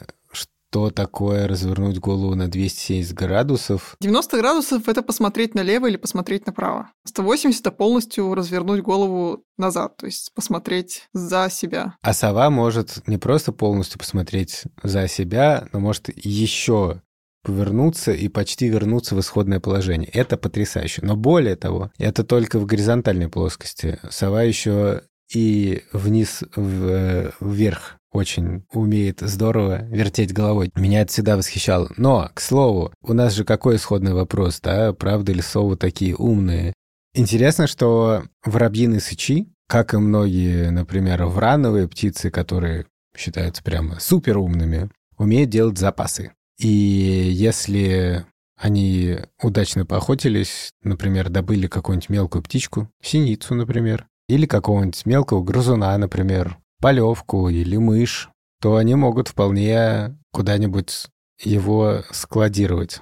что 0.72 0.90
такое 0.90 1.46
развернуть 1.46 1.98
голову 1.98 2.34
на 2.34 2.48
270 2.48 3.12
градусов. 3.12 3.94
90 4.00 4.38
градусов— 4.38 4.82
это 4.88 5.02
посмотреть 5.02 5.54
налево 5.54 5.86
или 5.86 5.98
посмотреть 5.98 6.46
направо. 6.46 6.90
180— 7.04 7.60
это 7.66 7.70
полностью 7.72 8.32
развернуть 8.34 8.80
голову 8.80 9.44
назад, 9.58 9.98
то 9.98 10.06
есть 10.06 10.32
посмотреть 10.34 11.08
за 11.12 11.50
себя. 11.50 11.96
А 12.00 12.14
сова 12.14 12.48
может 12.48 13.06
не 13.06 13.18
просто 13.18 13.52
полностью 13.52 13.98
посмотреть 13.98 14.62
за 14.82 15.08
себя, 15.08 15.68
но 15.72 15.80
может 15.80 16.08
еще 16.24 17.02
повернуться 17.42 18.12
и 18.12 18.28
почти 18.28 18.68
вернуться 18.68 19.14
в 19.14 19.20
исходное 19.20 19.60
положение. 19.60 20.08
Это 20.08 20.36
потрясающе. 20.36 21.02
Но 21.04 21.16
более 21.16 21.56
того, 21.56 21.90
это 21.98 22.24
только 22.24 22.58
в 22.58 22.66
горизонтальной 22.66 23.28
плоскости. 23.28 23.98
Сова 24.10 24.42
еще 24.42 25.02
и 25.32 25.82
вниз, 25.92 26.42
в, 26.54 27.32
вверх 27.40 27.96
очень 28.12 28.64
умеет 28.72 29.20
здорово 29.20 29.84
вертеть 29.86 30.32
головой. 30.32 30.70
Меня 30.76 31.00
это 31.00 31.12
всегда 31.12 31.36
восхищало. 31.36 31.90
Но, 31.96 32.30
к 32.34 32.40
слову, 32.40 32.92
у 33.02 33.12
нас 33.14 33.32
же 33.32 33.44
какой 33.44 33.76
исходный 33.76 34.12
вопрос, 34.12 34.60
да? 34.60 34.92
Правда 34.92 35.32
ли 35.32 35.40
совы 35.40 35.76
такие 35.76 36.14
умные? 36.14 36.74
Интересно, 37.14 37.66
что 37.66 38.24
воробьиные 38.44 39.00
сычи, 39.00 39.48
как 39.66 39.94
и 39.94 39.98
многие, 39.98 40.70
например, 40.70 41.24
врановые 41.24 41.88
птицы, 41.88 42.30
которые 42.30 42.86
считаются 43.16 43.62
прямо 43.62 43.98
супер 44.00 44.38
умными, 44.38 44.90
умеют 45.18 45.50
делать 45.50 45.78
запасы. 45.78 46.32
И 46.62 46.68
если 46.68 48.24
они 48.56 49.18
удачно 49.42 49.84
поохотились, 49.84 50.70
например, 50.84 51.28
добыли 51.28 51.66
какую-нибудь 51.66 52.08
мелкую 52.08 52.42
птичку, 52.44 52.88
синицу, 53.02 53.56
например, 53.56 54.06
или 54.28 54.46
какого-нибудь 54.46 55.04
мелкого 55.04 55.42
грызуна, 55.42 55.98
например, 55.98 56.58
полевку 56.80 57.48
или 57.48 57.76
мышь, 57.78 58.30
то 58.60 58.76
они 58.76 58.94
могут 58.94 59.26
вполне 59.26 60.16
куда-нибудь 60.32 61.08
его 61.42 62.04
складировать. 62.12 63.00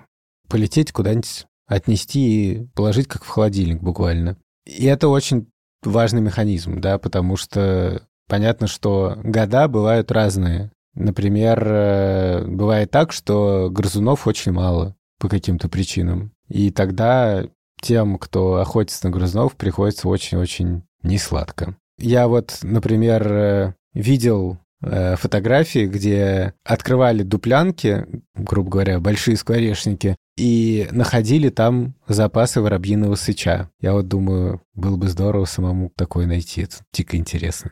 Полететь 0.49 0.91
куда-нибудь, 0.91 1.45
отнести 1.67 2.53
и 2.53 2.67
положить 2.75 3.09
как 3.09 3.25
в 3.25 3.29
холодильник 3.29 3.83
буквально. 3.83 4.39
И 4.65 4.87
это 4.87 5.09
очень 5.09 5.51
важный 5.85 6.23
механизм, 6.23 6.81
да, 6.81 6.99
потому 6.99 7.37
что 7.37 8.09
понятно, 8.27 8.69
что 8.69 9.19
года 9.23 9.69
бывают 9.69 10.11
разные. 10.11 10.73
Например, 10.95 11.62
э, 11.66 12.45
бывает 12.47 12.91
так, 12.91 13.12
что 13.12 13.68
грызунов 13.70 14.26
очень 14.26 14.53
мало 14.53 14.97
по 15.18 15.28
каким-то 15.28 15.68
причинам. 15.68 16.32
И 16.49 16.70
тогда 16.70 17.45
тем, 17.80 18.18
кто 18.18 18.57
охотится 18.57 19.07
на 19.07 19.12
грызунов, 19.12 19.57
приходится 19.57 20.09
очень-очень 20.09 20.82
несладко. 21.03 21.76
Я 21.99 22.28
вот, 22.28 22.59
например, 22.62 23.32
э, 23.32 23.74
видел 23.95 24.59
э, 24.82 25.16
фотографии, 25.16 25.86
где 25.86 26.55
открывали 26.64 27.22
дуплянки, 27.22 28.07
грубо 28.34 28.70
говоря, 28.70 29.01
большие 29.01 29.36
скворечники, 29.36 30.16
и 30.36 30.88
находили 30.91 31.51
там 31.51 31.95
запасы 32.09 32.62
воробьиного 32.62 33.14
сыча. 33.14 33.70
Я 33.80 33.93
вот 33.93 34.09
думаю, 34.09 34.62
было 34.74 34.97
бы 34.97 35.09
здорово 35.09 35.45
самому 35.45 35.93
такое 35.97 36.26
найти. 36.26 36.62
Это 36.62 36.76
дико 36.93 37.16
интересно. 37.16 37.70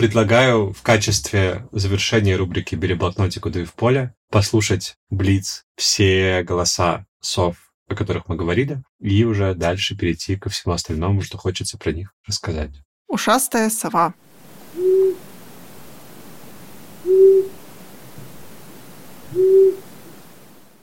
Предлагаю 0.00 0.72
в 0.72 0.80
качестве 0.80 1.68
завершения 1.72 2.34
рубрики 2.34 2.74
«Бери 2.74 2.94
блокнотик, 2.94 3.44
удуй 3.44 3.66
в 3.66 3.74
поле» 3.74 4.14
послушать 4.30 4.96
Блиц, 5.10 5.66
все 5.76 6.42
голоса 6.42 7.04
сов, 7.20 7.74
о 7.86 7.94
которых 7.94 8.26
мы 8.26 8.34
говорили, 8.34 8.82
и 8.98 9.24
уже 9.24 9.54
дальше 9.54 9.94
перейти 9.94 10.36
ко 10.36 10.48
всему 10.48 10.72
остальному, 10.72 11.20
что 11.20 11.36
хочется 11.36 11.76
про 11.76 11.92
них 11.92 12.14
рассказать. 12.26 12.70
Ушастая 13.08 13.68
сова. 13.68 14.14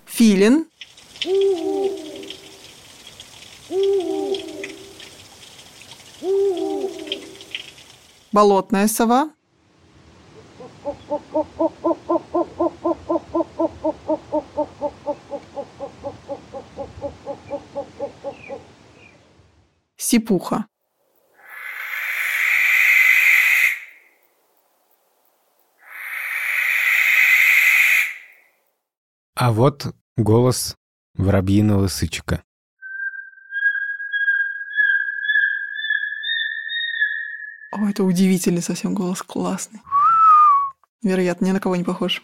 Филин. 0.06 0.68
Болотная 8.38 8.88
сова. 8.88 9.32
Сипуха. 19.96 20.68
А 29.34 29.52
вот 29.52 29.96
голос 30.16 30.76
воробьиного 31.16 31.88
сычка. 31.88 32.44
О, 37.80 37.88
это 37.88 38.04
удивительный 38.04 38.64
совсем 38.64 38.96
голос, 38.96 39.22
классный. 39.22 39.82
Вероятно, 41.04 41.46
ни 41.46 41.52
на 41.52 41.60
кого 41.60 41.76
не 41.76 41.84
похож. 41.84 42.24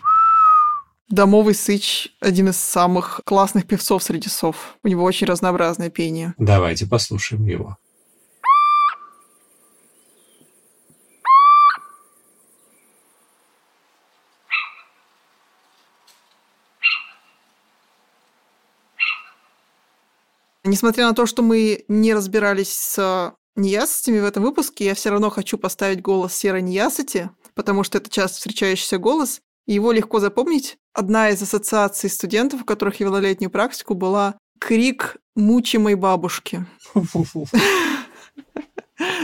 Домовый 1.10 1.54
сыч– 1.54 2.10
один 2.22 2.50
из 2.50 2.58
самых 2.58 3.22
классных 3.24 3.68
певцов 3.68 4.02
среди 4.02 4.30
сов. 4.30 4.78
У 4.84 4.88
него 4.88 5.04
очень 5.04 5.28
разнообразное 5.28 5.92
пение. 5.92 6.34
Давайте 6.40 6.88
послушаем 6.88 7.46
его. 7.46 7.78
Несмотря 20.64 21.08
на 21.08 21.14
то, 21.14 21.28
что 21.28 21.44
мы 21.44 21.84
не 21.90 22.14
разбирались 22.14 22.74
с 22.74 23.36
неясностями 23.56 24.20
в 24.20 24.26
этом 24.26 24.44
выпуске, 24.44 24.86
я 24.86 24.96
все 24.96 25.10
равно 25.10 25.30
хочу 25.30 25.58
поставить 25.58 26.02
голос 26.02 26.36
серой 26.36 26.62
неясыти, 26.62 27.30
потому 27.54 27.84
что 27.84 27.98
это 27.98 28.10
часто 28.10 28.38
встречающийся 28.38 28.98
голос, 28.98 29.42
и 29.66 29.74
его 29.74 29.92
легко 29.92 30.20
запомнить. 30.20 30.78
Одна 30.94 31.30
из 31.30 31.42
ассоциаций 31.42 32.10
студентов, 32.10 32.62
у 32.62 32.66
которых 32.66 33.00
я 33.00 33.08
вела 33.08 33.20
летнюю 33.20 33.50
практику, 33.50 33.94
была 33.96 34.38
крик 34.60 35.18
мучимой 35.36 35.96
бабушки. 35.96 36.66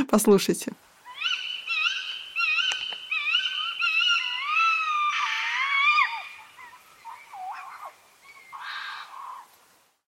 Послушайте. 0.09 0.73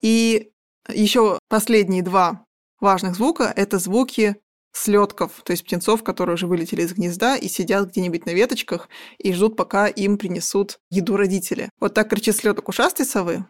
И 0.00 0.50
еще 0.88 1.38
последние 1.48 2.02
два 2.02 2.44
важных 2.80 3.14
звука– 3.14 3.52
это 3.56 3.78
звуки 3.78 4.36
слетков, 4.72 5.42
то 5.44 5.52
есть 5.52 5.64
птенцов, 5.64 6.02
которые 6.02 6.34
уже 6.34 6.46
вылетели 6.46 6.82
из 6.82 6.92
гнезда 6.92 7.36
и 7.36 7.48
сидят 7.48 7.88
где-нибудь 7.90 8.26
на 8.26 8.30
веточках 8.30 8.88
и 9.18 9.32
ждут, 9.32 9.56
пока 9.56 9.86
им 9.88 10.16
принесут 10.16 10.80
еду 10.90 11.16
родители. 11.16 11.70
Вот 11.80 11.94
так 11.94 12.08
кричит 12.08 12.36
слеток 12.36 12.68
ушастой 12.68 13.06
совы. 13.06 13.44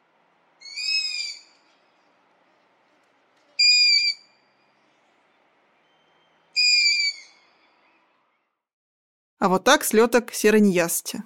А 9.39 9.49
вот 9.49 9.65
так 9.65 9.85
слеток 9.85 10.35
серонеясти. 10.35 11.23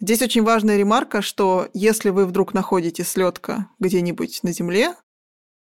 Здесь 0.00 0.22
очень 0.22 0.42
важная 0.42 0.76
ремарка, 0.76 1.22
что 1.22 1.68
если 1.74 2.10
вы 2.10 2.26
вдруг 2.26 2.54
находите 2.54 3.02
слетка 3.02 3.68
где-нибудь 3.80 4.42
на 4.44 4.52
земле, 4.52 4.94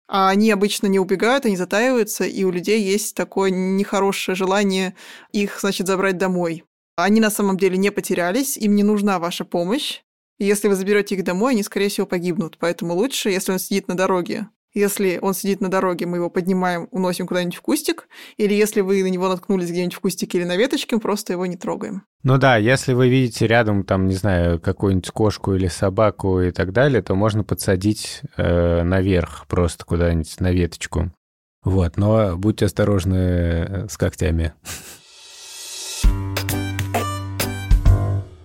а 0.07 0.29
они 0.29 0.51
обычно 0.51 0.87
не 0.87 0.99
убегают, 0.99 1.45
они 1.45 1.57
затаиваются, 1.57 2.23
и 2.23 2.43
у 2.43 2.51
людей 2.51 2.81
есть 2.81 3.15
такое 3.15 3.49
нехорошее 3.49 4.35
желание 4.35 4.95
их, 5.31 5.59
значит, 5.59 5.87
забрать 5.87 6.17
домой. 6.17 6.63
Они 6.95 7.19
на 7.19 7.29
самом 7.29 7.57
деле 7.57 7.77
не 7.77 7.91
потерялись, 7.91 8.57
им 8.57 8.75
не 8.75 8.83
нужна 8.83 9.19
ваша 9.19 9.43
помощь. 9.43 10.01
Если 10.39 10.67
вы 10.67 10.75
заберете 10.75 11.15
их 11.15 11.23
домой, 11.23 11.53
они, 11.53 11.63
скорее 11.63 11.89
всего, 11.89 12.05
погибнут. 12.05 12.57
Поэтому 12.59 12.93
лучше, 12.93 13.29
если 13.29 13.51
он 13.51 13.59
сидит 13.59 13.87
на 13.87 13.95
дороге, 13.95 14.49
если 14.77 15.19
он 15.21 15.33
сидит 15.33 15.61
на 15.61 15.69
дороге, 15.69 16.05
мы 16.05 16.17
его 16.17 16.29
поднимаем, 16.29 16.87
уносим 16.91 17.27
куда-нибудь 17.27 17.55
в 17.55 17.61
кустик, 17.61 18.07
или 18.37 18.53
если 18.53 18.81
вы 18.81 19.01
на 19.03 19.07
него 19.07 19.27
наткнулись 19.27 19.69
где-нибудь 19.69 19.95
в 19.95 19.99
кустике 19.99 20.37
или 20.37 20.45
на 20.45 20.55
веточке, 20.55 20.97
просто 20.99 21.33
его 21.33 21.45
не 21.45 21.57
трогаем. 21.57 22.03
Ну 22.23 22.37
да, 22.37 22.57
если 22.57 22.93
вы 22.93 23.09
видите 23.09 23.47
рядом, 23.47 23.83
там, 23.83 24.07
не 24.07 24.15
знаю, 24.15 24.59
какую-нибудь 24.59 25.09
кошку 25.11 25.53
или 25.53 25.67
собаку 25.67 26.41
и 26.41 26.51
так 26.51 26.73
далее, 26.73 27.01
то 27.01 27.15
можно 27.15 27.43
подсадить 27.43 28.21
э, 28.37 28.83
наверх 28.83 29.45
просто 29.47 29.85
куда-нибудь 29.85 30.39
на 30.39 30.51
веточку. 30.51 31.11
Вот, 31.63 31.97
но 31.97 32.37
будьте 32.37 32.65
осторожны 32.65 33.15
э, 33.15 33.87
с 33.89 33.97
когтями. 33.97 34.53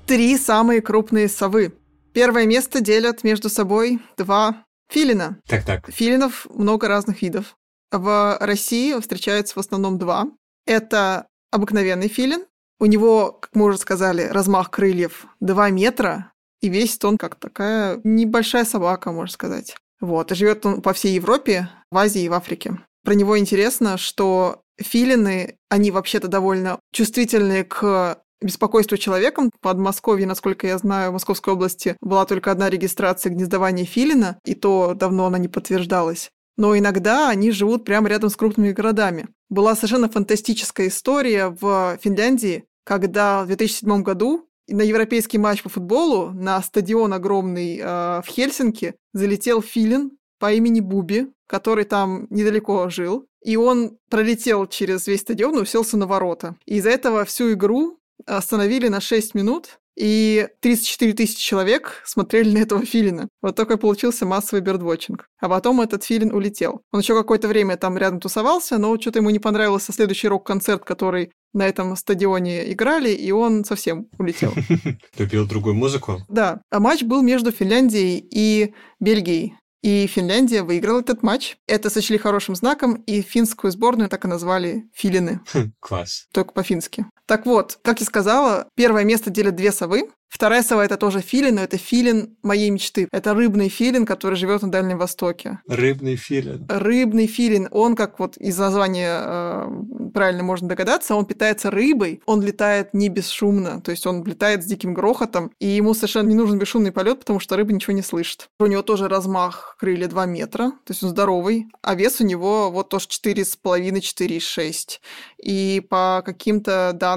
Три 0.07 0.37
самые 0.37 0.80
крупные 0.80 1.28
совы. 1.28 1.72
Первое 2.12 2.47
место 2.47 2.80
делят 2.80 3.24
между 3.24 3.49
собой 3.49 4.01
два 4.18 4.64
Филина. 4.93 5.40
Так, 5.49 5.64
так. 5.64 5.90
Филинов 5.90 6.47
много 6.51 6.86
разных 6.86 7.22
видов. 7.22 7.57
В 7.90 8.36
России 8.40 8.99
встречаются 9.01 9.55
в 9.55 9.59
основном 9.59 9.99
два. 9.99 10.26
Это 10.66 11.26
обыкновенный 11.51 12.09
филин. 12.09 12.45
У 12.78 12.86
него, 12.86 13.32
как 13.32 13.51
мы 13.55 13.66
уже 13.66 13.78
сказали, 13.78 14.22
размах 14.22 14.70
крыльев 14.70 15.26
2 15.40 15.70
метра, 15.70 16.32
и 16.61 16.68
весит 16.68 17.05
он 17.05 17.16
как 17.16 17.36
такая 17.36 18.01
небольшая 18.05 18.64
собака, 18.64 19.12
можно 19.12 19.32
сказать. 19.32 19.76
Вот, 20.01 20.32
и 20.32 20.34
живет 20.34 20.66
он 20.66 20.82
по 20.82 20.93
всей 20.93 21.14
Европе, 21.14 21.68
в 21.90 21.97
Азии 21.97 22.22
и 22.22 22.28
в 22.28 22.34
Африке. 22.34 22.78
Про 23.05 23.14
него 23.14 23.38
интересно, 23.38 23.99
что 23.99 24.62
филины, 24.80 25.59
они 25.68 25.90
вообще-то 25.90 26.28
довольно 26.28 26.80
чувствительны 26.93 27.64
к 27.64 28.18
беспокойство 28.43 28.99
человеком. 28.99 29.51
В 29.55 29.61
Подмосковье, 29.61 30.26
насколько 30.26 30.66
я 30.66 30.78
знаю, 30.78 31.11
в 31.11 31.14
Московской 31.14 31.55
области 31.55 31.97
была 32.01 32.24
только 32.26 32.51
одна 32.51 32.70
регистрация 32.70 33.30
гнездования 33.30 33.84
филина, 33.84 34.38
и 34.45 34.55
то 34.55 34.95
давно 34.95 35.26
она 35.26 35.38
не 35.38 35.49
подтверждалась. 35.49 36.30
Но 36.57 36.76
иногда 36.76 37.28
они 37.28 37.51
живут 37.51 37.84
прямо 37.84 38.09
рядом 38.09 38.30
с 38.30 38.36
крупными 38.36 38.72
городами. 38.72 39.28
Была 39.49 39.74
совершенно 39.74 40.09
фантастическая 40.09 40.88
история 40.88 41.49
в 41.49 41.99
Финляндии, 42.03 42.64
когда 42.84 43.43
в 43.45 43.47
2007 43.47 44.03
году 44.03 44.49
на 44.68 44.82
европейский 44.82 45.38
матч 45.38 45.62
по 45.62 45.68
футболу 45.68 46.30
на 46.30 46.62
стадион 46.62 47.12
огромный 47.12 47.78
э, 47.78 47.82
в 47.82 48.24
Хельсинки 48.26 48.95
залетел 49.12 49.61
филин 49.61 50.12
по 50.38 50.53
имени 50.53 50.80
Буби, 50.80 51.28
который 51.47 51.84
там 51.84 52.26
недалеко 52.30 52.88
жил. 52.88 53.26
И 53.45 53.57
он 53.57 53.99
пролетел 54.09 54.66
через 54.66 55.07
весь 55.07 55.20
стадион 55.20 55.59
и 55.59 55.62
уселся 55.62 55.97
на 55.97 56.07
ворота. 56.07 56.57
И 56.64 56.76
из-за 56.76 56.90
этого 56.90 57.24
всю 57.24 57.53
игру 57.53 57.99
остановили 58.26 58.88
на 58.88 59.00
6 59.00 59.34
минут, 59.34 59.78
и 59.96 60.48
34 60.60 61.12
тысячи 61.12 61.40
человек 61.40 62.02
смотрели 62.04 62.50
на 62.50 62.62
этого 62.62 62.84
филина. 62.84 63.28
Вот 63.42 63.56
такой 63.56 63.76
получился 63.76 64.24
массовый 64.24 64.62
бердвотчинг. 64.62 65.26
А 65.38 65.48
потом 65.48 65.80
этот 65.80 66.04
филин 66.04 66.32
улетел. 66.32 66.82
Он 66.92 67.00
еще 67.00 67.14
какое-то 67.14 67.48
время 67.48 67.76
там 67.76 67.98
рядом 67.98 68.20
тусовался, 68.20 68.78
но 68.78 68.98
что-то 68.98 69.18
ему 69.18 69.30
не 69.30 69.38
понравился 69.38 69.92
следующий 69.92 70.28
рок-концерт, 70.28 70.84
который 70.84 71.32
на 71.52 71.66
этом 71.66 71.94
стадионе 71.96 72.72
играли, 72.72 73.10
и 73.10 73.30
он 73.32 73.64
совсем 73.64 74.08
улетел. 74.18 74.54
Любил 75.18 75.46
другую 75.46 75.74
музыку? 75.74 76.22
Да. 76.28 76.62
А 76.70 76.80
матч 76.80 77.02
был 77.02 77.20
между 77.20 77.52
Финляндией 77.52 78.26
и 78.30 78.72
Бельгией. 79.00 79.56
И 79.82 80.06
Финляндия 80.06 80.62
выиграла 80.62 81.00
этот 81.00 81.24
матч. 81.24 81.56
Это 81.66 81.90
сочли 81.90 82.16
хорошим 82.16 82.54
знаком, 82.54 82.94
и 82.94 83.20
финскую 83.20 83.72
сборную 83.72 84.08
так 84.08 84.24
и 84.24 84.28
назвали 84.28 84.84
филины. 84.94 85.40
Класс. 85.80 86.28
Только 86.32 86.52
по-фински. 86.52 87.04
Так 87.26 87.46
вот, 87.46 87.78
как 87.82 88.00
я 88.00 88.06
сказала, 88.06 88.68
первое 88.74 89.04
место 89.04 89.30
делят 89.30 89.56
две 89.56 89.72
совы. 89.72 90.08
Вторая 90.32 90.62
сова– 90.62 90.82
это 90.84 90.96
тоже 90.96 91.20
филин, 91.20 91.56
но 91.56 91.60
это 91.62 91.76
филин 91.76 92.38
моей 92.42 92.70
мечты. 92.70 93.06
Это 93.12 93.34
рыбный 93.34 93.68
филин, 93.68 94.06
который 94.06 94.34
живет 94.36 94.62
на 94.62 94.70
Дальнем 94.70 94.96
Востоке. 94.96 95.60
Рыбный 95.68 96.16
филин. 96.16 96.64
Рыбный 96.70 97.26
филин. 97.26 97.68
Он, 97.70 97.94
как 97.94 98.18
вот 98.18 98.38
из 98.38 98.56
названия 98.56 99.20
э, 99.22 99.68
правильно 100.14 100.42
можно 100.42 100.68
догадаться, 100.68 101.16
он 101.16 101.26
питается 101.26 101.70
рыбой, 101.70 102.22
он 102.24 102.40
летает 102.40 102.94
не 102.94 103.10
бесшумно, 103.10 103.82
то 103.82 103.90
есть 103.90 104.06
он 104.06 104.24
летает 104.24 104.62
с 104.62 104.66
диким 104.66 104.94
грохотом, 104.94 105.52
и 105.60 105.66
ему 105.66 105.92
совершенно 105.92 106.28
не 106.28 106.34
нужен 106.34 106.58
бесшумный 106.58 106.92
полет, 106.92 107.20
потому 107.20 107.38
что 107.38 107.56
рыба 107.58 107.74
ничего 107.74 107.92
не 107.92 108.02
слышит. 108.02 108.48
У 108.58 108.64
него 108.64 108.80
тоже 108.80 109.08
размах 109.08 109.76
крылья 109.78 110.08
2 110.08 110.24
метра, 110.26 110.70
то 110.70 110.92
есть 110.92 111.02
он 111.02 111.10
здоровый, 111.10 111.66
а 111.82 111.94
вес 111.94 112.22
у 112.22 112.24
него 112.24 112.70
вот 112.70 112.88
тоже 112.88 113.06
4,5-4,6. 113.08 114.98
И 115.44 115.84
по 115.90 116.22
каким-то 116.24 116.92
данным 116.94 117.11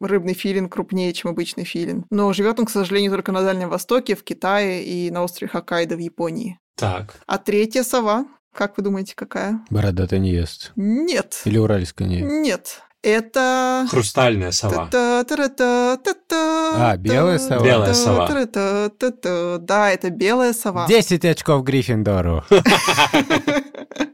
рыбный 0.00 0.34
филин 0.34 0.68
крупнее, 0.68 1.12
чем 1.12 1.30
обычный 1.30 1.64
филин. 1.64 2.06
Но 2.10 2.32
живет 2.32 2.58
он, 2.58 2.66
к 2.66 2.70
сожалению, 2.70 3.10
только 3.10 3.32
на 3.32 3.42
Дальнем 3.42 3.68
Востоке, 3.68 4.14
в 4.14 4.24
Китае 4.24 4.84
и 4.84 5.10
на 5.10 5.22
острове 5.22 5.50
Хоккайдо 5.50 5.96
в 5.96 5.98
Японии. 5.98 6.58
Так. 6.76 7.14
А 7.26 7.38
третья 7.38 7.82
сова, 7.82 8.26
как 8.54 8.76
вы 8.76 8.82
думаете, 8.82 9.14
какая? 9.14 9.60
Бородатый 9.70 10.18
не 10.18 10.30
ест. 10.30 10.72
Нет. 10.76 11.40
Или 11.44 11.58
уральская 11.58 12.08
не 12.08 12.18
ест. 12.18 12.32
Нет. 12.32 12.82
Это... 13.02 13.86
Хрустальная 13.90 14.52
сова. 14.52 14.88
А, 14.92 16.96
белая 16.96 17.38
сова? 17.38 17.64
Белая 17.64 17.94
сова. 17.94 18.28
Да, 19.58 19.90
это 19.90 20.10
белая 20.10 20.52
сова. 20.52 20.86
10 20.86 21.24
очков 21.24 21.64
Гриффиндору. 21.64 22.44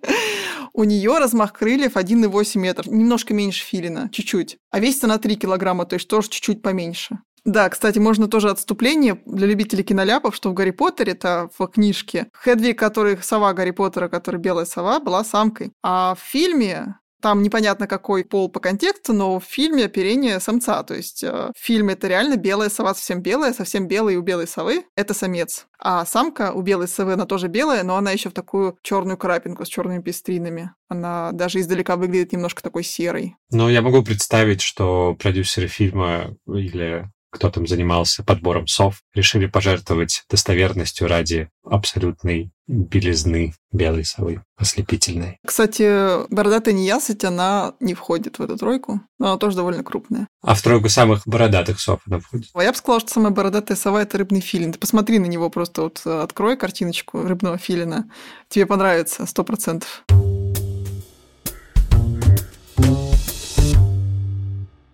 У 0.78 0.84
нее 0.84 1.18
размах 1.18 1.54
крыльев 1.54 1.96
1,8 1.96 2.56
метров, 2.60 2.86
немножко 2.86 3.34
меньше 3.34 3.64
филина, 3.64 4.08
чуть-чуть. 4.12 4.58
А 4.70 4.78
весит 4.78 5.02
она 5.02 5.18
3 5.18 5.34
килограмма, 5.34 5.86
то 5.86 5.94
есть 5.94 6.06
тоже 6.06 6.28
чуть-чуть 6.28 6.62
поменьше. 6.62 7.18
Да, 7.44 7.68
кстати, 7.68 7.98
можно 7.98 8.28
тоже 8.28 8.48
отступление 8.48 9.20
для 9.26 9.48
любителей 9.48 9.82
киноляпов, 9.82 10.36
что 10.36 10.50
в 10.50 10.54
Гарри 10.54 10.70
Поттере-то 10.70 11.50
в 11.58 11.66
книжке 11.66 12.28
Хедвиг, 12.32 12.78
который 12.78 13.18
сова 13.20 13.52
Гарри 13.54 13.72
Поттера, 13.72 14.08
которая 14.08 14.40
белая 14.40 14.66
сова, 14.66 15.00
была 15.00 15.24
самкой. 15.24 15.72
А 15.82 16.14
в 16.14 16.20
фильме 16.20 16.94
там 17.20 17.42
непонятно 17.42 17.86
какой 17.86 18.24
пол 18.24 18.48
по 18.48 18.60
контексту, 18.60 19.12
но 19.12 19.40
в 19.40 19.44
фильме 19.44 19.84
оперение 19.84 20.40
самца. 20.40 20.82
То 20.82 20.94
есть 20.94 21.22
э, 21.24 21.50
в 21.54 21.58
фильме 21.58 21.94
это 21.94 22.08
реально 22.08 22.36
белая 22.36 22.68
сова, 22.68 22.94
совсем 22.94 23.22
белая, 23.22 23.52
совсем 23.52 23.88
белая 23.88 24.18
у 24.18 24.22
белой 24.22 24.46
совы– 24.46 24.84
это 24.96 25.14
самец. 25.14 25.66
А 25.78 26.04
самка 26.04 26.52
у 26.52 26.62
белой 26.62 26.88
совы, 26.88 27.14
она 27.14 27.26
тоже 27.26 27.48
белая, 27.48 27.82
но 27.82 27.96
она 27.96 28.10
еще 28.10 28.30
в 28.30 28.34
такую 28.34 28.78
черную 28.82 29.16
крапинку 29.16 29.64
с 29.64 29.68
черными 29.68 30.02
пестринами. 30.02 30.72
Она 30.88 31.32
даже 31.32 31.60
издалека 31.60 31.96
выглядит 31.96 32.32
немножко 32.32 32.62
такой 32.62 32.84
серой. 32.84 33.36
Ну, 33.50 33.68
я 33.68 33.82
могу 33.82 34.02
представить, 34.02 34.60
что 34.60 35.14
продюсеры 35.18 35.66
фильма 35.66 36.36
или 36.46 37.10
кто 37.30 37.50
там 37.50 37.66
занимался 37.66 38.24
подбором 38.24 38.66
сов, 38.66 39.02
решили 39.14 39.46
пожертвовать 39.46 40.24
достоверностью 40.30 41.08
ради 41.08 41.48
абсолютной 41.64 42.50
белизны 42.66 43.54
белой 43.72 44.04
совы, 44.04 44.42
ослепительной. 44.56 45.38
Кстати, 45.46 46.26
бородатая 46.32 46.74
неясыть, 46.74 47.24
она 47.24 47.74
не 47.80 47.94
входит 47.94 48.38
в 48.38 48.42
эту 48.42 48.56
тройку, 48.56 49.00
но 49.18 49.28
она 49.28 49.36
тоже 49.38 49.56
довольно 49.56 49.82
крупная. 49.82 50.28
А 50.42 50.54
в 50.54 50.62
тройку 50.62 50.88
самых 50.88 51.22
бородатых 51.26 51.80
сов 51.80 52.00
она 52.06 52.20
входит? 52.20 52.48
А 52.54 52.62
я 52.62 52.72
бы 52.72 52.76
сказала, 52.76 53.00
что 53.00 53.10
самая 53.10 53.32
бородатая 53.32 53.76
сова– 53.76 54.02
это 54.02 54.18
рыбный 54.18 54.40
филин. 54.40 54.72
Ты 54.72 54.78
посмотри 54.78 55.18
на 55.18 55.26
него 55.26 55.48
просто, 55.50 55.82
вот 55.82 56.06
открой 56.06 56.56
картиночку 56.56 57.22
рыбного 57.22 57.58
филина. 57.58 58.10
Тебе 58.48 58.66
понравится, 58.66 59.26
сто 59.26 59.44
процентов. 59.44 60.04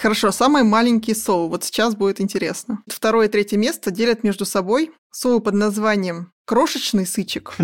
Хорошо, 0.05 0.33
самые 0.33 0.65
маленькие 0.65 1.17
совы. 1.17 1.49
Вот 1.49 1.65
сейчас 1.65 1.97
будет 1.97 2.21
интересно. 2.21 2.83
Второе 2.87 3.27
и 3.27 3.31
третье 3.31 3.57
место 3.57 3.91
делят 3.91 4.23
между 4.23 4.45
собой 4.45 4.93
совы 5.11 5.41
под 5.41 5.55
названием 5.55 6.31
крошечный 6.45 7.07
сычек 7.07 7.57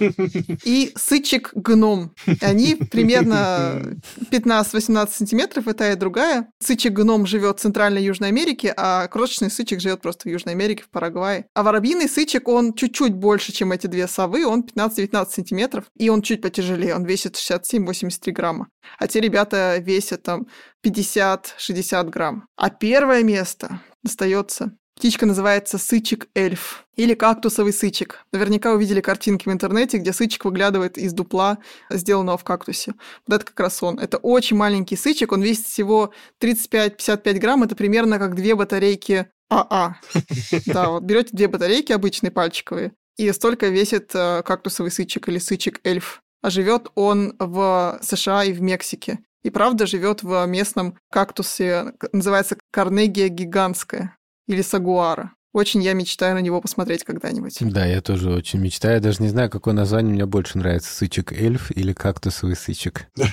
и 0.64 0.92
сычек-гном. 0.96 2.14
Они 2.40 2.74
примерно 2.74 3.96
15-18 4.30 5.10
сантиметров, 5.12 5.68
и 5.68 5.72
та 5.72 5.92
и 5.92 5.96
другая. 5.96 6.48
Сычек-гном 6.62 7.26
живет 7.26 7.58
в 7.58 7.62
Центральной 7.62 8.02
Южной 8.02 8.28
Америке, 8.28 8.72
а 8.76 9.06
крошечный 9.08 9.50
сычек 9.50 9.80
живет 9.80 10.02
просто 10.02 10.28
в 10.28 10.32
Южной 10.32 10.54
Америке, 10.54 10.82
в 10.84 10.90
Парагвае. 10.90 11.46
А 11.54 11.62
воробьиный 11.62 12.08
сычек, 12.08 12.48
он 12.48 12.74
чуть-чуть 12.74 13.14
больше, 13.14 13.52
чем 13.52 13.72
эти 13.72 13.86
две 13.86 14.08
совы, 14.08 14.46
он 14.46 14.62
15-19 14.62 15.30
сантиметров, 15.30 15.84
и 15.96 16.08
он 16.08 16.22
чуть 16.22 16.42
потяжелее, 16.42 16.94
он 16.94 17.04
весит 17.04 17.36
67-83 17.36 18.32
грамма. 18.32 18.68
А 18.98 19.06
те 19.06 19.20
ребята 19.20 19.78
весят 19.78 20.22
там 20.22 20.46
50-60 20.84 22.10
грамм. 22.10 22.46
А 22.56 22.70
первое 22.70 23.22
место 23.22 23.80
достается 24.02 24.76
Птичка 24.96 25.26
называется 25.26 25.76
сычек-эльф 25.76 26.86
или 26.94 27.14
кактусовый 27.14 27.72
сычек. 27.72 28.24
Наверняка 28.32 28.72
увидели 28.72 29.00
картинки 29.00 29.48
в 29.48 29.52
интернете, 29.52 29.98
где 29.98 30.12
сычек 30.12 30.44
выглядывает 30.44 30.96
из 30.98 31.12
дупла, 31.12 31.58
сделанного 31.90 32.38
в 32.38 32.44
кактусе. 32.44 32.94
Вот 33.26 33.34
это 33.34 33.44
как 33.44 33.58
раз 33.58 33.82
он. 33.82 33.98
Это 33.98 34.18
очень 34.18 34.56
маленький 34.56 34.96
сычек, 34.96 35.32
он 35.32 35.42
весит 35.42 35.66
всего 35.66 36.12
35-55 36.40 37.38
грамм, 37.40 37.64
это 37.64 37.74
примерно 37.74 38.18
как 38.18 38.36
две 38.36 38.54
батарейки 38.54 39.26
АА. 39.50 39.96
Да, 40.66 40.90
вот 40.90 41.02
берете 41.02 41.30
две 41.32 41.48
батарейки 41.48 41.92
обычные 41.92 42.30
пальчиковые, 42.30 42.92
и 43.16 43.30
столько 43.32 43.68
весит 43.68 44.12
э, 44.14 44.42
кактусовый 44.44 44.92
сычек 44.92 45.28
или 45.28 45.38
сычек-эльф. 45.38 46.20
А 46.42 46.50
живет 46.50 46.88
он 46.94 47.34
в 47.38 47.98
США 48.02 48.44
и 48.44 48.52
в 48.52 48.60
Мексике. 48.60 49.18
И 49.42 49.50
правда 49.50 49.86
живет 49.86 50.22
в 50.22 50.46
местном 50.46 50.98
кактусе, 51.10 51.94
называется 52.12 52.56
Карнегия 52.70 53.28
гигантская 53.28 54.16
или 54.46 54.62
Сагуара. 54.62 55.32
Очень 55.52 55.82
я 55.84 55.92
мечтаю 55.92 56.34
на 56.34 56.40
него 56.40 56.60
посмотреть 56.60 57.04
когда-нибудь. 57.04 57.56
Да, 57.60 57.86
я 57.86 58.00
тоже 58.00 58.32
очень 58.32 58.58
мечтаю. 58.58 58.96
Я 58.96 59.00
даже 59.00 59.22
не 59.22 59.28
знаю, 59.28 59.48
какое 59.48 59.72
название 59.72 60.12
мне 60.12 60.26
больше 60.26 60.58
нравится. 60.58 60.92
Сычек-эльф 60.92 61.70
или 61.70 61.92
кактусовый 61.92 62.56
сычек? 62.56 63.06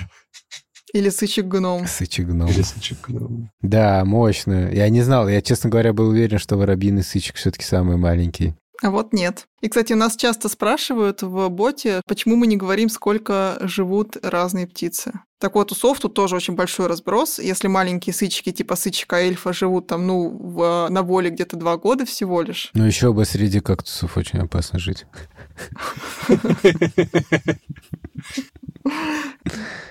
Или 0.92 1.08
сычек-гном. 1.08 1.86
Сычек-гном. 1.86 2.50
Или 2.50 2.60
сычек-гном. 2.60 3.50
Да, 3.62 4.04
мощно. 4.04 4.70
Я 4.70 4.90
не 4.90 5.00
знал. 5.00 5.26
Я, 5.26 5.40
честно 5.40 5.70
говоря, 5.70 5.94
был 5.94 6.08
уверен, 6.08 6.38
что 6.38 6.58
воробьиный 6.58 7.02
сычек 7.02 7.36
все 7.36 7.50
таки 7.50 7.64
самый 7.64 7.96
маленький. 7.96 8.54
А 8.82 8.90
вот 8.90 9.12
нет. 9.12 9.46
И, 9.60 9.68
кстати, 9.68 9.92
нас 9.92 10.16
часто 10.16 10.48
спрашивают 10.48 11.22
в 11.22 11.48
боте, 11.48 12.00
почему 12.08 12.34
мы 12.34 12.48
не 12.48 12.56
говорим, 12.56 12.88
сколько 12.88 13.56
живут 13.60 14.16
разные 14.22 14.66
птицы. 14.66 15.12
Так 15.38 15.54
вот, 15.54 15.70
у 15.70 15.76
сов 15.76 16.00
тут 16.00 16.14
тоже 16.14 16.34
очень 16.34 16.54
большой 16.54 16.88
разброс. 16.88 17.38
Если 17.38 17.68
маленькие 17.68 18.12
сычки 18.12 18.50
типа 18.50 18.74
сычка 18.74 19.16
эльфа 19.16 19.52
живут 19.52 19.86
там, 19.86 20.06
ну, 20.06 20.28
в, 20.28 20.88
на 20.90 21.02
воле 21.02 21.30
где-то 21.30 21.56
два 21.56 21.76
года 21.76 22.04
всего 22.04 22.42
лишь. 22.42 22.70
Ну, 22.74 22.84
еще 22.84 23.12
бы 23.12 23.24
среди 23.24 23.60
кактусов 23.60 24.16
очень 24.16 24.40
опасно 24.40 24.80
жить. 24.80 25.06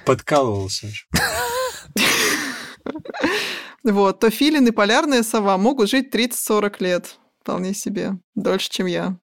Подкалывался. 0.06 0.88
Вот, 3.84 4.20
то 4.20 4.30
филин 4.30 4.68
и 4.68 4.72
полярная 4.72 5.24
сова 5.24 5.58
могут 5.58 5.90
жить 5.90 6.14
30-40 6.14 6.76
лет. 6.80 7.18
Вполне 7.42 7.74
себе. 7.74 8.18
Дольше, 8.36 8.70
чем 8.70 8.86
я. 8.86 9.18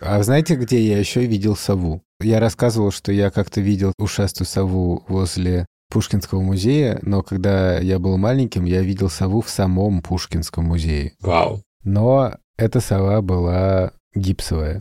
А 0.00 0.22
знаете, 0.22 0.56
где 0.56 0.80
я 0.80 0.98
еще 0.98 1.24
видел 1.26 1.56
сову? 1.56 2.02
Я 2.20 2.40
рассказывал, 2.40 2.90
что 2.90 3.12
я 3.12 3.30
как-то 3.30 3.60
видел 3.60 3.92
ушастую 3.98 4.46
сову 4.46 5.04
возле 5.08 5.66
Пушкинского 5.90 6.42
музея, 6.42 6.98
но 7.02 7.22
когда 7.22 7.78
я 7.78 7.98
был 7.98 8.18
маленьким, 8.18 8.64
я 8.64 8.82
видел 8.82 9.08
сову 9.08 9.40
в 9.40 9.48
самом 9.48 10.02
Пушкинском 10.02 10.64
музее. 10.64 11.14
Вау. 11.20 11.62
Но 11.82 12.34
эта 12.58 12.80
сова 12.80 13.22
была 13.22 13.92
гипсовая, 14.14 14.80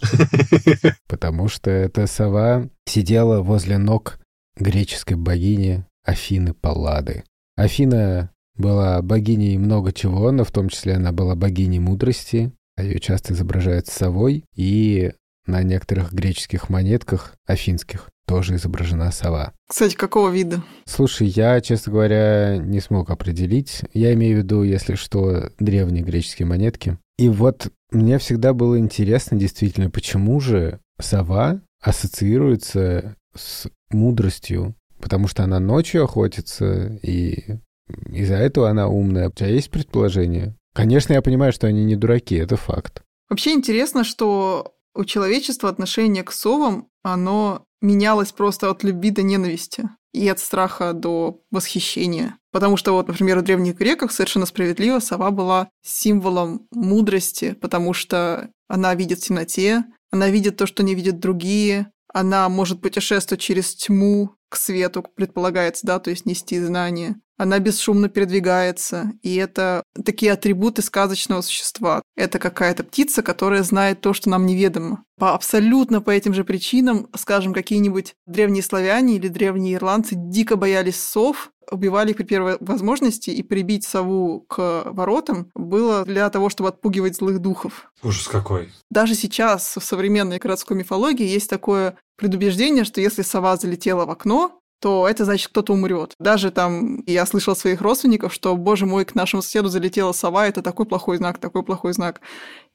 потому 1.07 1.47
что 1.47 1.72
эта 1.72 2.07
сова 2.07 2.68
сидела 2.86 3.41
возле 3.41 3.78
ног 3.78 4.20
греческой 4.57 5.15
богини 5.15 5.86
Афины 6.03 6.53
Паллады. 6.53 7.24
Афина 7.55 8.32
была 8.58 9.01
богиней 9.01 9.58
много 9.58 9.93
чего, 9.93 10.32
но 10.32 10.43
в 10.43 10.51
том 10.51 10.70
числе 10.70 10.93
она 10.95 11.12
была 11.12 11.36
богиней 11.36 11.80
мудрости. 11.80 12.51
Ее 12.78 12.99
часто 12.99 13.34
изображают 13.34 13.88
совой, 13.88 14.43
и 14.55 15.12
на 15.47 15.64
некоторых 15.64 16.14
греческих 16.14 16.70
монетках, 16.70 17.36
афинских, 17.47 18.10
тоже 18.28 18.55
изображена 18.55 19.12
сова. 19.12 19.53
Кстати, 19.68 19.95
какого 19.95 20.30
вида? 20.30 20.62
Слушай, 20.86 21.28
я, 21.28 21.60
честно 21.62 21.93
говоря, 21.93 22.58
не 22.58 22.82
смог 22.82 23.10
определить. 23.10 23.82
Я 23.93 24.14
имею 24.14 24.36
в 24.36 24.43
виду, 24.43 24.64
если 24.64 24.95
что, 24.95 25.51
древние 25.60 26.03
греческие 26.03 26.45
монетки. 26.45 26.97
И 27.18 27.30
вот 27.30 27.72
мне 27.91 28.20
всегда 28.20 28.53
было 28.53 28.78
интересно 28.78 29.38
действительно, 29.38 29.89
почему 29.89 30.39
же 30.39 30.80
сова 30.99 31.62
ассоциируется 31.82 33.16
с 33.34 33.68
мудростью, 33.91 34.76
потому 34.99 35.28
что 35.28 35.43
она 35.43 35.60
ночью 35.60 36.03
охотится, 36.03 36.99
и 37.01 37.60
из-за 38.07 38.35
этого 38.35 38.69
она 38.69 38.88
умная. 38.88 39.29
У 39.29 39.31
тебя 39.31 39.49
есть 39.49 39.69
предположение? 39.69 40.55
Конечно, 40.73 41.13
я 41.13 41.21
понимаю, 41.21 41.53
что 41.53 41.67
они 41.67 41.83
не 41.85 41.95
дураки, 41.95 42.35
это 42.35 42.55
факт. 42.55 43.01
Вообще 43.29 43.53
интересно, 43.53 44.03
что 44.03 44.73
у 44.93 45.05
человечества 45.05 45.69
отношение 45.69 46.23
к 46.23 46.31
совам, 46.31 46.88
оно 47.03 47.63
менялось 47.81 48.31
просто 48.31 48.69
от 48.69 48.83
любви 48.83 49.11
до 49.11 49.21
ненависти 49.21 49.89
и 50.13 50.27
от 50.27 50.39
страха 50.39 50.93
до 50.93 51.41
восхищения. 51.51 52.38
Потому 52.51 52.77
что 52.77 52.93
вот, 52.93 53.07
например, 53.07 53.39
в 53.39 53.43
древних 53.43 53.75
греках 53.75 54.11
совершенно 54.11 54.45
справедливо 54.45 54.99
сова 54.99 55.31
была 55.31 55.69
символом 55.83 56.67
мудрости, 56.71 57.53
потому 57.53 57.93
что 57.93 58.49
она 58.67 58.95
видит 58.95 59.19
в 59.19 59.25
темноте, 59.25 59.83
она 60.11 60.29
видит 60.29 60.57
то, 60.57 60.65
что 60.65 60.83
не 60.83 60.95
видят 60.95 61.19
другие, 61.19 61.91
она 62.13 62.49
может 62.49 62.81
путешествовать 62.81 63.41
через 63.41 63.75
тьму 63.75 64.31
к 64.50 64.56
свету, 64.56 65.04
предполагается, 65.16 65.86
да, 65.86 66.00
то 66.00 66.10
есть 66.10 66.26
нести 66.26 66.60
знания. 66.60 67.16
Она 67.38 67.60
бесшумно 67.60 68.10
передвигается, 68.10 69.12
и 69.22 69.36
это 69.36 69.84
такие 70.04 70.32
атрибуты 70.32 70.82
сказочного 70.82 71.41
существа. 71.41 72.02
Это 72.16 72.39
какая-то 72.39 72.84
птица, 72.84 73.22
которая 73.22 73.62
знает 73.62 74.02
то, 74.02 74.14
что 74.14 74.30
нам 74.30 74.48
неведомо. 74.48 75.04
По 75.20 75.36
абсолютно 75.36 76.02
по 76.02 76.10
этим 76.10 76.34
же 76.34 76.43
причинам, 76.43 77.08
скажем, 77.16 77.54
какие-нибудь 77.54 78.16
древние 78.26 78.64
славяне 78.64 79.18
или 79.18 79.28
древние 79.28 79.76
ирландцы 79.76 80.16
дико 80.16 80.56
боялись 80.56 81.00
сов, 81.00 81.52
убивали 81.72 82.11
их 82.11 82.18
при 82.18 82.24
первой 82.24 82.57
возможности, 82.59 83.30
и 83.30 83.43
прибить 83.43 83.86
сову 83.86 84.45
к 84.47 84.84
воротам 84.86 85.49
было 85.55 86.05
для 86.05 86.30
того, 86.30 86.49
чтобы 86.49 86.70
отпугивать 86.70 87.15
злых 87.15 87.39
духов. 87.39 87.91
Ужас 88.03 88.28
какой. 88.28 88.70
Даже 88.89 89.15
сейчас 89.15 89.78
в 89.78 89.84
современной 89.84 90.38
городской 90.38 90.78
мифологии 90.78 91.26
есть 91.26 91.49
такое 91.49 91.97
предубеждение, 92.18 92.84
что 92.84 93.01
если 93.01 93.22
сова 93.22 93.57
залетела 93.57 94.05
в 94.05 94.09
окно, 94.09 94.59
то 94.80 95.07
это 95.07 95.26
значит, 95.26 95.47
кто-то 95.47 95.74
умрет. 95.74 96.13
Даже 96.20 96.51
там 96.51 97.01
я 97.07 97.26
слышала 97.26 97.55
своих 97.55 97.82
родственников, 97.82 98.34
что, 98.34 98.55
боже 98.55 98.86
мой, 98.86 99.05
к 99.05 99.15
нашему 99.15 99.41
соседу 99.41 99.70
залетела 99.70 100.11
сова, 100.11 100.47
это 100.47 100.61
такой 100.61 100.86
плохой 100.86 101.18
знак, 101.18 101.39
такой 101.39 101.63
плохой 101.63 101.93
знак. 101.93 102.22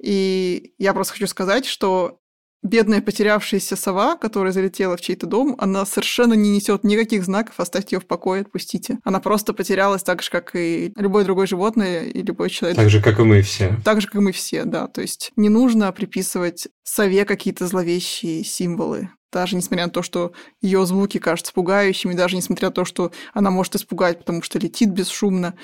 И 0.00 0.74
я 0.78 0.94
просто 0.94 1.14
хочу 1.14 1.28
сказать, 1.28 1.64
что 1.64 2.18
бедная 2.62 3.02
потерявшаяся 3.02 3.76
сова, 3.76 4.16
которая 4.16 4.52
залетела 4.52 4.96
в 4.96 5.00
чей-то 5.00 5.26
дом, 5.26 5.56
она 5.58 5.84
совершенно 5.84 6.34
не 6.34 6.50
несет 6.50 6.84
никаких 6.84 7.24
знаков, 7.24 7.58
оставьте 7.58 7.96
ее 7.96 8.00
в 8.00 8.06
покое, 8.06 8.42
отпустите. 8.42 8.98
Она 9.04 9.20
просто 9.20 9.52
потерялась 9.52 10.02
так 10.02 10.22
же, 10.22 10.30
как 10.30 10.54
и 10.54 10.92
любое 10.96 11.24
другое 11.24 11.46
животное 11.46 12.04
и 12.04 12.22
любой 12.22 12.50
человек. 12.50 12.76
Так 12.76 12.90
же, 12.90 13.02
как 13.02 13.18
и 13.18 13.22
мы 13.22 13.42
все. 13.42 13.76
Так 13.84 14.00
же, 14.00 14.06
как 14.06 14.16
и 14.16 14.24
мы 14.24 14.32
все, 14.32 14.64
да. 14.64 14.86
То 14.86 15.00
есть 15.00 15.32
не 15.36 15.48
нужно 15.48 15.90
приписывать 15.92 16.68
сове 16.84 17.24
какие-то 17.24 17.66
зловещие 17.66 18.44
символы 18.44 19.10
даже 19.32 19.56
несмотря 19.56 19.86
на 19.86 19.90
то, 19.90 20.02
что 20.02 20.32
ее 20.60 20.84
звуки 20.84 21.16
кажутся 21.16 21.54
пугающими, 21.54 22.12
даже 22.12 22.36
несмотря 22.36 22.68
на 22.68 22.74
то, 22.74 22.84
что 22.84 23.12
она 23.32 23.50
может 23.50 23.74
испугать, 23.74 24.18
потому 24.18 24.42
что 24.42 24.58
летит 24.58 24.90
бесшумно, 24.90 25.54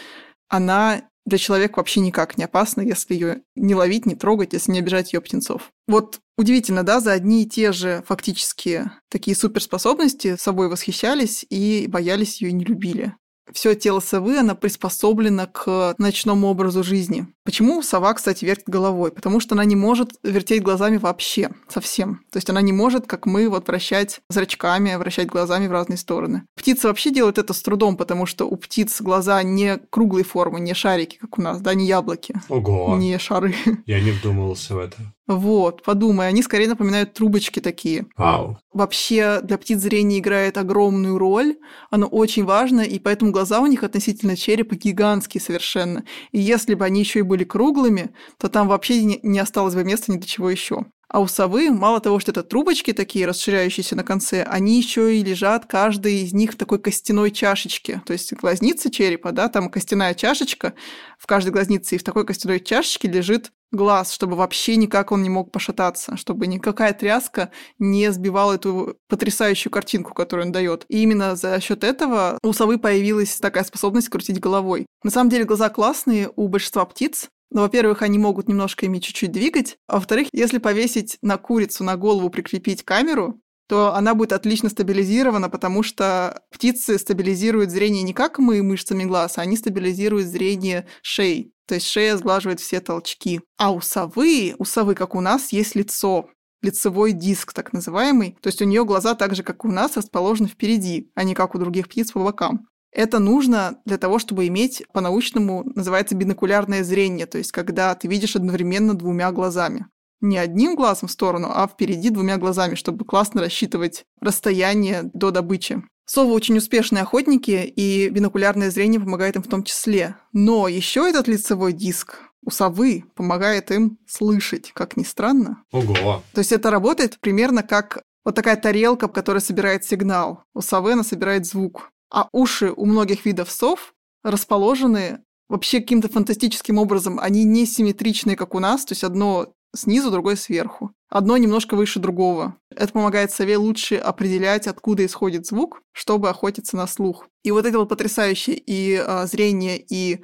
она 0.48 1.02
для 1.28 1.38
человека 1.38 1.78
вообще 1.78 2.00
никак 2.00 2.38
не 2.38 2.44
опасна, 2.44 2.80
если 2.80 3.14
ее 3.14 3.42
не 3.54 3.74
ловить, 3.74 4.06
не 4.06 4.14
трогать, 4.14 4.52
если 4.52 4.72
не 4.72 4.80
обижать 4.80 5.12
ее 5.12 5.20
птенцов. 5.20 5.70
Вот 5.86 6.20
удивительно, 6.36 6.82
да, 6.82 7.00
за 7.00 7.12
одни 7.12 7.42
и 7.42 7.48
те 7.48 7.72
же 7.72 8.02
фактически 8.06 8.90
такие 9.08 9.36
суперспособности 9.36 10.36
собой 10.36 10.68
восхищались 10.68 11.46
и 11.48 11.86
боялись 11.88 12.40
ее 12.40 12.50
и 12.50 12.54
не 12.54 12.64
любили 12.64 13.14
все 13.52 13.74
тело 13.74 14.00
совы, 14.00 14.38
оно 14.38 14.54
приспособлено 14.54 15.46
к 15.46 15.94
ночному 15.98 16.48
образу 16.48 16.82
жизни. 16.82 17.26
Почему 17.48 17.80
сова, 17.80 18.12
кстати, 18.12 18.44
вертит 18.44 18.68
головой? 18.68 19.10
Потому 19.10 19.40
что 19.40 19.54
она 19.54 19.64
не 19.64 19.74
может 19.74 20.18
вертеть 20.22 20.62
глазами 20.62 20.98
вообще, 20.98 21.48
совсем. 21.66 22.20
То 22.30 22.36
есть 22.36 22.50
она 22.50 22.60
не 22.60 22.74
может, 22.74 23.06
как 23.06 23.24
мы, 23.24 23.48
вот 23.48 23.68
вращать 23.68 24.20
зрачками, 24.28 24.96
вращать 24.96 25.28
глазами 25.28 25.66
в 25.66 25.72
разные 25.72 25.96
стороны. 25.96 26.42
Птицы 26.56 26.88
вообще 26.88 27.08
делают 27.10 27.38
это 27.38 27.54
с 27.54 27.62
трудом, 27.62 27.96
потому 27.96 28.26
что 28.26 28.44
у 28.44 28.56
птиц 28.56 29.00
глаза 29.00 29.42
не 29.42 29.78
круглой 29.88 30.24
формы, 30.24 30.60
не 30.60 30.74
шарики, 30.74 31.16
как 31.16 31.38
у 31.38 31.40
нас, 31.42 31.62
да, 31.62 31.72
не 31.72 31.86
яблоки. 31.86 32.34
Ого. 32.50 32.94
Не 32.98 33.18
шары. 33.18 33.54
Я 33.86 34.02
не 34.02 34.10
вдумывался 34.10 34.74
в 34.74 34.78
это. 34.78 34.98
Вот, 35.28 35.82
подумай, 35.82 36.26
они 36.26 36.42
скорее 36.42 36.68
напоминают 36.68 37.12
трубочки 37.12 37.60
такие. 37.60 38.06
Вау. 38.16 38.58
Вообще 38.72 39.40
для 39.42 39.58
птиц 39.58 39.78
зрение 39.78 40.20
играет 40.20 40.56
огромную 40.56 41.18
роль, 41.18 41.56
оно 41.90 42.06
очень 42.06 42.46
важно, 42.46 42.80
и 42.80 42.98
поэтому 42.98 43.30
глаза 43.30 43.60
у 43.60 43.66
них 43.66 43.82
относительно 43.82 44.36
черепа 44.36 44.74
гигантские 44.74 45.42
совершенно. 45.42 46.04
И 46.32 46.40
если 46.40 46.74
бы 46.74 46.86
они 46.86 47.00
еще 47.00 47.18
и 47.18 47.22
были 47.22 47.37
круглыми, 47.44 48.10
то 48.38 48.48
там 48.48 48.68
вообще 48.68 49.02
не 49.02 49.38
осталось 49.38 49.74
бы 49.74 49.84
места 49.84 50.12
ни 50.12 50.16
до 50.16 50.26
чего 50.26 50.50
еще. 50.50 50.86
А 51.08 51.20
у 51.20 51.26
совы, 51.26 51.70
мало 51.70 52.00
того, 52.00 52.20
что 52.20 52.32
это 52.32 52.42
трубочки 52.42 52.92
такие, 52.92 53.26
расширяющиеся 53.26 53.96
на 53.96 54.04
конце, 54.04 54.42
они 54.42 54.76
еще 54.76 55.16
и 55.16 55.24
лежат, 55.24 55.64
каждый 55.64 56.22
из 56.22 56.34
них 56.34 56.52
в 56.52 56.56
такой 56.56 56.78
костяной 56.78 57.30
чашечке. 57.30 58.02
То 58.04 58.12
есть 58.12 58.34
глазница 58.34 58.90
черепа, 58.90 59.32
да, 59.32 59.48
там 59.48 59.70
костяная 59.70 60.12
чашечка 60.12 60.74
в 61.18 61.26
каждой 61.26 61.50
глазнице, 61.50 61.94
и 61.94 61.98
в 61.98 62.04
такой 62.04 62.26
костяной 62.26 62.60
чашечке 62.60 63.08
лежит 63.08 63.52
глаз, 63.72 64.12
чтобы 64.12 64.36
вообще 64.36 64.76
никак 64.76 65.12
он 65.12 65.22
не 65.22 65.30
мог 65.30 65.52
пошататься, 65.52 66.16
чтобы 66.16 66.46
никакая 66.46 66.92
тряска 66.92 67.50
не 67.78 68.10
сбивала 68.12 68.54
эту 68.54 68.96
потрясающую 69.08 69.70
картинку, 69.70 70.14
которую 70.14 70.46
он 70.46 70.52
дает. 70.52 70.84
И 70.88 71.02
именно 71.02 71.36
за 71.36 71.60
счет 71.60 71.84
этого 71.84 72.38
у 72.42 72.52
совы 72.52 72.78
появилась 72.78 73.38
такая 73.38 73.64
способность 73.64 74.08
крутить 74.08 74.40
головой. 74.40 74.86
На 75.02 75.10
самом 75.10 75.30
деле 75.30 75.44
глаза 75.44 75.68
классные 75.68 76.30
у 76.36 76.48
большинства 76.48 76.84
птиц, 76.84 77.28
но, 77.50 77.62
во-первых, 77.62 78.02
они 78.02 78.18
могут 78.18 78.48
немножко 78.48 78.86
ими 78.86 78.98
чуть-чуть 78.98 79.32
двигать, 79.32 79.76
а 79.86 79.96
во-вторых, 79.96 80.28
если 80.32 80.58
повесить 80.58 81.18
на 81.22 81.38
курицу 81.38 81.82
на 81.82 81.96
голову, 81.96 82.28
прикрепить 82.28 82.82
камеру, 82.82 83.40
то 83.68 83.94
она 83.94 84.14
будет 84.14 84.32
отлично 84.32 84.70
стабилизирована, 84.70 85.50
потому 85.50 85.82
что 85.82 86.42
птицы 86.50 86.98
стабилизируют 86.98 87.70
зрение 87.70 88.02
не 88.02 88.14
как 88.14 88.38
мы 88.38 88.62
мышцами 88.62 89.04
глаз, 89.04 89.36
а 89.36 89.42
они 89.42 89.56
стабилизируют 89.56 90.26
зрение 90.26 90.86
шеи. 91.02 91.52
То 91.68 91.74
есть 91.74 91.86
шея 91.86 92.16
сглаживает 92.16 92.60
все 92.60 92.80
толчки. 92.80 93.42
А 93.58 93.70
у 93.72 93.80
совы, 93.80 94.54
у 94.58 94.64
совы, 94.64 94.94
как 94.94 95.14
у 95.14 95.20
нас, 95.20 95.52
есть 95.52 95.74
лицо, 95.74 96.30
лицевой 96.62 97.12
диск, 97.12 97.52
так 97.52 97.72
называемый. 97.72 98.38
То 98.40 98.48
есть 98.48 98.62
у 98.62 98.64
нее 98.64 98.84
глаза 98.84 99.14
так 99.14 99.36
же, 99.36 99.42
как 99.42 99.64
у 99.64 99.68
нас, 99.68 99.96
расположены 99.96 100.48
впереди, 100.48 101.12
а 101.14 101.24
не 101.24 101.34
как 101.34 101.54
у 101.54 101.58
других 101.58 101.88
птиц 101.88 102.10
по 102.10 102.24
бокам. 102.24 102.66
Это 102.90 103.18
нужно 103.18 103.80
для 103.84 103.98
того, 103.98 104.18
чтобы 104.18 104.46
иметь, 104.46 104.82
по-научному 104.94 105.62
называется 105.74 106.16
бинокулярное 106.16 106.82
зрение, 106.82 107.26
то 107.26 107.36
есть 107.36 107.52
когда 107.52 107.94
ты 107.94 108.08
видишь 108.08 108.34
одновременно 108.34 108.94
двумя 108.94 109.30
глазами 109.30 109.86
не 110.20 110.38
одним 110.38 110.74
глазом 110.74 111.08
в 111.08 111.12
сторону, 111.12 111.48
а 111.52 111.66
впереди 111.68 112.10
двумя 112.10 112.38
глазами, 112.38 112.74
чтобы 112.74 113.04
классно 113.04 113.40
рассчитывать 113.40 114.04
расстояние 114.20 115.10
до 115.14 115.30
добычи. 115.30 115.82
Совы 116.10 116.32
очень 116.32 116.56
успешные 116.56 117.02
охотники, 117.02 117.70
и 117.76 118.08
бинокулярное 118.08 118.70
зрение 118.70 118.98
помогает 118.98 119.36
им 119.36 119.42
в 119.42 119.48
том 119.48 119.62
числе. 119.62 120.16
Но 120.32 120.66
еще 120.66 121.06
этот 121.06 121.28
лицевой 121.28 121.74
диск 121.74 122.16
у 122.42 122.50
совы 122.50 123.04
помогает 123.14 123.70
им 123.70 123.98
слышать, 124.06 124.72
как 124.72 124.96
ни 124.96 125.02
странно. 125.02 125.64
Ого! 125.70 126.22
То 126.32 126.38
есть 126.38 126.50
это 126.50 126.70
работает 126.70 127.18
примерно 127.20 127.62
как 127.62 128.02
вот 128.24 128.34
такая 128.34 128.56
тарелка, 128.56 129.06
которая 129.06 129.42
собирает 129.42 129.84
сигнал. 129.84 130.44
У 130.54 130.62
совы 130.62 130.92
она 130.92 131.04
собирает 131.04 131.44
звук. 131.44 131.90
А 132.10 132.30
уши 132.32 132.72
у 132.74 132.86
многих 132.86 133.26
видов 133.26 133.50
сов 133.50 133.92
расположены 134.24 135.20
вообще 135.50 135.80
каким-то 135.80 136.08
фантастическим 136.08 136.78
образом. 136.78 137.20
Они 137.20 137.44
не 137.44 137.66
симметричные, 137.66 138.34
как 138.34 138.54
у 138.54 138.60
нас, 138.60 138.86
то 138.86 138.92
есть 138.92 139.04
одно 139.04 139.52
снизу, 139.76 140.10
другое 140.10 140.36
сверху. 140.36 140.92
Одно 141.08 141.38
немножко 141.38 141.74
выше 141.74 142.00
другого. 142.00 142.56
Это 142.70 142.92
помогает 142.92 143.30
сове 143.30 143.56
лучше 143.56 143.96
определять, 143.96 144.66
откуда 144.66 145.06
исходит 145.06 145.46
звук, 145.46 145.82
чтобы 145.92 146.28
охотиться 146.28 146.76
на 146.76 146.86
слух. 146.86 147.26
И 147.42 147.50
вот 147.50 147.64
это 147.64 147.78
вот 147.78 147.88
потрясающее 147.88 148.56
и 148.56 148.94
а, 148.96 149.26
зрение, 149.26 149.78
и 149.78 150.22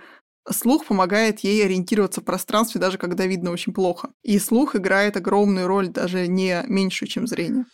слух 0.51 0.85
помогает 0.85 1.41
ей 1.41 1.65
ориентироваться 1.65 2.21
в 2.21 2.25
пространстве, 2.25 2.83
даже 2.83 2.99
когда 2.99 3.25
видно 3.25 3.51
очень 3.51 3.73
плохо. 3.73 4.11
И 4.23 4.39
слух 4.39 4.77
играет 4.77 5.17
огромную 5.17 5.67
роль, 5.67 5.89
даже 5.89 6.27
не 6.27 6.63
меньшую, 6.67 7.09
чем 7.09 7.27
зрение. 7.27 7.65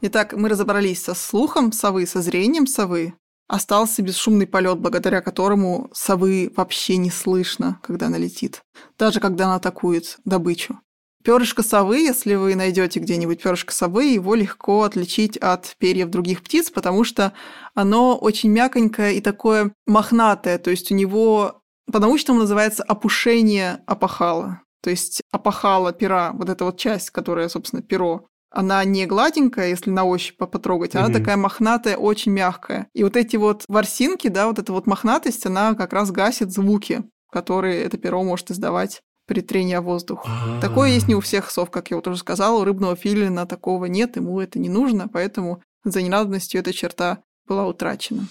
Итак, 0.00 0.32
мы 0.32 0.48
разобрались 0.48 1.02
со 1.04 1.14
слухом 1.14 1.70
совы, 1.70 2.04
со 2.06 2.20
зрением 2.20 2.66
совы 2.66 3.14
остался 3.50 4.00
бесшумный 4.02 4.46
полет, 4.46 4.78
благодаря 4.78 5.20
которому 5.20 5.90
совы 5.92 6.52
вообще 6.56 6.96
не 6.96 7.10
слышно, 7.10 7.80
когда 7.82 8.06
она 8.06 8.16
летит, 8.16 8.62
даже 8.98 9.18
когда 9.18 9.46
она 9.46 9.56
атакует 9.56 10.18
добычу. 10.24 10.78
Перышко 11.22 11.62
совы, 11.62 11.98
если 11.98 12.34
вы 12.36 12.54
найдете 12.54 13.00
где-нибудь 13.00 13.42
перышко 13.42 13.74
совы, 13.74 14.04
его 14.04 14.34
легко 14.34 14.84
отличить 14.84 15.36
от 15.36 15.74
перьев 15.78 16.08
других 16.08 16.42
птиц, 16.42 16.70
потому 16.70 17.04
что 17.04 17.34
оно 17.74 18.16
очень 18.16 18.50
мягонькое 18.50 19.14
и 19.14 19.20
такое 19.20 19.72
мохнатое, 19.86 20.58
то 20.58 20.70
есть 20.70 20.90
у 20.92 20.94
него 20.94 21.60
по-научному 21.92 22.40
называется 22.40 22.84
опушение 22.84 23.82
опахала. 23.86 24.62
То 24.82 24.88
есть 24.88 25.22
опахала 25.30 25.92
пера, 25.92 26.32
вот 26.32 26.48
эта 26.48 26.64
вот 26.64 26.78
часть, 26.78 27.10
которая, 27.10 27.48
собственно, 27.48 27.82
перо, 27.82 28.28
она 28.50 28.84
не 28.84 29.06
гладенькая, 29.06 29.68
если 29.68 29.90
на 29.90 30.04
ощупь 30.04 30.36
потрогать, 30.36 30.96
она 30.96 31.08
такая 31.08 31.36
махнатая, 31.36 31.96
очень 31.96 32.32
мягкая. 32.32 32.88
И 32.92 33.04
вот 33.04 33.16
эти 33.16 33.36
вот 33.36 33.64
ворсинки, 33.68 34.28
да, 34.28 34.48
вот 34.48 34.58
эта 34.58 34.72
вот 34.72 34.86
мохнатость, 34.86 35.46
она 35.46 35.74
как 35.74 35.92
раз 35.92 36.10
гасит 36.10 36.52
звуки, 36.52 37.04
которые 37.30 37.82
это 37.82 37.96
перо 37.96 38.22
может 38.22 38.50
издавать 38.50 39.02
при 39.26 39.40
трении 39.40 39.74
о 39.74 39.80
воздух. 39.80 40.26
Такое 40.60 40.90
есть 40.90 41.06
не 41.06 41.14
у 41.14 41.20
всех 41.20 41.50
сов, 41.50 41.70
как 41.70 41.90
я 41.90 41.96
вот 41.96 42.08
уже 42.08 42.18
сказала, 42.18 42.60
у 42.60 42.64
рыбного 42.64 42.96
филина 42.96 43.46
такого 43.46 43.84
нет, 43.84 44.16
ему 44.16 44.40
это 44.40 44.58
не 44.58 44.68
нужно, 44.68 45.06
поэтому 45.08 45.62
за 45.84 46.02
ненадобностью 46.02 46.60
эта 46.60 46.72
черта 46.72 47.18
была 47.46 47.66
утрачена. 47.66 48.26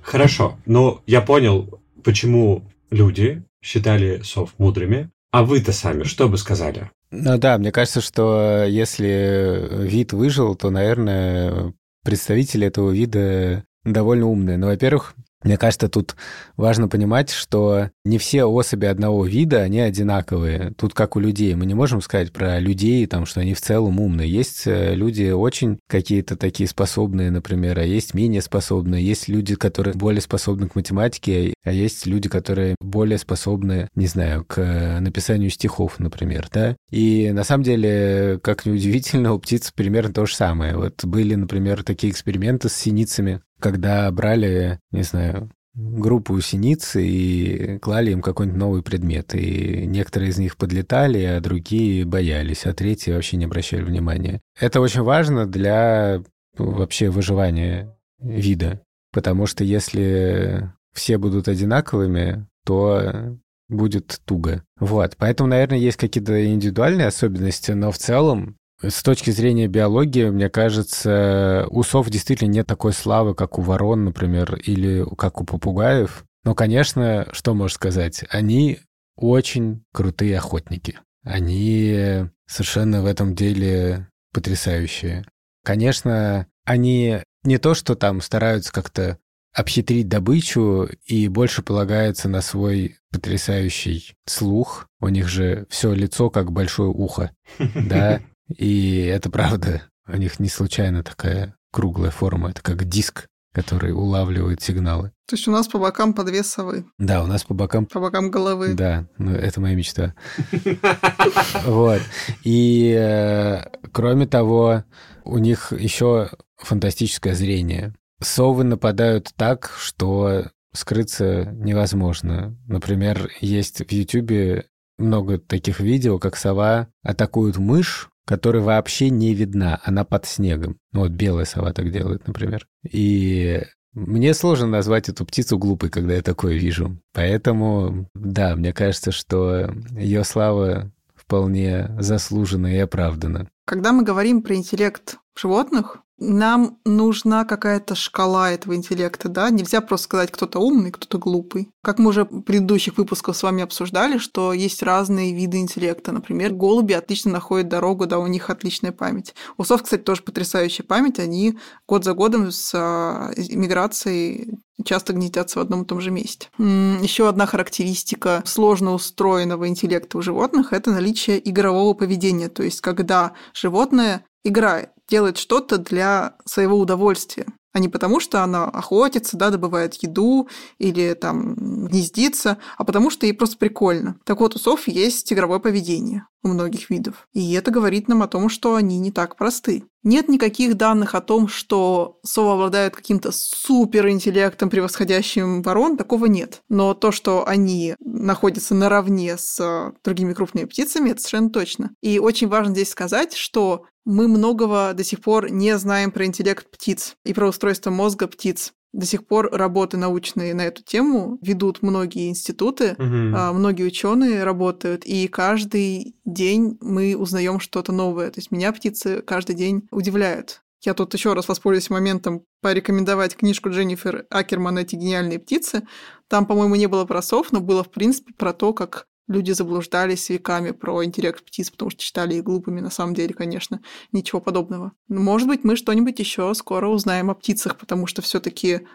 Хорошо. 0.00 0.58
Но 0.66 1.02
я 1.06 1.20
понял, 1.20 1.80
почему 2.02 2.62
люди 2.90 3.42
считали 3.62 4.20
сов 4.22 4.54
мудрыми. 4.58 5.10
А 5.32 5.44
вы-то 5.44 5.72
сами 5.72 6.04
что 6.04 6.28
бы 6.28 6.36
сказали? 6.36 6.90
Ну 7.10 7.38
да, 7.38 7.56
мне 7.58 7.72
кажется, 7.72 8.02
что 8.02 8.64
если 8.68 9.66
вид 9.82 10.12
выжил, 10.12 10.54
то, 10.54 10.70
наверное, 10.70 11.72
представители 12.04 12.66
этого 12.66 12.90
вида 12.90 13.64
довольно 13.82 14.26
умные. 14.26 14.58
Но, 14.58 14.66
во-первых, 14.66 15.14
мне 15.42 15.56
кажется, 15.56 15.88
тут 15.88 16.16
важно 16.56 16.88
понимать, 16.88 17.30
что 17.30 17.90
не 18.04 18.18
все 18.18 18.44
особи 18.44 18.86
одного 18.86 19.24
вида, 19.24 19.62
они 19.62 19.80
одинаковые. 19.80 20.72
Тут 20.76 20.94
как 20.94 21.16
у 21.16 21.20
людей. 21.20 21.54
Мы 21.54 21.66
не 21.66 21.74
можем 21.74 22.00
сказать 22.00 22.32
про 22.32 22.58
людей, 22.58 23.06
там, 23.06 23.26
что 23.26 23.40
они 23.40 23.54
в 23.54 23.60
целом 23.60 24.00
умные. 24.00 24.30
Есть 24.30 24.66
э, 24.66 24.94
люди 24.94 25.30
очень 25.30 25.78
какие-то 25.88 26.36
такие 26.36 26.68
способные, 26.68 27.30
например, 27.30 27.78
а 27.78 27.84
есть 27.84 28.14
менее 28.14 28.42
способные. 28.42 29.04
Есть 29.04 29.28
люди, 29.28 29.54
которые 29.54 29.94
более 29.94 30.20
способны 30.20 30.68
к 30.68 30.74
математике, 30.74 31.54
а 31.64 31.72
есть 31.72 32.06
люди, 32.06 32.28
которые 32.28 32.76
более 32.80 33.18
способны, 33.18 33.88
не 33.94 34.06
знаю, 34.06 34.44
к 34.44 34.58
э, 34.58 35.00
написанию 35.00 35.50
стихов, 35.50 35.98
например, 35.98 36.48
да. 36.52 36.76
И 36.90 37.30
на 37.32 37.44
самом 37.44 37.64
деле, 37.64 38.38
как 38.42 38.66
ни 38.66 38.70
удивительно, 38.70 39.32
у 39.32 39.38
птиц 39.38 39.72
примерно 39.72 40.12
то 40.12 40.26
же 40.26 40.34
самое. 40.34 40.76
Вот 40.76 41.04
были, 41.04 41.34
например, 41.34 41.82
такие 41.84 42.12
эксперименты 42.12 42.68
с 42.68 42.74
синицами, 42.74 43.40
когда 43.62 44.10
брали, 44.10 44.78
не 44.90 45.02
знаю, 45.02 45.50
группу 45.74 46.38
синиц 46.40 46.96
и 46.96 47.78
клали 47.80 48.10
им 48.10 48.20
какой-нибудь 48.20 48.58
новый 48.58 48.82
предмет. 48.82 49.34
И 49.34 49.86
некоторые 49.86 50.30
из 50.30 50.38
них 50.38 50.56
подлетали, 50.56 51.22
а 51.22 51.40
другие 51.40 52.04
боялись, 52.04 52.66
а 52.66 52.74
третьи 52.74 53.12
вообще 53.12 53.36
не 53.38 53.46
обращали 53.46 53.82
внимания. 53.82 54.40
Это 54.60 54.80
очень 54.80 55.02
важно 55.02 55.46
для 55.46 56.22
ну, 56.58 56.72
вообще 56.72 57.08
выживания 57.08 57.96
вида. 58.20 58.82
Потому 59.12 59.46
что 59.46 59.64
если 59.64 60.72
все 60.92 61.16
будут 61.18 61.48
одинаковыми, 61.48 62.46
то 62.64 63.38
будет 63.68 64.20
туго. 64.24 64.62
Вот. 64.78 65.16
Поэтому, 65.16 65.48
наверное, 65.48 65.78
есть 65.78 65.96
какие-то 65.96 66.46
индивидуальные 66.46 67.06
особенности, 67.06 67.72
но 67.72 67.90
в 67.90 67.98
целом 67.98 68.56
с 68.82 69.02
точки 69.02 69.30
зрения 69.30 69.68
биологии, 69.68 70.30
мне 70.30 70.48
кажется, 70.48 71.66
у 71.70 71.82
сов 71.82 72.10
действительно 72.10 72.50
нет 72.50 72.66
такой 72.66 72.92
славы, 72.92 73.34
как 73.34 73.58
у 73.58 73.62
ворон, 73.62 74.04
например, 74.04 74.56
или 74.56 75.04
как 75.16 75.40
у 75.40 75.44
попугаев. 75.44 76.24
Но, 76.44 76.54
конечно, 76.54 77.28
что 77.32 77.54
можно 77.54 77.74
сказать? 77.74 78.24
Они 78.30 78.80
очень 79.16 79.84
крутые 79.92 80.38
охотники. 80.38 80.98
Они 81.24 82.26
совершенно 82.46 83.02
в 83.02 83.06
этом 83.06 83.34
деле 83.34 84.08
потрясающие. 84.32 85.24
Конечно, 85.64 86.46
они 86.64 87.18
не 87.44 87.58
то, 87.58 87.74
что 87.74 87.94
там 87.94 88.20
стараются 88.20 88.72
как-то 88.72 89.18
обхитрить 89.54 90.08
добычу 90.08 90.88
и 91.04 91.28
больше 91.28 91.62
полагаются 91.62 92.28
на 92.28 92.40
свой 92.40 92.96
потрясающий 93.10 94.14
слух. 94.26 94.88
У 95.00 95.08
них 95.08 95.28
же 95.28 95.66
все 95.68 95.92
лицо 95.92 96.30
как 96.30 96.52
большое 96.52 96.88
ухо, 96.88 97.30
да, 97.74 98.20
и 98.58 99.04
это 99.04 99.30
правда. 99.30 99.82
У 100.06 100.16
них 100.16 100.40
не 100.40 100.48
случайно 100.48 101.02
такая 101.02 101.56
круглая 101.70 102.10
форма. 102.10 102.50
Это 102.50 102.62
как 102.62 102.84
диск, 102.84 103.26
который 103.52 103.92
улавливает 103.92 104.62
сигналы. 104.62 105.12
То 105.28 105.36
есть 105.36 105.46
у 105.48 105.50
нас 105.50 105.68
по 105.68 105.78
бокам 105.78 106.14
по 106.14 106.24
две 106.24 106.42
совы, 106.42 106.86
Да, 106.98 107.22
у 107.22 107.26
нас 107.26 107.44
по 107.44 107.54
бокам... 107.54 107.86
по 107.86 108.00
бокам 108.00 108.30
головы. 108.30 108.74
Да, 108.74 109.06
ну, 109.18 109.32
это 109.32 109.60
моя 109.60 109.74
мечта. 109.74 110.14
Вот. 111.64 112.00
И 112.44 112.94
э, 112.98 113.64
кроме 113.92 114.26
того, 114.26 114.84
у 115.24 115.38
них 115.38 115.72
еще 115.72 116.30
фантастическое 116.56 117.34
зрение. 117.34 117.94
Совы 118.20 118.64
нападают 118.64 119.32
так, 119.36 119.72
что 119.78 120.46
скрыться 120.72 121.44
невозможно. 121.52 122.56
Например, 122.66 123.30
есть 123.40 123.78
в 123.78 123.92
Ютубе 123.92 124.66
много 124.98 125.38
таких 125.38 125.80
видео, 125.80 126.18
как 126.18 126.36
сова 126.36 126.88
атакует 127.02 127.56
мышь, 127.58 128.10
которая 128.26 128.62
вообще 128.62 129.10
не 129.10 129.34
видна, 129.34 129.80
она 129.84 130.04
под 130.04 130.26
снегом. 130.26 130.78
Ну, 130.92 131.00
вот 131.00 131.12
белая 131.12 131.44
сова 131.44 131.72
так 131.72 131.90
делает, 131.90 132.26
например. 132.26 132.66
И 132.88 133.62
мне 133.94 134.32
сложно 134.34 134.66
назвать 134.66 135.08
эту 135.08 135.26
птицу 135.26 135.58
глупой, 135.58 135.90
когда 135.90 136.14
я 136.14 136.22
такое 136.22 136.54
вижу. 136.54 136.98
Поэтому, 137.12 138.08
да, 138.14 138.56
мне 138.56 138.72
кажется, 138.72 139.12
что 139.12 139.70
ее 139.96 140.24
слава 140.24 140.90
вполне 141.14 141.94
заслужена 141.98 142.72
и 142.72 142.78
оправдана. 142.78 143.48
Когда 143.64 143.92
мы 143.92 144.02
говорим 144.02 144.42
про 144.42 144.54
интеллект 144.54 145.16
животных, 145.36 146.01
нам 146.18 146.78
нужна 146.84 147.44
какая-то 147.44 147.94
шкала 147.94 148.50
этого 148.50 148.76
интеллекта, 148.76 149.28
да? 149.28 149.50
Нельзя 149.50 149.80
просто 149.80 150.04
сказать, 150.04 150.30
кто-то 150.30 150.60
умный, 150.60 150.92
кто-то 150.92 151.18
глупый. 151.18 151.70
Как 151.82 151.98
мы 151.98 152.10
уже 152.10 152.24
в 152.24 152.42
предыдущих 152.42 152.96
выпусках 152.96 153.36
с 153.36 153.42
вами 153.42 153.62
обсуждали, 153.62 154.18
что 154.18 154.52
есть 154.52 154.82
разные 154.82 155.34
виды 155.34 155.58
интеллекта. 155.58 156.12
Например, 156.12 156.52
голуби 156.52 156.92
отлично 156.92 157.32
находят 157.32 157.68
дорогу, 157.68 158.06
да, 158.06 158.18
у 158.18 158.26
них 158.26 158.50
отличная 158.50 158.92
память. 158.92 159.34
У 159.56 159.64
сов, 159.64 159.82
кстати, 159.82 160.02
тоже 160.02 160.22
потрясающая 160.22 160.84
память. 160.84 161.18
Они 161.18 161.58
год 161.88 162.04
за 162.04 162.14
годом 162.14 162.52
с 162.52 162.72
а, 162.74 163.32
миграцией 163.36 164.58
часто 164.84 165.12
гнездятся 165.12 165.58
в 165.58 165.62
одном 165.62 165.82
и 165.82 165.86
том 165.86 166.00
же 166.00 166.10
месте. 166.10 166.48
Еще 166.58 167.28
одна 167.28 167.46
характеристика 167.46 168.42
сложно 168.46 168.92
устроенного 168.92 169.68
интеллекта 169.68 170.18
у 170.18 170.22
животных– 170.22 170.68
это 170.72 170.90
наличие 170.90 171.48
игрового 171.48 171.94
поведения. 171.94 172.48
То 172.48 172.62
есть, 172.62 172.80
когда 172.80 173.32
животное 173.54 174.24
играет, 174.44 174.90
делает 175.08 175.38
что-то 175.38 175.78
для 175.78 176.36
своего 176.44 176.78
удовольствия, 176.78 177.46
а 177.72 177.78
не 177.78 177.88
потому, 177.88 178.20
что 178.20 178.42
она 178.42 178.64
охотится, 178.64 179.36
да, 179.36 179.50
добывает 179.50 179.94
еду 180.02 180.48
или 180.78 181.14
там 181.14 181.54
гнездится, 181.86 182.58
а 182.76 182.84
потому 182.84 183.10
что 183.10 183.26
ей 183.26 183.32
просто 183.32 183.56
прикольно. 183.56 184.16
Так 184.24 184.40
вот, 184.40 184.54
у 184.54 184.58
сов 184.58 184.88
есть 184.88 185.32
игровое 185.32 185.60
поведение 185.60 186.26
у 186.42 186.48
многих 186.48 186.90
видов. 186.90 187.28
И 187.32 187.52
это 187.52 187.70
говорит 187.70 188.08
нам 188.08 188.22
о 188.22 188.28
том, 188.28 188.48
что 188.48 188.74
они 188.74 188.98
не 188.98 189.10
так 189.12 189.36
просты. 189.36 189.84
Нет 190.02 190.28
никаких 190.28 190.76
данных 190.76 191.14
о 191.14 191.20
том, 191.20 191.46
что 191.46 192.18
совы 192.24 192.52
обладают 192.52 192.96
каким-то 192.96 193.30
суперинтеллектом, 193.32 194.68
превосходящим 194.68 195.62
ворон, 195.62 195.96
такого 195.96 196.26
нет. 196.26 196.62
Но 196.68 196.94
то, 196.94 197.12
что 197.12 197.46
они 197.46 197.94
находятся 198.00 198.74
наравне 198.74 199.38
с 199.38 199.92
другими 200.04 200.32
крупными 200.32 200.66
птицами, 200.66 201.10
это 201.10 201.20
совершенно 201.20 201.50
точно. 201.50 201.90
И 202.02 202.18
очень 202.18 202.48
важно 202.48 202.72
здесь 202.72 202.90
сказать, 202.90 203.34
что 203.34 203.84
мы 204.04 204.26
многого 204.26 204.92
до 204.94 205.04
сих 205.04 205.20
пор 205.20 205.50
не 205.50 205.78
знаем 205.78 206.10
про 206.10 206.26
интеллект 206.26 206.68
птиц 206.68 207.14
и 207.24 207.32
про 207.32 207.48
устройство 207.48 207.90
мозга 207.90 208.26
птиц. 208.26 208.72
До 208.92 209.06
сих 209.06 209.26
пор 209.26 209.48
работы 209.52 209.96
научные 209.96 210.54
на 210.54 210.62
эту 210.62 210.82
тему 210.82 211.38
ведут 211.40 211.80
многие 211.82 212.28
институты, 212.28 212.94
Мгм. 212.98 213.56
многие 213.56 213.84
ученые 213.84 214.44
работают, 214.44 215.04
и 215.06 215.28
каждый 215.28 216.14
день 216.24 216.76
мы 216.80 217.16
узнаем 217.16 217.58
что-то 217.58 217.92
новое. 217.92 218.30
То 218.30 218.38
есть 218.40 218.50
меня 218.50 218.72
птицы 218.72 219.22
каждый 219.22 219.54
день 219.56 219.88
удивляют. 219.90 220.62
Я 220.84 220.94
тут 220.94 221.14
еще 221.14 221.32
раз 221.32 221.48
воспользуюсь 221.48 221.90
моментом 221.90 222.42
порекомендовать 222.60 223.36
книжку 223.36 223.70
Дженнифер 223.70 224.26
Акерман 224.30 224.78
«Эти 224.78 224.96
гениальные 224.96 225.38
птицы». 225.38 225.86
Там, 226.28 226.44
по-моему, 226.44 226.74
не 226.74 226.86
было 226.88 227.04
про 227.04 227.22
сов, 227.22 227.52
но 227.52 227.60
было, 227.60 227.84
в 227.84 227.90
принципе, 227.90 228.32
про 228.34 228.52
то, 228.52 228.72
как 228.72 229.06
люди 229.32 229.50
заблуждались 229.52 230.28
веками 230.28 230.70
про 230.70 231.04
интеллект 231.04 231.44
птиц, 231.44 231.70
потому 231.70 231.90
что 231.90 232.02
считали 232.02 232.34
их 232.34 232.44
глупыми. 232.44 232.80
На 232.80 232.90
самом 232.90 233.14
деле, 233.14 233.34
конечно, 233.34 233.80
ничего 234.12 234.40
подобного. 234.40 234.92
Может 235.08 235.48
быть, 235.48 235.64
мы 235.64 235.74
что-нибудь 235.76 236.18
еще 236.18 236.54
скоро 236.54 236.88
узнаем 236.88 237.30
о 237.30 237.34
птицах, 237.34 237.76
потому 237.78 238.06
что 238.06 238.22
все-таки 238.22 238.86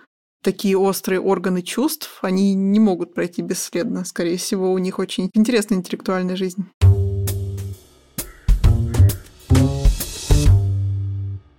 такие 0.42 0.78
острые 0.78 1.20
органы 1.20 1.62
чувств, 1.62 2.20
они 2.22 2.54
не 2.54 2.80
могут 2.80 3.14
пройти 3.14 3.42
бесследно. 3.42 4.06
Скорее 4.06 4.38
всего, 4.38 4.72
у 4.72 4.78
них 4.78 5.00
очень 5.00 5.30
интересная 5.34 5.80
интеллектуальная 5.80 6.36
жизнь. 6.36 6.66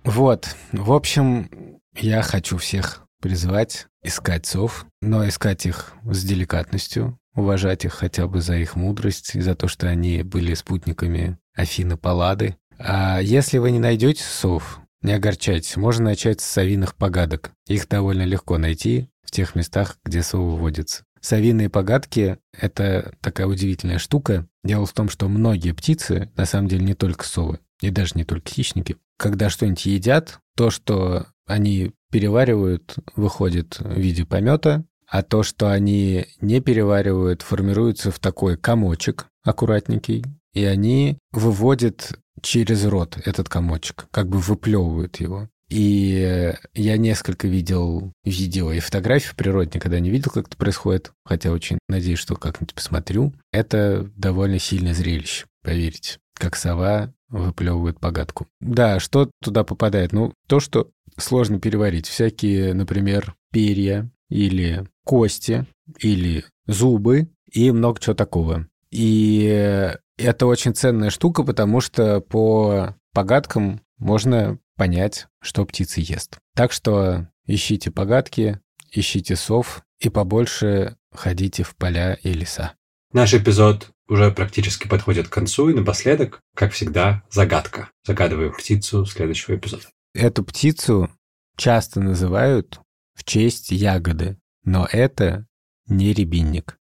Вот, 0.05 0.55
в 0.71 0.91
общем, 0.91 1.79
я 1.95 2.23
хочу 2.23 2.57
всех 2.57 3.03
призвать 3.21 3.87
искать 4.01 4.45
сов, 4.45 4.85
но 5.01 5.27
искать 5.27 5.65
их 5.65 5.93
с 6.09 6.23
деликатностью, 6.23 7.19
уважать 7.39 7.85
их 7.85 7.93
хотя 7.93 8.27
бы 8.27 8.41
за 8.41 8.57
их 8.57 8.75
мудрость 8.75 9.35
и 9.35 9.41
за 9.41 9.55
то, 9.55 9.67
что 9.67 9.87
они 9.87 10.23
были 10.23 10.53
спутниками 10.53 11.37
Афины 11.55 11.97
Паллады. 11.97 12.57
А 12.77 13.19
если 13.19 13.57
вы 13.57 13.71
не 13.71 13.79
найдете 13.79 14.23
сов, 14.23 14.79
не 15.01 15.13
огорчайтесь, 15.13 15.77
можно 15.77 16.05
начать 16.05 16.41
с 16.41 16.45
совиных 16.45 16.95
погадок. 16.95 17.51
Их 17.67 17.87
довольно 17.87 18.23
легко 18.23 18.57
найти 18.57 19.09
в 19.23 19.31
тех 19.31 19.55
местах, 19.55 19.97
где 20.03 20.23
совы 20.23 20.57
водятся. 20.57 21.03
Совиные 21.21 21.69
погадки— 21.69 22.37
это 22.57 23.13
такая 23.21 23.47
удивительная 23.47 23.99
штука. 23.99 24.47
Дело 24.63 24.85
в 24.85 24.93
том, 24.93 25.09
что 25.09 25.27
многие 25.27 25.73
птицы, 25.73 26.31
на 26.35 26.45
самом 26.45 26.67
деле 26.67 26.85
не 26.85 26.93
только 26.93 27.25
совы, 27.25 27.59
и 27.81 27.89
даже 27.89 28.13
не 28.15 28.23
только 28.23 28.49
хищники, 28.49 28.97
когда 29.17 29.49
что-нибудь 29.49 29.85
едят, 29.85 30.39
то, 30.55 30.69
что 30.69 31.27
они 31.45 31.91
переваривают, 32.11 32.95
выходит 33.15 33.79
в 33.79 33.99
виде 33.99 34.25
помета, 34.25 34.85
а 35.09 35.23
то, 35.23 35.43
что 35.43 35.71
они 35.71 36.27
не 36.39 36.61
переваривают, 36.61 37.41
формируется 37.41 38.11
в 38.11 38.19
такой 38.19 38.57
комочек 38.57 39.27
аккуратненький, 39.43 40.23
и 40.53 40.63
они 40.65 41.17
выводят 41.31 42.19
через 42.41 42.85
рот 42.85 43.17
этот 43.25 43.49
комочек, 43.49 44.07
как 44.11 44.27
бы 44.27 44.39
выплевывают 44.39 45.17
его. 45.17 45.49
И 45.69 46.53
я 46.73 46.97
несколько 46.97 47.47
видел 47.47 48.11
видео 48.23 48.71
и 48.71 48.79
фотографий 48.79 49.29
в 49.29 49.35
природе, 49.35 49.71
никогда 49.75 49.99
не 49.99 50.09
видел, 50.09 50.31
как 50.31 50.47
это 50.47 50.57
происходит, 50.57 51.11
хотя 51.23 51.51
очень 51.51 51.77
надеюсь, 51.87 52.19
что 52.19 52.35
как-нибудь 52.35 52.73
посмотрю. 52.73 53.33
Это 53.51 54.09
довольно 54.15 54.57
сильное 54.57 54.95
зрелище, 54.95 55.45
поверьте, 55.63 56.17
как 56.33 56.55
сова 56.55 57.13
выплевывает 57.29 57.99
погадку. 57.99 58.47
Да, 58.59 58.99
что 58.99 59.29
туда 59.43 59.63
попадает? 59.63 60.11
Ну, 60.11 60.33
то, 60.47 60.59
что 60.59 60.89
сложно 61.17 61.59
переварить. 61.59 62.07
Всякие, 62.07 62.73
например, 62.73 63.35
перья 63.51 64.09
или 64.29 64.87
кости 65.09 65.65
или 65.97 66.45
зубы 66.67 67.29
и 67.51 67.71
много 67.71 67.99
чего 67.99 68.13
такого. 68.13 68.67
И 68.91 69.91
это 70.17 70.45
очень 70.45 70.75
ценная 70.75 71.09
штука, 71.09 71.43
потому 71.43 71.81
что 71.81 72.21
по 72.21 72.95
погадкам 73.11 73.81
можно 73.97 74.59
понять, 74.77 75.25
что 75.41 75.65
птица 75.65 75.99
ест. 75.99 76.37
Так 76.55 76.71
что 76.71 77.27
ищите 77.47 77.89
погадки, 77.89 78.59
ищите 78.91 79.35
сов 79.35 79.81
и 79.99 80.09
побольше 80.09 80.95
ходите 81.11 81.63
в 81.63 81.75
поля 81.75 82.13
и 82.21 82.31
леса. 82.31 82.73
Наш 83.11 83.33
эпизод 83.33 83.89
уже 84.07 84.29
практически 84.29 84.87
подходит 84.87 85.27
к 85.27 85.33
концу, 85.33 85.69
и 85.69 85.73
напоследок, 85.73 86.39
как 86.55 86.71
всегда, 86.71 87.23
загадка. 87.31 87.89
Загадываем 88.05 88.53
птицу 88.53 89.07
следующего 89.07 89.55
эпизода. 89.55 89.85
Эту 90.13 90.43
птицу 90.43 91.09
часто 91.57 91.99
называют 91.99 92.79
в 93.15 93.23
честь 93.23 93.71
ягоды, 93.71 94.37
но 94.69 94.87
это 94.91 95.47
не 95.87 96.13
рябинник. 96.13 96.77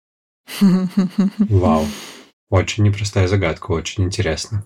Вау. 1.39 1.85
Очень 2.49 2.85
непростая 2.85 3.28
загадка, 3.28 3.72
очень 3.72 4.05
интересно. 4.05 4.64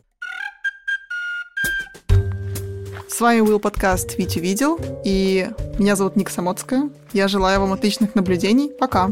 С 3.08 3.20
вами 3.20 3.40
был 3.40 3.58
подкаст 3.58 4.16
«Витю 4.16 4.38
видел», 4.38 4.78
и 5.04 5.50
меня 5.80 5.96
зовут 5.96 6.14
Ника 6.14 6.30
Самоцкая. 6.30 6.90
Я 7.12 7.26
желаю 7.26 7.60
вам 7.60 7.72
отличных 7.72 8.14
наблюдений. 8.14 8.70
Пока. 8.78 9.10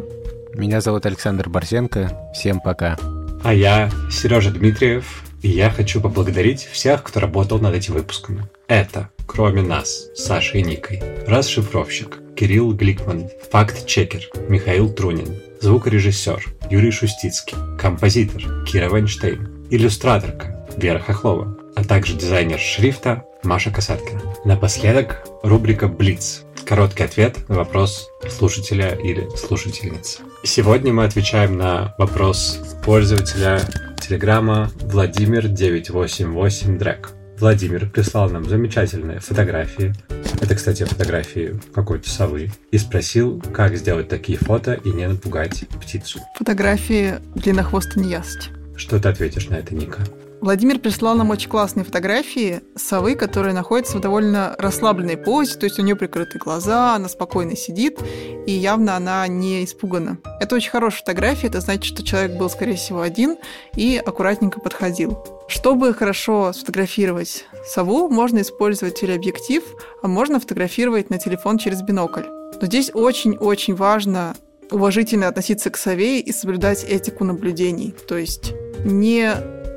Меня 0.54 0.80
зовут 0.80 1.04
Александр 1.04 1.48
Борзенко. 1.48 2.30
Всем 2.32 2.61
пока. 2.61 2.96
А 3.42 3.52
я 3.52 3.90
Сережа 4.09 4.52
Дмитриев, 4.52 5.24
и 5.42 5.48
я 5.48 5.68
хочу 5.68 6.00
поблагодарить 6.00 6.62
всех, 6.62 7.02
кто 7.02 7.18
работал 7.18 7.59
над 7.59 7.74
этими 7.74 7.94
выпусками. 7.94 8.48
Это, 8.68 9.11
кроме 9.26 9.62
нас, 9.62 10.08
Сашей 10.14 10.60
и 10.60 10.64
Никой, 10.64 11.02
расшифровщик 11.26 12.18
Кирилл 12.36 12.72
Гликман, 12.72 13.28
факт-чекер 13.50 14.28
Михаил 14.48 14.92
Трунин, 14.92 15.36
звукорежиссер 15.60 16.44
Юрий 16.70 16.90
Шустицкий, 16.90 17.56
композитор 17.78 18.64
Кира 18.64 18.88
Вайнштейн, 18.88 19.66
иллюстраторка 19.70 20.66
Вера 20.76 20.98
Хохлова, 20.98 21.56
а 21.74 21.84
также 21.84 22.14
дизайнер 22.14 22.58
шрифта 22.58 23.24
Маша 23.42 23.70
Касаткина. 23.70 24.22
Напоследок 24.44 25.26
рубрика 25.42 25.88
«Блиц». 25.88 26.42
Короткий 26.66 27.04
ответ 27.04 27.48
на 27.48 27.56
вопрос 27.56 28.08
слушателя 28.28 28.90
или 28.94 29.28
слушательницы. 29.36 30.20
Сегодня 30.42 30.92
мы 30.92 31.04
отвечаем 31.04 31.56
на 31.56 31.94
вопрос 31.96 32.58
пользователя 32.84 33.60
телеграмма 34.00 34.70
Владимир 34.80 35.48
988 35.48 36.78
Дрек. 36.78 37.15
Владимир 37.39 37.89
прислал 37.89 38.30
нам 38.30 38.49
замечательные 38.49 39.20
фотографии. 39.20 39.93
Это, 40.41 40.55
кстати, 40.55 40.84
фотографии 40.84 41.61
какой-то 41.74 42.09
совы. 42.09 42.51
И 42.70 42.78
спросил, 42.78 43.43
как 43.53 43.76
сделать 43.76 44.09
такие 44.09 44.39
фото 44.39 44.74
и 44.74 44.91
не 44.91 45.07
напугать 45.07 45.64
птицу. 45.82 46.20
Фотографии 46.37 47.16
длиннохвоста 47.34 48.01
неясыть. 48.01 48.51
Что 48.76 48.99
ты 48.99 49.09
ответишь 49.09 49.49
на 49.49 49.57
это, 49.57 49.74
Ника? 49.74 50.01
Владимир 50.41 50.78
прислал 50.78 51.14
нам 51.14 51.30
очень 51.30 51.49
классные 51.49 51.84
фотографии 51.84 52.61
совы, 52.76 53.14
которая 53.14 53.55
находится 53.55 53.97
в 53.97 54.01
довольно 54.01 54.55
расслабленной 54.59 55.16
позе, 55.16 55.57
то 55.57 55.64
есть 55.64 55.78
у 55.78 55.82
нее 55.82 55.97
прикрыты 55.97 56.39
глаза, 56.39 56.95
она 56.95 57.09
спокойно 57.09 57.57
сидит, 57.57 57.99
и 58.47 58.53
явно 58.53 58.97
она 58.97 59.26
не 59.26 59.64
испугана. 59.64 60.18
Это 60.41 60.57
очень 60.57 60.70
хорошая 60.70 61.01
фотография, 61.01 61.47
это 61.49 61.61
значит, 61.61 61.84
что 61.84 62.05
человек 62.05 62.37
был, 62.37 62.51
скорее 62.51 62.76
всего, 62.76 63.01
один 63.01 63.39
и 63.74 64.01
аккуратненько 64.05 64.61
подходил. 64.61 65.18
Чтобы 65.49 65.95
хорошо 65.95 66.53
сфотографировать 66.53 67.47
сову, 67.66 68.09
можно 68.09 68.41
использовать 68.41 69.01
телеобъектив, 69.01 69.64
а 70.03 70.09
можно 70.09 70.39
фотографировать 70.39 71.11
на 71.11 71.18
телефон 71.18 71.59
через 71.59 71.82
бинокль. 71.82 72.24
Но 72.61 72.66
здесь 72.66 72.91
очень-очень 72.93 73.74
важно 73.74 74.37
уважительно 74.70 75.28
относиться 75.28 75.70
к 75.70 75.76
сове 75.76 76.20
и 76.20 76.32
соблюдать 76.32 76.84
этику 76.84 77.24
наблюдений. 77.24 77.95
То 78.09 78.16
есть 78.16 78.53
не 78.84 79.30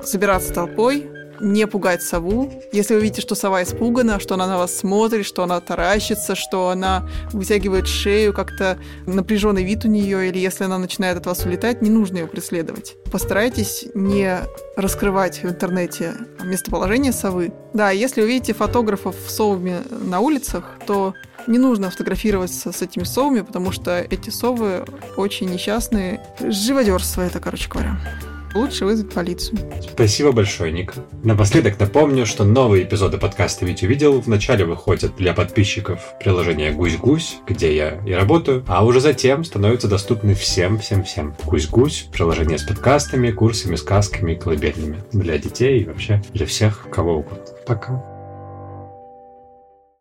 собираться 0.04 0.54
толпой, 0.54 1.10
не 1.42 1.68
пугать 1.68 2.02
сову. 2.02 2.52
Если 2.72 2.94
вы 2.94 3.02
видите, 3.02 3.22
что 3.22 3.36
сова 3.36 3.64
испугана, 3.64 4.20
что 4.20 4.36
она 4.36 4.48
на 4.48 4.58
вас 4.58 4.76
смотрит, 4.76 5.26
что 5.26 5.44
она 5.44 5.60
таращится, 5.60 6.36
что 6.36 6.70
она 6.70 7.08
вытягивает 7.32 7.88
шею, 7.88 8.34
как-то 8.34 8.78
напряженный 9.06 9.64
вид 9.64 9.86
у 9.86 9.88
нее, 9.88 10.28
или 10.30 10.38
если 10.38 10.66
она 10.66 10.78
начинает 10.78 11.18
от 11.18 11.26
вас 11.26 11.46
улетать, 11.46 11.82
не 11.82 11.90
нужно 11.90 12.18
ее 12.18 12.28
преследовать. 12.28 12.96
Постарайтесь 13.12 13.86
не 13.94 14.40
раскрывать 14.76 15.44
в 15.44 15.48
интернете 15.48 16.14
местоположение 16.44 17.12
совы. 17.12 17.52
Да, 17.74 17.92
если 17.92 18.22
увидите 18.22 18.54
фотографов 18.54 19.16
с 19.28 19.36
совами 19.36 19.78
на 19.90 20.20
улицах, 20.20 20.78
то 20.86 21.14
не 21.48 21.58
нужно 21.58 21.90
фотографироваться 21.90 22.72
с 22.72 22.82
этими 22.82 23.04
совами, 23.04 23.42
потому 23.42 23.72
что 23.72 24.00
эти 24.02 24.30
совы 24.30 24.86
очень 25.16 25.50
несчастные. 25.50 26.22
Живодерство 26.40 27.22
это, 27.22 27.40
короче 27.40 27.70
говоря. 27.70 27.98
Лучше 28.54 28.86
вызвать 28.86 29.14
полицию. 29.14 29.60
Спасибо 29.82 30.32
большое, 30.32 30.72
Ник. 30.72 30.94
Напоследок 31.24 31.80
напомню, 31.80 32.26
что 32.26 32.44
новые 32.44 32.84
эпизоды 32.84 33.18
подкаста 33.18 33.66
«Ведь 33.66 33.84
увидел» 33.84 34.20
вначале 34.20 34.66
выходят 34.66 35.16
для 35.18 35.34
подписчиков 35.34 36.00
приложения 36.20 36.72
«Гусь-Гусь», 36.72 37.38
где 37.48 37.76
я 37.76 38.02
и 38.06 38.14
работаю, 38.14 38.66
а 38.68 38.86
уже 38.86 39.02
затем 39.02 39.44
становятся 39.44 39.88
доступны 39.88 40.34
всем-всем-всем. 40.34 41.36
«Гусь-Гусь»— 41.46 42.08
приложение 42.12 42.58
с 42.58 42.64
подкастами, 42.64 43.32
курсами, 43.32 43.76
сказками 43.76 44.34
и 44.34 44.36
колыбельными. 44.36 45.04
Для 45.12 45.38
детей 45.38 45.82
и 45.82 45.86
вообще 45.86 46.22
для 46.34 46.46
всех, 46.46 46.88
кого 46.92 47.18
угодно. 47.18 47.46
Пока. 47.66 48.19